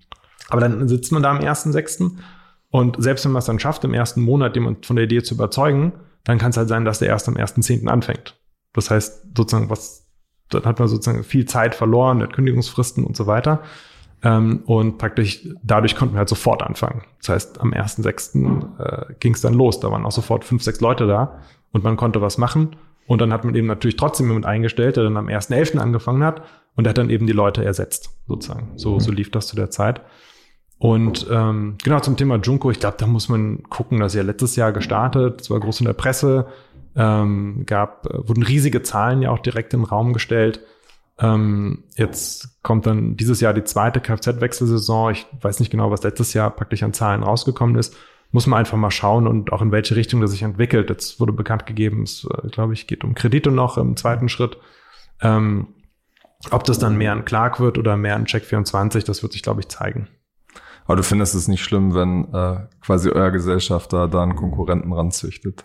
Aber 0.49 0.61
dann 0.61 0.88
sitzt 0.88 1.11
man 1.12 1.23
da 1.23 1.31
am 1.31 1.38
1.6. 1.38 2.12
und 2.71 3.03
selbst 3.03 3.25
wenn 3.25 3.33
man 3.33 3.40
es 3.40 3.47
dann 3.47 3.59
schafft, 3.59 3.85
im 3.85 3.95
ersten 3.95 4.23
Monat 4.23 4.55
jemand 4.55 4.87
von 4.87 4.97
der 4.97 5.05
Idee 5.05 5.23
zu 5.23 5.35
überzeugen, 5.35 5.93
dann 6.25 6.38
kann 6.38 6.51
es 6.51 6.57
halt 6.57 6.69
sein, 6.69 6.85
dass 6.85 7.01
der 7.01 7.09
erst 7.09 7.29
am 7.29 7.37
1.10. 7.37 7.88
anfängt. 7.88 8.37
Das 8.73 8.90
heißt, 8.90 9.37
sozusagen, 9.37 9.69
was, 9.69 10.07
dann 10.49 10.64
hat 10.64 10.79
man 10.79 10.87
sozusagen 10.87 11.25
viel 11.25 11.47
Zeit 11.47 11.75
verloren, 11.75 12.23
hat 12.23 12.35
Kündigungsfristen 12.35 13.05
und 13.05 13.16
so 13.16 13.27
weiter. 13.27 13.62
Ähm, 14.23 14.63
und 14.67 14.99
praktisch 14.99 15.49
dadurch 15.63 15.97
konnten 15.97 16.15
wir 16.15 16.19
halt 16.19 16.29
sofort 16.29 16.63
anfangen. 16.63 17.03
Das 17.19 17.31
heißt, 17.31 17.61
am 17.61 17.73
1.6. 17.73 18.79
Äh, 18.79 19.15
ging 19.19 19.35
es 19.35 19.41
dann 19.41 19.55
los. 19.55 19.81
Da 19.81 19.91
waren 19.91 20.05
auch 20.05 20.13
sofort 20.13 20.45
fünf, 20.45 20.63
sechs 20.63 20.81
Leute 20.81 21.07
da 21.07 21.39
und 21.73 21.85
man 21.85 21.97
konnte 21.97 22.21
was 22.21 22.39
machen. 22.39 22.77
Und 23.07 23.21
dann 23.21 23.33
hat 23.33 23.45
man 23.45 23.55
eben 23.55 23.67
natürlich 23.67 23.97
trotzdem 23.97 24.29
jemand 24.29 24.47
eingestellt, 24.47 24.97
der 24.97 25.05
dann 25.05 25.17
am 25.17 25.27
1.11. 25.27 25.79
angefangen 25.79 26.23
hat 26.23 26.43
und 26.77 26.85
der 26.85 26.91
hat 26.91 26.99
dann 26.99 27.11
eben 27.11 27.27
die 27.27 27.33
Leute 27.33 27.65
ersetzt, 27.65 28.11
sozusagen. 28.29 28.73
So, 28.77 29.01
so 29.01 29.11
lief 29.11 29.31
das 29.31 29.49
zu 29.49 29.57
der 29.57 29.71
Zeit. 29.71 30.01
Und 30.79 31.27
ähm, 31.31 31.77
genau 31.83 32.01
zum 32.01 32.17
Thema 32.17 32.37
Junko, 32.37 32.71
ich 32.71 32.81
glaube, 32.81 32.97
da 32.99 33.07
muss 33.07 33.29
man 33.29 33.65
gucken, 33.65 34.01
dass 34.01 34.15
ja 34.15 34.23
letztes 34.23 34.57
Jahr 34.57 34.73
gestartet, 34.73 35.41
es 35.41 35.51
war 35.51 35.61
groß 35.61 35.81
in 35.81 35.87
der 35.87 35.93
Presse, 35.93 36.47
ähm, 36.97 37.65
gab, 37.67 38.07
äh, 38.07 38.29
wurden 38.29 38.43
riesige 38.43 38.83
Zahlen 38.83 39.23
ja 39.23 39.31
auch 39.31 39.41
direkt 39.41 39.75
in 39.75 39.81
den 39.81 39.87
Raum 39.87 40.13
gestellt. 40.13 40.61
Ähm, 41.21 41.85
jetzt 41.97 42.63
kommt 42.63 42.87
dann 42.87 43.17
dieses 43.17 43.41
Jahr 43.41 43.53
die 43.53 43.65
zweite 43.65 44.01
Kfz-Wechselsaison. 44.01 45.13
Ich 45.13 45.27
weiß 45.41 45.61
nicht 45.61 45.71
genau, 45.71 45.91
was 45.91 46.03
letztes 46.03 46.33
Jahr 46.33 46.51
praktisch 46.51 46.83
an 46.83 46.95
Zahlen 46.95 47.23
rausgekommen 47.23 47.77
ist. 47.77 47.95
Muss 48.33 48.47
man 48.47 48.59
einfach 48.59 48.79
mal 48.79 48.91
schauen 48.91 49.27
und 49.27 49.53
auch 49.53 49.61
in 49.61 49.73
welche 49.73 49.97
Richtung 49.97 50.21
das 50.21 50.31
sich 50.31 50.43
entwickelt. 50.43 50.89
Jetzt 50.89 51.21
wurde 51.21 51.33
bekannt 51.33 51.67
gegeben, 51.67 52.05
es, 52.05 52.25
äh, 52.25 52.49
glaube 52.49 52.73
ich, 52.73 52.87
geht 52.87 53.05
um 53.05 53.15
Kredite 53.15 53.51
noch 53.51 53.77
im 53.77 53.97
zweiten 53.97 54.29
Schritt. 54.29 54.57
Ähm, 55.21 55.69
ob 56.51 56.65
das 56.65 56.79
dann 56.79 56.97
mehr 56.97 57.13
ein 57.13 57.27
Clark 57.27 57.61
wird 57.61 57.77
oder 57.77 57.97
mehr 57.99 58.17
ein 58.17 58.25
Check 58.25 58.45
24, 58.45 59.05
das 59.05 59.23
wird 59.23 59.33
sich, 59.33 59.43
glaube 59.43 59.61
ich, 59.61 59.69
zeigen. 59.69 60.09
Aber 60.87 60.97
du 60.97 61.03
findest 61.03 61.35
es 61.35 61.49
nicht 61.49 61.63
schlimm, 61.63 61.95
wenn 61.95 62.33
äh, 62.33 62.67
quasi 62.81 63.11
euer 63.11 63.31
Gesellschafter 63.31 64.09
da 64.09 64.23
einen 64.23 64.37
Konkurrenten 64.37 64.93
ranzüchtet? 64.93 65.63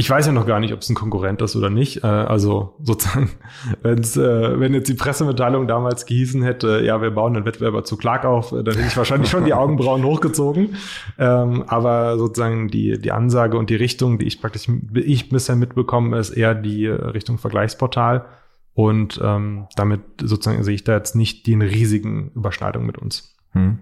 Ich 0.00 0.08
weiß 0.08 0.26
ja 0.26 0.32
noch 0.32 0.46
gar 0.46 0.60
nicht, 0.60 0.72
ob 0.72 0.80
es 0.80 0.88
ein 0.88 0.94
Konkurrent 0.94 1.42
ist 1.42 1.56
oder 1.56 1.68
nicht. 1.68 2.02
Äh, 2.02 2.06
also 2.06 2.74
sozusagen, 2.82 3.30
wenn's, 3.82 4.16
äh, 4.16 4.58
wenn 4.58 4.72
jetzt 4.72 4.88
die 4.88 4.94
Pressemitteilung 4.94 5.68
damals 5.68 6.06
gehießen 6.06 6.42
hätte, 6.42 6.80
ja, 6.82 7.02
wir 7.02 7.10
bauen 7.10 7.36
einen 7.36 7.44
Wettbewerber 7.44 7.84
zu 7.84 7.98
Clark 7.98 8.24
auf, 8.24 8.52
äh, 8.52 8.64
dann 8.64 8.76
hätte 8.76 8.88
ich 8.88 8.96
wahrscheinlich 8.96 9.28
schon 9.28 9.44
die 9.44 9.52
Augenbrauen 9.52 10.02
hochgezogen. 10.02 10.76
Ähm, 11.18 11.64
aber 11.66 12.18
sozusagen 12.18 12.68
die, 12.68 12.98
die 12.98 13.12
Ansage 13.12 13.58
und 13.58 13.68
die 13.68 13.76
Richtung, 13.76 14.18
die 14.18 14.26
ich 14.26 14.40
praktisch 14.40 14.68
ich 14.94 15.28
bisher 15.28 15.56
mitbekomme, 15.56 16.18
ist 16.18 16.30
eher 16.30 16.54
die 16.54 16.86
Richtung 16.86 17.36
Vergleichsportal. 17.36 18.24
Und 18.72 19.20
ähm, 19.22 19.66
damit 19.76 20.00
sozusagen 20.22 20.64
sehe 20.64 20.74
ich 20.74 20.84
da 20.84 20.96
jetzt 20.96 21.14
nicht 21.14 21.46
die 21.46 21.54
riesigen 21.54 22.30
Überschneidungen 22.34 22.86
mit 22.86 22.96
uns. 22.96 23.36
Hm. 23.52 23.80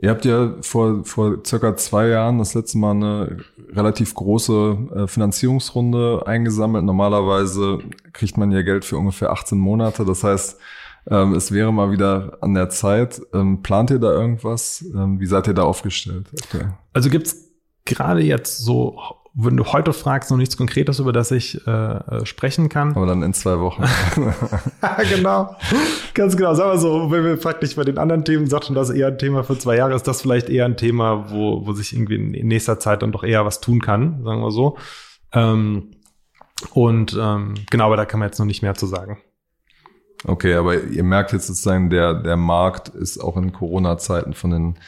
Ihr 0.00 0.10
habt 0.10 0.24
ja 0.24 0.54
vor, 0.60 1.04
vor 1.04 1.38
circa 1.44 1.76
zwei 1.76 2.08
Jahren 2.08 2.38
das 2.38 2.54
letzte 2.54 2.78
Mal 2.78 2.92
eine 2.92 3.38
relativ 3.70 4.14
große 4.14 4.78
äh, 4.94 5.06
Finanzierungsrunde 5.08 6.22
eingesammelt. 6.24 6.84
Normalerweise 6.84 7.80
kriegt 8.12 8.36
man 8.36 8.52
ja 8.52 8.62
Geld 8.62 8.84
für 8.84 8.96
ungefähr 8.96 9.30
18 9.32 9.58
Monate. 9.58 10.04
Das 10.04 10.22
heißt, 10.22 10.56
ähm, 11.10 11.34
es 11.34 11.50
wäre 11.50 11.72
mal 11.72 11.90
wieder 11.90 12.38
an 12.40 12.54
der 12.54 12.70
Zeit. 12.70 13.20
Ähm, 13.34 13.62
plant 13.62 13.90
ihr 13.90 13.98
da 13.98 14.12
irgendwas? 14.12 14.84
Ähm, 14.94 15.18
wie 15.18 15.26
seid 15.26 15.48
ihr 15.48 15.54
da 15.54 15.64
aufgestellt? 15.64 16.26
Okay. 16.44 16.68
Also 16.92 17.10
gibt's 17.10 17.48
gerade 17.84 18.20
jetzt 18.20 18.58
so 18.58 19.00
wenn 19.34 19.56
du 19.56 19.64
heute 19.64 19.92
fragst, 19.92 20.30
noch 20.30 20.36
nichts 20.36 20.56
Konkretes, 20.56 20.98
über 20.98 21.12
das 21.12 21.30
ich 21.30 21.66
äh, 21.66 21.70
äh 21.70 22.26
sprechen 22.26 22.68
kann. 22.68 22.96
Aber 22.96 23.06
dann 23.06 23.22
in 23.22 23.34
zwei 23.34 23.58
Wochen. 23.60 23.84
genau. 25.10 25.54
Ganz 26.14 26.36
genau. 26.36 26.54
Sagen 26.54 26.72
wir 26.72 26.78
so, 26.78 27.10
wenn 27.10 27.24
wir 27.24 27.36
praktisch 27.36 27.76
bei 27.76 27.84
den 27.84 27.98
anderen 27.98 28.24
Themen 28.24 28.48
sagten, 28.48 28.74
das 28.74 28.88
ist 28.88 28.96
eher 28.96 29.08
ein 29.08 29.18
Thema 29.18 29.44
für 29.44 29.58
zwei 29.58 29.76
Jahre, 29.76 29.94
ist 29.94 30.08
das 30.08 30.22
vielleicht 30.22 30.48
eher 30.48 30.64
ein 30.64 30.76
Thema, 30.76 31.30
wo, 31.30 31.66
wo 31.66 31.72
sich 31.72 31.92
irgendwie 31.92 32.16
in 32.16 32.48
nächster 32.48 32.78
Zeit 32.80 33.02
dann 33.02 33.12
doch 33.12 33.22
eher 33.22 33.44
was 33.44 33.60
tun 33.60 33.80
kann, 33.80 34.22
sagen 34.24 34.40
wir 34.40 34.50
so. 34.50 34.76
Ähm, 35.32 35.92
und 36.72 37.16
ähm, 37.20 37.54
genau, 37.70 37.86
aber 37.86 37.96
da 37.96 38.04
kann 38.04 38.20
man 38.20 38.28
jetzt 38.28 38.38
noch 38.38 38.46
nicht 38.46 38.62
mehr 38.62 38.74
zu 38.74 38.86
sagen. 38.86 39.18
Okay, 40.24 40.54
aber 40.54 40.82
ihr 40.82 41.04
merkt 41.04 41.32
jetzt 41.32 41.46
sozusagen, 41.46 41.90
der, 41.90 42.14
der 42.14 42.36
Markt 42.36 42.88
ist 42.88 43.18
auch 43.18 43.36
in 43.36 43.52
Corona-Zeiten 43.52 44.32
von 44.32 44.50
den 44.50 44.78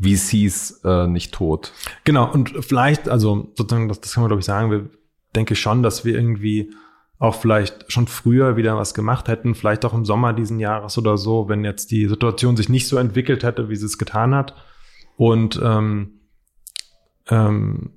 VCs 0.00 0.80
äh, 0.84 1.06
nicht 1.06 1.32
tot. 1.32 1.72
Genau, 2.04 2.30
und 2.30 2.54
vielleicht, 2.64 3.08
also 3.08 3.52
sozusagen, 3.54 3.88
das, 3.88 4.00
das 4.00 4.14
kann 4.14 4.22
man 4.22 4.28
glaube 4.28 4.40
ich 4.40 4.46
sagen, 4.46 4.70
wir 4.70 4.88
denke 5.34 5.54
schon, 5.56 5.82
dass 5.82 6.04
wir 6.04 6.14
irgendwie 6.14 6.72
auch 7.18 7.36
vielleicht 7.36 7.90
schon 7.92 8.08
früher 8.08 8.56
wieder 8.56 8.76
was 8.76 8.94
gemacht 8.94 9.28
hätten, 9.28 9.54
vielleicht 9.54 9.84
auch 9.84 9.94
im 9.94 10.04
Sommer 10.04 10.32
diesen 10.32 10.58
Jahres 10.58 10.98
oder 10.98 11.16
so, 11.16 11.48
wenn 11.48 11.64
jetzt 11.64 11.92
die 11.92 12.08
Situation 12.08 12.56
sich 12.56 12.68
nicht 12.68 12.88
so 12.88 12.96
entwickelt 12.96 13.44
hätte, 13.44 13.68
wie 13.68 13.76
sie 13.76 13.86
es 13.86 13.96
getan 13.96 14.34
hat. 14.34 14.56
Und 15.16 15.60
ähm, 15.62 16.20
ähm, 17.28 17.92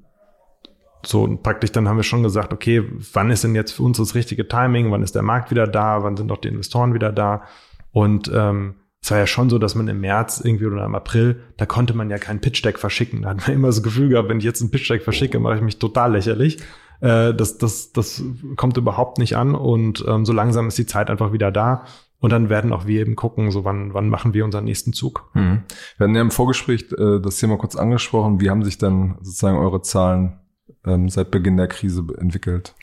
so 1.03 1.39
praktisch 1.41 1.71
dann 1.71 1.87
haben 1.87 1.97
wir 1.97 2.03
schon 2.03 2.23
gesagt, 2.23 2.53
okay, 2.53 2.83
wann 3.13 3.31
ist 3.31 3.43
denn 3.43 3.55
jetzt 3.55 3.71
für 3.71 3.83
uns 3.83 3.97
das 3.97 4.13
richtige 4.13 4.47
Timing, 4.47 4.91
wann 4.91 5.01
ist 5.03 5.15
der 5.15 5.23
Markt 5.23 5.49
wieder 5.49 5.65
da, 5.67 6.03
wann 6.03 6.17
sind 6.17 6.31
auch 6.31 6.37
die 6.37 6.49
Investoren 6.49 6.93
wieder 6.93 7.11
da? 7.11 7.45
Und 7.91 8.29
ähm, 8.33 8.75
es 9.05 9.11
war 9.11 9.19
ja 9.19 9.27
schon 9.27 9.51
so, 9.51 9.59
dass 9.59 9.75
man 9.75 9.87
im 9.87 10.01
März 10.01 10.41
irgendwie 10.43 10.65
oder 10.65 10.83
im 10.83 10.95
April, 10.95 11.39
da 11.57 11.67
konnte 11.67 11.95
man 11.95 12.09
ja 12.09 12.17
kein 12.17 12.41
Pitch-Deck 12.41 12.79
verschicken. 12.79 13.21
Da 13.21 13.29
hat 13.29 13.47
man 13.47 13.51
immer 13.55 13.67
das 13.67 13.83
Gefühl 13.83 14.09
gehabt, 14.09 14.29
wenn 14.29 14.39
ich 14.39 14.43
jetzt 14.43 14.61
ein 14.61 14.71
Pitch-Deck 14.71 15.03
verschicke, 15.03 15.39
mache 15.39 15.57
ich 15.57 15.61
mich 15.61 15.77
total 15.77 16.13
lächerlich. 16.13 16.57
Äh, 17.01 17.35
das, 17.35 17.59
das, 17.59 17.93
das 17.93 18.23
kommt 18.55 18.77
überhaupt 18.77 19.19
nicht 19.19 19.37
an 19.37 19.53
und 19.53 20.03
ähm, 20.07 20.25
so 20.25 20.33
langsam 20.33 20.67
ist 20.67 20.79
die 20.79 20.87
Zeit 20.87 21.11
einfach 21.11 21.33
wieder 21.33 21.51
da. 21.51 21.85
Und 22.19 22.31
dann 22.31 22.49
werden 22.49 22.73
auch 22.73 22.87
wir 22.87 22.99
eben 22.99 23.15
gucken, 23.15 23.51
so 23.51 23.63
wann, 23.63 23.93
wann 23.93 24.09
machen 24.09 24.33
wir 24.33 24.43
unseren 24.43 24.63
nächsten 24.63 24.91
Zug. 24.91 25.29
Mhm. 25.35 25.61
Wir 25.97 26.05
hatten 26.05 26.15
ja 26.15 26.21
im 26.21 26.31
Vorgespräch 26.31 26.91
äh, 26.97 27.19
das 27.21 27.37
Thema 27.37 27.59
kurz 27.59 27.75
angesprochen. 27.75 28.41
Wie 28.41 28.49
haben 28.49 28.63
sich 28.63 28.79
dann 28.79 29.19
sozusagen 29.21 29.59
eure 29.59 29.83
Zahlen 29.83 30.39
ähm, 30.83 31.09
seit 31.09 31.29
Beginn 31.29 31.57
der 31.57 31.67
Krise 31.67 32.03
entwickelt? 32.17 32.73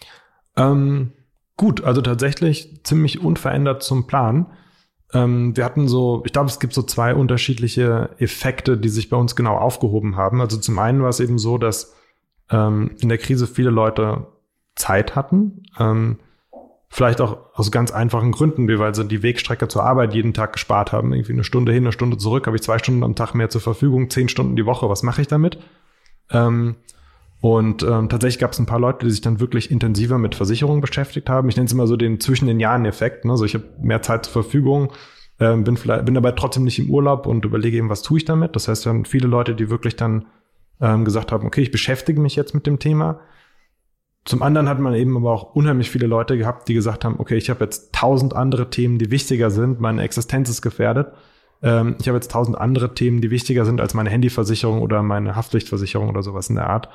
Ähm, 0.57 1.15
gut, 1.57 1.83
also 1.83 2.01
tatsächlich 2.01 2.85
ziemlich 2.85 3.25
unverändert 3.25 3.83
zum 3.83 4.07
Plan. 4.07 4.47
Ähm, 5.14 5.57
wir 5.57 5.64
hatten 5.64 5.88
so, 5.88 6.22
ich 6.25 6.33
glaube, 6.33 6.48
es 6.48 6.61
gibt 6.61 6.72
so 6.72 6.83
zwei 6.83 7.14
unterschiedliche 7.14 8.11
Effekte, 8.18 8.77
die 8.77 8.88
sich 8.88 9.11
bei 9.11 9.16
uns 9.16 9.37
genau 9.37 9.57
aufgehoben 9.57 10.16
haben. 10.16 10.40
Also 10.40 10.59
zum 10.59 10.79
einen 10.79 11.03
war 11.03 11.11
es 11.11 11.20
eben 11.20 11.38
so, 11.38 11.59
dass 11.59 11.94
ähm, 12.51 12.92
in 13.01 13.09
der 13.09 13.18
Krise 13.18 13.46
viele 13.46 13.70
Leute 13.70 14.27
Zeit 14.75 15.14
hatten. 15.14 15.64
Ähm, 15.79 16.18
vielleicht 16.88 17.20
auch 17.20 17.38
aus 17.55 17.70
ganz 17.70 17.90
einfachen 17.90 18.33
Gründen, 18.33 18.68
wie 18.68 18.79
weil 18.79 18.94
sie 18.94 19.07
die 19.07 19.22
Wegstrecke 19.22 19.66
zur 19.68 19.83
Arbeit 19.85 20.14
jeden 20.14 20.35
Tag 20.35 20.53
gespart 20.53 20.92
haben. 20.92 21.12
Irgendwie 21.12 21.33
eine 21.33 21.44
Stunde 21.44 21.72
hin, 21.72 21.85
eine 21.85 21.92
Stunde 21.92 22.18
zurück, 22.18 22.46
habe 22.46 22.57
ich 22.57 22.62
zwei 22.62 22.79
Stunden 22.79 23.03
am 23.03 23.14
Tag 23.14 23.35
mehr 23.35 23.48
zur 23.48 23.62
Verfügung, 23.62 24.11
zehn 24.11 24.29
Stunden 24.29 24.57
die 24.57 24.66
Woche. 24.66 24.88
Was 24.88 25.03
mache 25.03 25.22
ich 25.22 25.29
damit? 25.29 25.59
Ähm, 26.31 26.77
und 27.42 27.83
ähm, 27.83 28.09
tatsächlich 28.09 28.38
gab 28.38 28.52
es 28.52 28.61
ein 28.61 28.66
paar 28.66 28.78
Leute, 28.78 29.05
die 29.05 29.11
sich 29.11 29.20
dann 29.20 29.40
wirklich 29.40 29.72
intensiver 29.72 30.16
mit 30.16 30.37
Versicherungen 30.37 30.81
beschäftigt 30.81 31.28
haben. 31.28 31.48
Ich 31.48 31.57
nenne 31.57 31.66
es 31.66 31.72
immer 31.72 31.88
so 31.88 31.96
den 31.96 32.20
zwischen 32.20 32.46
den 32.46 32.61
Jahren 32.61 32.85
Effekt. 32.85 33.24
Ne? 33.24 33.33
Also 33.33 33.44
ich 33.44 33.55
habe 33.55 33.64
mehr 33.81 34.00
Zeit 34.00 34.26
zur 34.26 34.44
Verfügung, 34.44 34.92
ähm, 35.40 35.64
bin 35.64 35.76
vielleicht 35.76 36.05
bin 36.05 36.14
dabei 36.14 36.31
trotzdem 36.31 36.62
nicht 36.62 36.78
im 36.78 36.88
Urlaub 36.88 37.26
und 37.26 37.44
überlege 37.44 37.76
eben, 37.76 37.88
was 37.88 38.02
tue 38.02 38.18
ich 38.18 38.24
damit. 38.24 38.55
Das 38.55 38.68
heißt, 38.68 38.87
dann 38.87 39.07
viele 39.07 39.26
Leute, 39.26 39.57
die 39.57 39.70
wirklich 39.70 39.96
dann 39.96 40.26
ähm, 40.81 41.05
gesagt 41.05 41.33
haben, 41.33 41.44
okay, 41.44 41.62
ich 41.62 41.72
beschäftige 41.72 42.20
mich 42.20 42.37
jetzt 42.37 42.55
mit 42.55 42.64
dem 42.64 42.78
Thema. 42.78 43.18
Zum 44.24 44.40
anderen 44.40 44.68
hat 44.68 44.78
man 44.78 44.94
eben 44.94 45.16
aber 45.16 45.33
auch 45.33 45.57
unheimlich 45.57 45.90
viele 45.90 46.07
Leute 46.07 46.38
gehabt, 46.38 46.68
die 46.68 46.74
gesagt 46.74 47.05
haben, 47.05 47.18
okay, 47.18 47.35
ich 47.37 47.50
habe 47.50 47.64
jetzt 47.64 47.92
tausend 47.92 48.37
andere 48.37 48.70
Themen, 48.70 48.98
die 48.98 49.11
wichtiger 49.11 49.50
sind, 49.50 49.81
meine 49.81 50.02
Existenz 50.02 50.48
ist 50.48 50.62
gefährdet. 50.62 51.09
Ähm, 51.61 51.96
ich 52.00 52.07
habe 52.07 52.18
jetzt 52.18 52.31
tausend 52.31 52.57
andere 52.57 52.94
Themen, 52.94 53.20
die 53.20 53.33
wichtiger 53.33 53.64
sind 53.64 53.81
als 53.81 53.94
meine 53.94 54.11
Handyversicherung 54.11 54.81
oder 54.81 55.02
meine 55.02 55.35
Haftpflichtversicherung 55.35 56.09
oder 56.09 56.22
sowas 56.22 56.48
in 56.48 56.55
der 56.55 56.70
Art. 56.70 56.88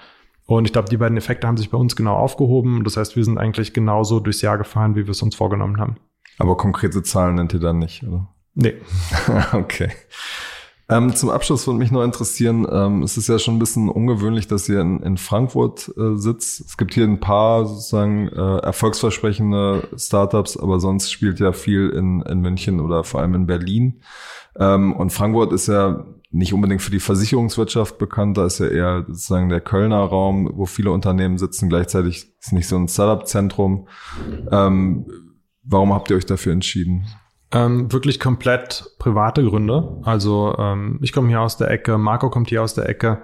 Und 0.47 0.65
ich 0.65 0.71
glaube, 0.71 0.89
die 0.89 0.97
beiden 0.97 1.17
Effekte 1.17 1.45
haben 1.45 1.57
sich 1.57 1.69
bei 1.69 1.77
uns 1.77 1.95
genau 1.95 2.15
aufgehoben. 2.15 2.83
Das 2.85 2.97
heißt, 2.97 3.15
wir 3.15 3.23
sind 3.23 3.37
eigentlich 3.37 3.73
genauso 3.73 4.19
durchs 4.19 4.41
Jahr 4.41 4.57
gefahren, 4.57 4.95
wie 4.95 5.05
wir 5.05 5.11
es 5.11 5.21
uns 5.21 5.35
vorgenommen 5.35 5.79
haben. 5.79 5.97
Aber 6.39 6.55
konkrete 6.55 7.03
Zahlen 7.03 7.35
nennt 7.35 7.53
ihr 7.53 7.59
dann 7.59 7.79
nicht, 7.79 8.03
oder? 8.03 8.27
Nee. 8.53 8.75
okay. 9.53 9.91
Ähm, 10.89 11.13
zum 11.15 11.29
Abschluss 11.29 11.67
würde 11.67 11.79
mich 11.79 11.91
noch 11.91 12.03
interessieren, 12.03 12.65
ähm, 12.71 13.03
es 13.03 13.17
ist 13.17 13.27
ja 13.27 13.39
schon 13.39 13.55
ein 13.55 13.59
bisschen 13.59 13.89
ungewöhnlich, 13.89 14.47
dass 14.47 14.69
ihr 14.69 14.79
in, 14.79 15.01
in 15.01 15.17
Frankfurt 15.17 15.91
äh, 15.97 16.15
sitzt. 16.15 16.61
Es 16.61 16.77
gibt 16.77 16.93
hier 16.93 17.03
ein 17.03 17.19
paar 17.19 17.65
sozusagen 17.65 18.29
äh, 18.29 18.57
erfolgsversprechende 18.59 19.89
Startups, 19.97 20.55
aber 20.55 20.79
sonst 20.79 21.11
spielt 21.11 21.41
ja 21.41 21.51
viel 21.51 21.89
in, 21.89 22.21
in 22.21 22.39
München 22.39 22.79
oder 22.79 23.03
vor 23.03 23.19
allem 23.19 23.35
in 23.35 23.47
Berlin. 23.47 24.01
Ähm, 24.57 24.95
und 24.95 25.11
Frankfurt 25.11 25.51
ist 25.51 25.67
ja 25.67 26.05
nicht 26.31 26.53
unbedingt 26.53 26.81
für 26.81 26.91
die 26.91 26.99
Versicherungswirtschaft 26.99 27.97
bekannt, 27.97 28.37
da 28.37 28.45
ist 28.45 28.59
ja 28.59 28.67
eher 28.67 29.05
sozusagen 29.07 29.49
der 29.49 29.61
Kölner 29.61 29.99
Raum, 29.99 30.49
wo 30.53 30.65
viele 30.65 30.91
Unternehmen 30.91 31.37
sitzen. 31.37 31.67
Gleichzeitig 31.67 32.33
ist 32.39 32.53
nicht 32.53 32.67
so 32.67 32.77
ein 32.77 32.87
Startup-Zentrum. 32.87 33.87
Ähm, 34.51 35.05
warum 35.63 35.93
habt 35.93 36.09
ihr 36.09 36.17
euch 36.17 36.25
dafür 36.25 36.53
entschieden? 36.53 37.07
Ähm, 37.51 37.91
wirklich 37.93 38.19
komplett 38.19 38.91
private 38.99 39.43
Gründe. 39.43 40.01
Also 40.03 40.55
ähm, 40.57 40.99
ich 41.01 41.13
komme 41.13 41.29
hier 41.29 41.41
aus 41.41 41.57
der 41.57 41.71
Ecke, 41.71 41.97
Marco 41.97 42.29
kommt 42.29 42.49
hier 42.49 42.61
aus 42.61 42.73
der 42.73 42.89
Ecke 42.89 43.21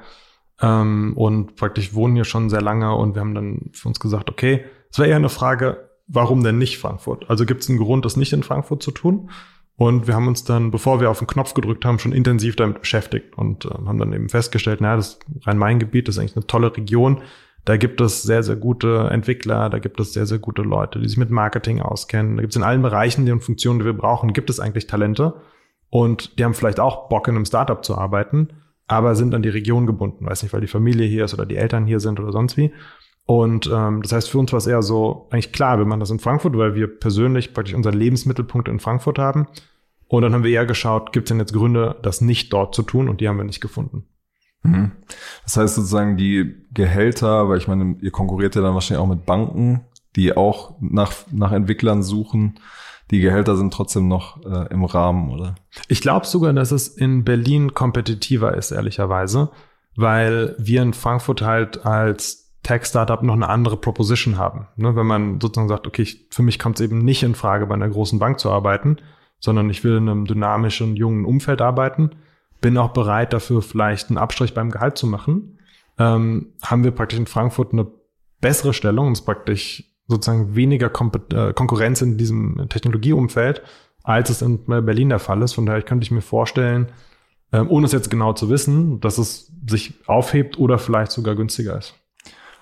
ähm, 0.62 1.14
und 1.16 1.56
praktisch 1.58 1.94
wohnen 1.94 2.16
hier 2.16 2.24
schon 2.24 2.50
sehr 2.50 2.62
lange 2.62 2.96
und 2.96 3.16
wir 3.16 3.22
haben 3.22 3.36
dann 3.36 3.72
für 3.74 3.90
uns 3.90 4.00
gesagt, 4.00 4.30
okay, 4.30 4.64
es 4.90 4.98
wäre 4.98 5.10
eher 5.10 5.18
eine 5.18 5.30
Frage, 5.30 5.90
warum 6.08 6.44
denn 6.44 6.58
nicht 6.58 6.78
Frankfurt? 6.78 7.30
Also 7.30 7.46
gibt 7.46 7.64
es 7.64 7.70
einen 7.70 7.80
Grund, 7.80 8.06
das 8.06 8.16
nicht 8.16 8.32
in 8.32 8.44
Frankfurt 8.44 8.82
zu 8.82 8.92
tun? 8.92 9.30
Und 9.76 10.08
wir 10.08 10.14
haben 10.14 10.28
uns 10.28 10.44
dann, 10.44 10.72
bevor 10.72 11.02
wir 11.02 11.10
auf 11.10 11.20
den 11.20 11.28
Knopf 11.28 11.54
gedrückt 11.56 11.84
haben, 11.84 11.98
schon 11.98 12.14
intensiv 12.14 12.56
damit 12.56 12.80
beschäftigt 12.80 13.36
und 13.38 13.66
äh, 13.66 13.70
haben 13.70 13.98
dann 13.98 14.14
eben 14.14 14.30
festgestellt, 14.30 14.82
naja, 14.82 14.98
das 14.98 15.20
Rhein-Main-Gebiet 15.42 16.08
ist 16.10 16.20
eigentlich 16.20 16.36
eine 16.36 16.48
tolle 16.48 16.76
Region. 16.78 17.22
Da 17.66 17.78
gibt 17.78 18.02
es 18.02 18.24
sehr, 18.24 18.44
sehr 18.44 18.58
gute 18.58 19.08
Entwickler, 19.10 19.70
da 19.70 19.80
gibt 19.80 20.00
es 20.00 20.12
sehr, 20.14 20.26
sehr 20.26 20.40
gute 20.40 20.64
Leute, 20.64 21.00
die 21.00 21.08
sich 21.08 21.18
mit 21.18 21.30
Marketing 21.30 21.82
auskennen. 21.82 22.36
Da 22.36 22.42
gibt 22.42 22.52
es 22.52 22.58
in 22.58 22.64
allen 22.64 22.82
Bereichen, 22.82 23.26
die 23.26 23.40
Funktionen, 23.40 23.80
die 23.80 23.86
wir 23.86 23.94
brauchen, 23.94 24.34
gibt 24.34 24.50
es 24.50 24.60
eigentlich 24.60 24.88
Talente. 24.88 25.36
Und 25.90 26.38
die 26.38 26.44
haben 26.44 26.56
vielleicht 26.56 26.80
auch 26.80 27.08
Bock, 27.08 27.28
in 27.28 27.36
einem 27.36 27.46
Startup 27.46 27.84
zu 27.84 27.96
arbeiten, 27.98 28.50
aber 28.88 29.16
sind 29.16 29.34
an 29.34 29.44
die 29.44 29.50
Region 29.50 29.86
gebunden. 29.86 30.26
Weiß 30.26 30.44
nicht, 30.44 30.52
weil 30.52 30.62
die 30.62 30.68
Familie 30.68 31.08
hier 31.08 31.24
ist 31.24 31.34
oder 31.34 31.46
die 31.46 31.56
Eltern 31.56 31.86
hier 31.86 32.00
sind 32.00 32.20
oder 32.20 32.32
sonst 32.32 32.58
wie. 32.58 32.74
Und 33.26 33.70
ähm, 33.74 34.02
das 34.02 34.12
heißt, 34.12 34.30
für 34.30 34.40
uns 34.40 34.52
war 34.52 34.58
es 34.58 34.68
eher 34.68 34.82
so, 34.82 35.28
eigentlich 35.32 35.54
klar, 35.54 35.78
wir 35.78 35.86
machen 35.86 36.02
das 36.02 36.10
in 36.10 36.20
Frankfurt, 36.20 36.58
weil 36.58 36.76
wir 36.76 36.88
persönlich 36.88 37.54
praktisch 37.54 37.76
unseren 37.76 37.94
Lebensmittelpunkt 37.94 38.68
in 38.68 38.80
Frankfurt 38.80 39.18
haben. 39.18 39.48
Und 40.08 40.24
dann 40.24 40.34
haben 40.34 40.44
wir 40.44 40.52
eher 40.52 40.66
geschaut, 40.66 41.14
gibt 41.14 41.28
es 41.28 41.30
denn 41.30 41.40
jetzt 41.40 41.54
Gründe, 41.54 41.96
das 42.02 42.20
nicht 42.20 42.52
dort 42.52 42.76
zu 42.76 42.84
tun? 42.84 43.08
Und 43.08 43.22
die 43.22 43.30
haben 43.30 43.38
wir 43.38 43.46
nicht 43.46 43.62
gefunden. 43.62 44.06
Mhm. 44.64 44.92
Das 45.44 45.58
heißt 45.58 45.76
sozusagen 45.76 46.18
die 46.18 46.56
Gehälter, 46.74 47.50
weil 47.50 47.58
ich 47.58 47.68
meine, 47.68 47.98
ihr 48.02 48.12
konkurriert 48.12 48.56
ja 48.56 48.62
dann 48.62 48.74
wahrscheinlich 48.74 49.04
auch 49.04 49.10
mit 49.10 49.26
Banken, 49.26 49.82
die 50.16 50.36
auch 50.36 50.76
nach, 50.80 51.14
nach 51.32 51.52
Entwicklern 51.52 52.04
suchen. 52.04 52.60
Die 53.12 53.20
Gehälter 53.20 53.56
sind 53.58 53.74
trotzdem 53.74 54.08
noch 54.08 54.44
äh, 54.46 54.72
im 54.72 54.86
Rahmen, 54.86 55.30
oder? 55.30 55.56
Ich 55.88 56.02
glaube 56.02 56.26
sogar, 56.26 56.54
dass 56.54 56.72
es 56.72 56.88
in 56.88 57.24
Berlin 57.24 57.74
kompetitiver 57.74 58.56
ist, 58.56 58.72
ehrlicherweise, 58.72 59.52
weil 59.96 60.56
wir 60.58 60.82
in 60.82 60.94
Frankfurt 60.94 61.42
halt 61.42 61.86
als 61.86 62.44
Tech-Startup 62.64 63.22
noch 63.22 63.34
eine 63.34 63.50
andere 63.50 63.78
Proposition 63.78 64.38
haben. 64.38 64.68
Ne, 64.78 64.96
wenn 64.96 65.06
man 65.06 65.42
sozusagen 65.42 65.68
sagt, 65.68 65.86
okay, 65.86 66.04
ich, 66.04 66.28
für 66.32 66.44
mich 66.44 66.58
kommt 66.60 66.80
es 66.80 66.86
eben 66.86 67.00
nicht 67.00 67.22
in 67.24 67.36
Frage, 67.36 67.68
bei 67.68 67.76
einer 67.76 67.90
großen 67.90 68.20
Bank 68.20 68.40
zu 68.40 68.50
arbeiten, 68.50 68.98
sondern 69.40 69.70
ich 69.70 69.84
will 69.84 69.98
in 69.98 70.08
einem 70.08 70.26
dynamischen, 70.26 70.96
jungen 70.96 71.26
Umfeld 71.26 71.62
arbeiten, 71.62 72.12
bin 72.64 72.78
auch 72.78 72.94
bereit 72.94 73.34
dafür 73.34 73.62
vielleicht 73.62 74.10
einen 74.10 74.18
Abstrich 74.18 74.56
beim 74.56 74.72
Gehalt 74.72 74.98
zu 74.98 75.06
machen, 75.06 75.60
ähm, 76.00 76.54
haben 76.64 76.84
wir 76.84 76.92
praktisch 76.92 77.20
in 77.20 77.28
Frankfurt 77.28 77.74
eine 77.74 77.86
bessere 78.42 78.74
Stellung, 78.74 79.08
und 79.08 79.14
es 79.14 79.22
praktisch 79.22 79.84
sozusagen 80.08 80.56
weniger 80.56 80.88
äh, 80.88 81.54
Konkurrenz 81.54 82.02
in 82.02 82.18
diesem 82.18 82.68
Technologieumfeld, 82.70 83.62
als 84.04 84.30
es 84.30 84.42
in 84.42 84.66
Berlin 84.66 85.10
der 85.10 85.20
Fall 85.20 85.42
ist. 85.44 85.54
Von 85.54 85.66
daher 85.66 85.82
könnte 85.82 86.04
ich 86.04 86.12
mir 86.12 86.22
vorstellen, 86.22 86.88
ähm, 87.52 87.70
ohne 87.70 87.86
es 87.86 87.92
jetzt 87.92 88.10
genau 88.10 88.34
zu 88.34 88.50
wissen, 88.50 89.00
dass 89.02 89.18
es 89.18 89.52
sich 89.68 89.94
aufhebt 90.08 90.58
oder 90.58 90.80
vielleicht 90.80 91.12
sogar 91.12 91.36
günstiger 91.36 91.78
ist. 91.78 91.94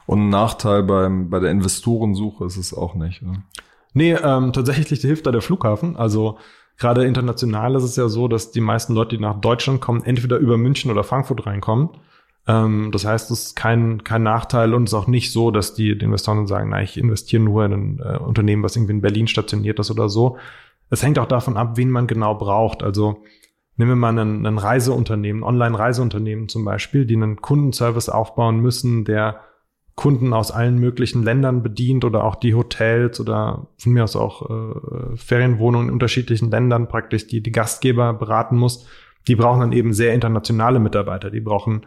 Und 0.07 0.19
ein 0.19 0.29
Nachteil 0.29 0.83
beim, 0.83 1.29
bei 1.29 1.39
der 1.39 1.51
Investorensuche 1.51 2.45
ist 2.45 2.57
es 2.57 2.73
auch 2.73 2.95
nicht. 2.95 3.21
Oder? 3.21 3.43
Nee, 3.93 4.13
ähm, 4.13 4.51
tatsächlich 4.51 5.01
hilft 5.01 5.27
da 5.27 5.31
der 5.31 5.41
Flughafen. 5.41 5.95
Also 5.95 6.37
gerade 6.81 7.05
international 7.05 7.75
ist 7.75 7.83
es 7.83 7.95
ja 7.95 8.09
so, 8.09 8.27
dass 8.27 8.51
die 8.51 8.59
meisten 8.59 8.95
Leute, 8.95 9.15
die 9.15 9.21
nach 9.21 9.39
Deutschland 9.39 9.81
kommen, 9.81 10.03
entweder 10.03 10.37
über 10.37 10.57
München 10.57 10.89
oder 10.89 11.03
Frankfurt 11.03 11.45
reinkommen. 11.45 11.89
Ähm, 12.47 12.89
das 12.91 13.05
heißt, 13.05 13.29
es 13.29 13.43
ist 13.43 13.55
kein, 13.55 14.03
kein 14.03 14.23
Nachteil 14.23 14.73
und 14.73 14.85
es 14.85 14.89
ist 14.89 14.99
auch 14.99 15.07
nicht 15.07 15.31
so, 15.31 15.51
dass 15.51 15.75
die, 15.75 15.95
die 15.95 16.05
Investoren 16.05 16.47
sagen, 16.47 16.71
na, 16.71 16.81
ich 16.81 16.97
investiere 16.97 17.43
nur 17.43 17.63
in 17.65 17.71
ein 17.71 17.99
äh, 17.99 18.17
Unternehmen, 18.17 18.63
was 18.63 18.75
irgendwie 18.75 18.93
in 18.93 19.01
Berlin 19.01 19.27
stationiert 19.27 19.79
ist 19.79 19.91
oder 19.91 20.09
so. 20.09 20.37
Es 20.89 21.03
hängt 21.03 21.19
auch 21.19 21.27
davon 21.27 21.55
ab, 21.55 21.77
wen 21.77 21.91
man 21.91 22.07
genau 22.07 22.33
braucht. 22.33 22.81
Also 22.81 23.21
nehmen 23.77 23.91
wir 23.91 23.95
mal 23.95 24.17
ein, 24.17 24.47
ein 24.47 24.57
Reiseunternehmen, 24.57 25.43
Online-Reiseunternehmen 25.43 26.49
zum 26.49 26.65
Beispiel, 26.65 27.05
die 27.05 27.15
einen 27.15 27.41
Kundenservice 27.41 28.09
aufbauen 28.09 28.59
müssen, 28.59 29.05
der 29.05 29.39
Kunden 30.01 30.33
aus 30.33 30.49
allen 30.49 30.79
möglichen 30.79 31.21
Ländern 31.21 31.61
bedient 31.61 32.03
oder 32.05 32.23
auch 32.23 32.33
die 32.33 32.55
Hotels 32.55 33.19
oder 33.19 33.67
von 33.77 33.91
mir 33.91 34.03
aus 34.03 34.15
auch 34.15 34.49
äh, 34.49 35.15
Ferienwohnungen 35.15 35.89
in 35.89 35.93
unterschiedlichen 35.93 36.49
Ländern 36.49 36.87
praktisch, 36.87 37.27
die 37.27 37.43
die 37.43 37.51
Gastgeber 37.51 38.11
beraten 38.11 38.57
muss. 38.57 38.87
Die 39.27 39.35
brauchen 39.35 39.59
dann 39.59 39.73
eben 39.73 39.93
sehr 39.93 40.15
internationale 40.15 40.79
Mitarbeiter. 40.79 41.29
Die 41.29 41.39
brauchen, 41.39 41.85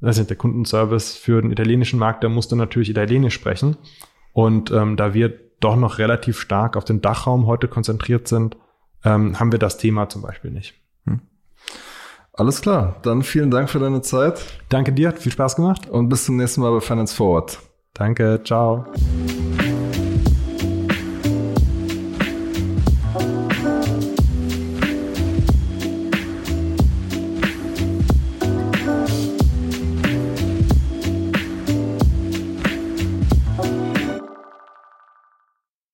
das 0.00 0.18
ist 0.18 0.30
der 0.30 0.36
Kundenservice 0.36 1.16
für 1.16 1.42
den 1.42 1.50
italienischen 1.50 1.98
Markt, 1.98 2.22
der 2.22 2.30
musste 2.30 2.54
natürlich 2.54 2.90
Italienisch 2.90 3.34
sprechen. 3.34 3.76
Und 4.32 4.70
ähm, 4.70 4.96
da 4.96 5.12
wir 5.12 5.36
doch 5.58 5.74
noch 5.74 5.98
relativ 5.98 6.38
stark 6.38 6.76
auf 6.76 6.84
den 6.84 7.00
Dachraum 7.00 7.48
heute 7.48 7.66
konzentriert 7.66 8.28
sind, 8.28 8.56
ähm, 9.04 9.40
haben 9.40 9.50
wir 9.50 9.58
das 9.58 9.78
Thema 9.78 10.08
zum 10.08 10.22
Beispiel 10.22 10.52
nicht. 10.52 10.74
Alles 12.38 12.60
klar, 12.60 12.94
dann 13.02 13.24
vielen 13.24 13.50
Dank 13.50 13.68
für 13.68 13.80
deine 13.80 14.00
Zeit. 14.00 14.40
Danke 14.68 14.92
dir, 14.92 15.08
hat 15.08 15.18
viel 15.18 15.32
Spaß 15.32 15.56
gemacht. 15.56 15.90
Und 15.90 16.08
bis 16.08 16.24
zum 16.24 16.36
nächsten 16.36 16.60
Mal 16.60 16.70
bei 16.70 16.80
Finance 16.80 17.14
Forward. 17.14 17.58
Danke, 17.94 18.40
ciao. 18.44 18.86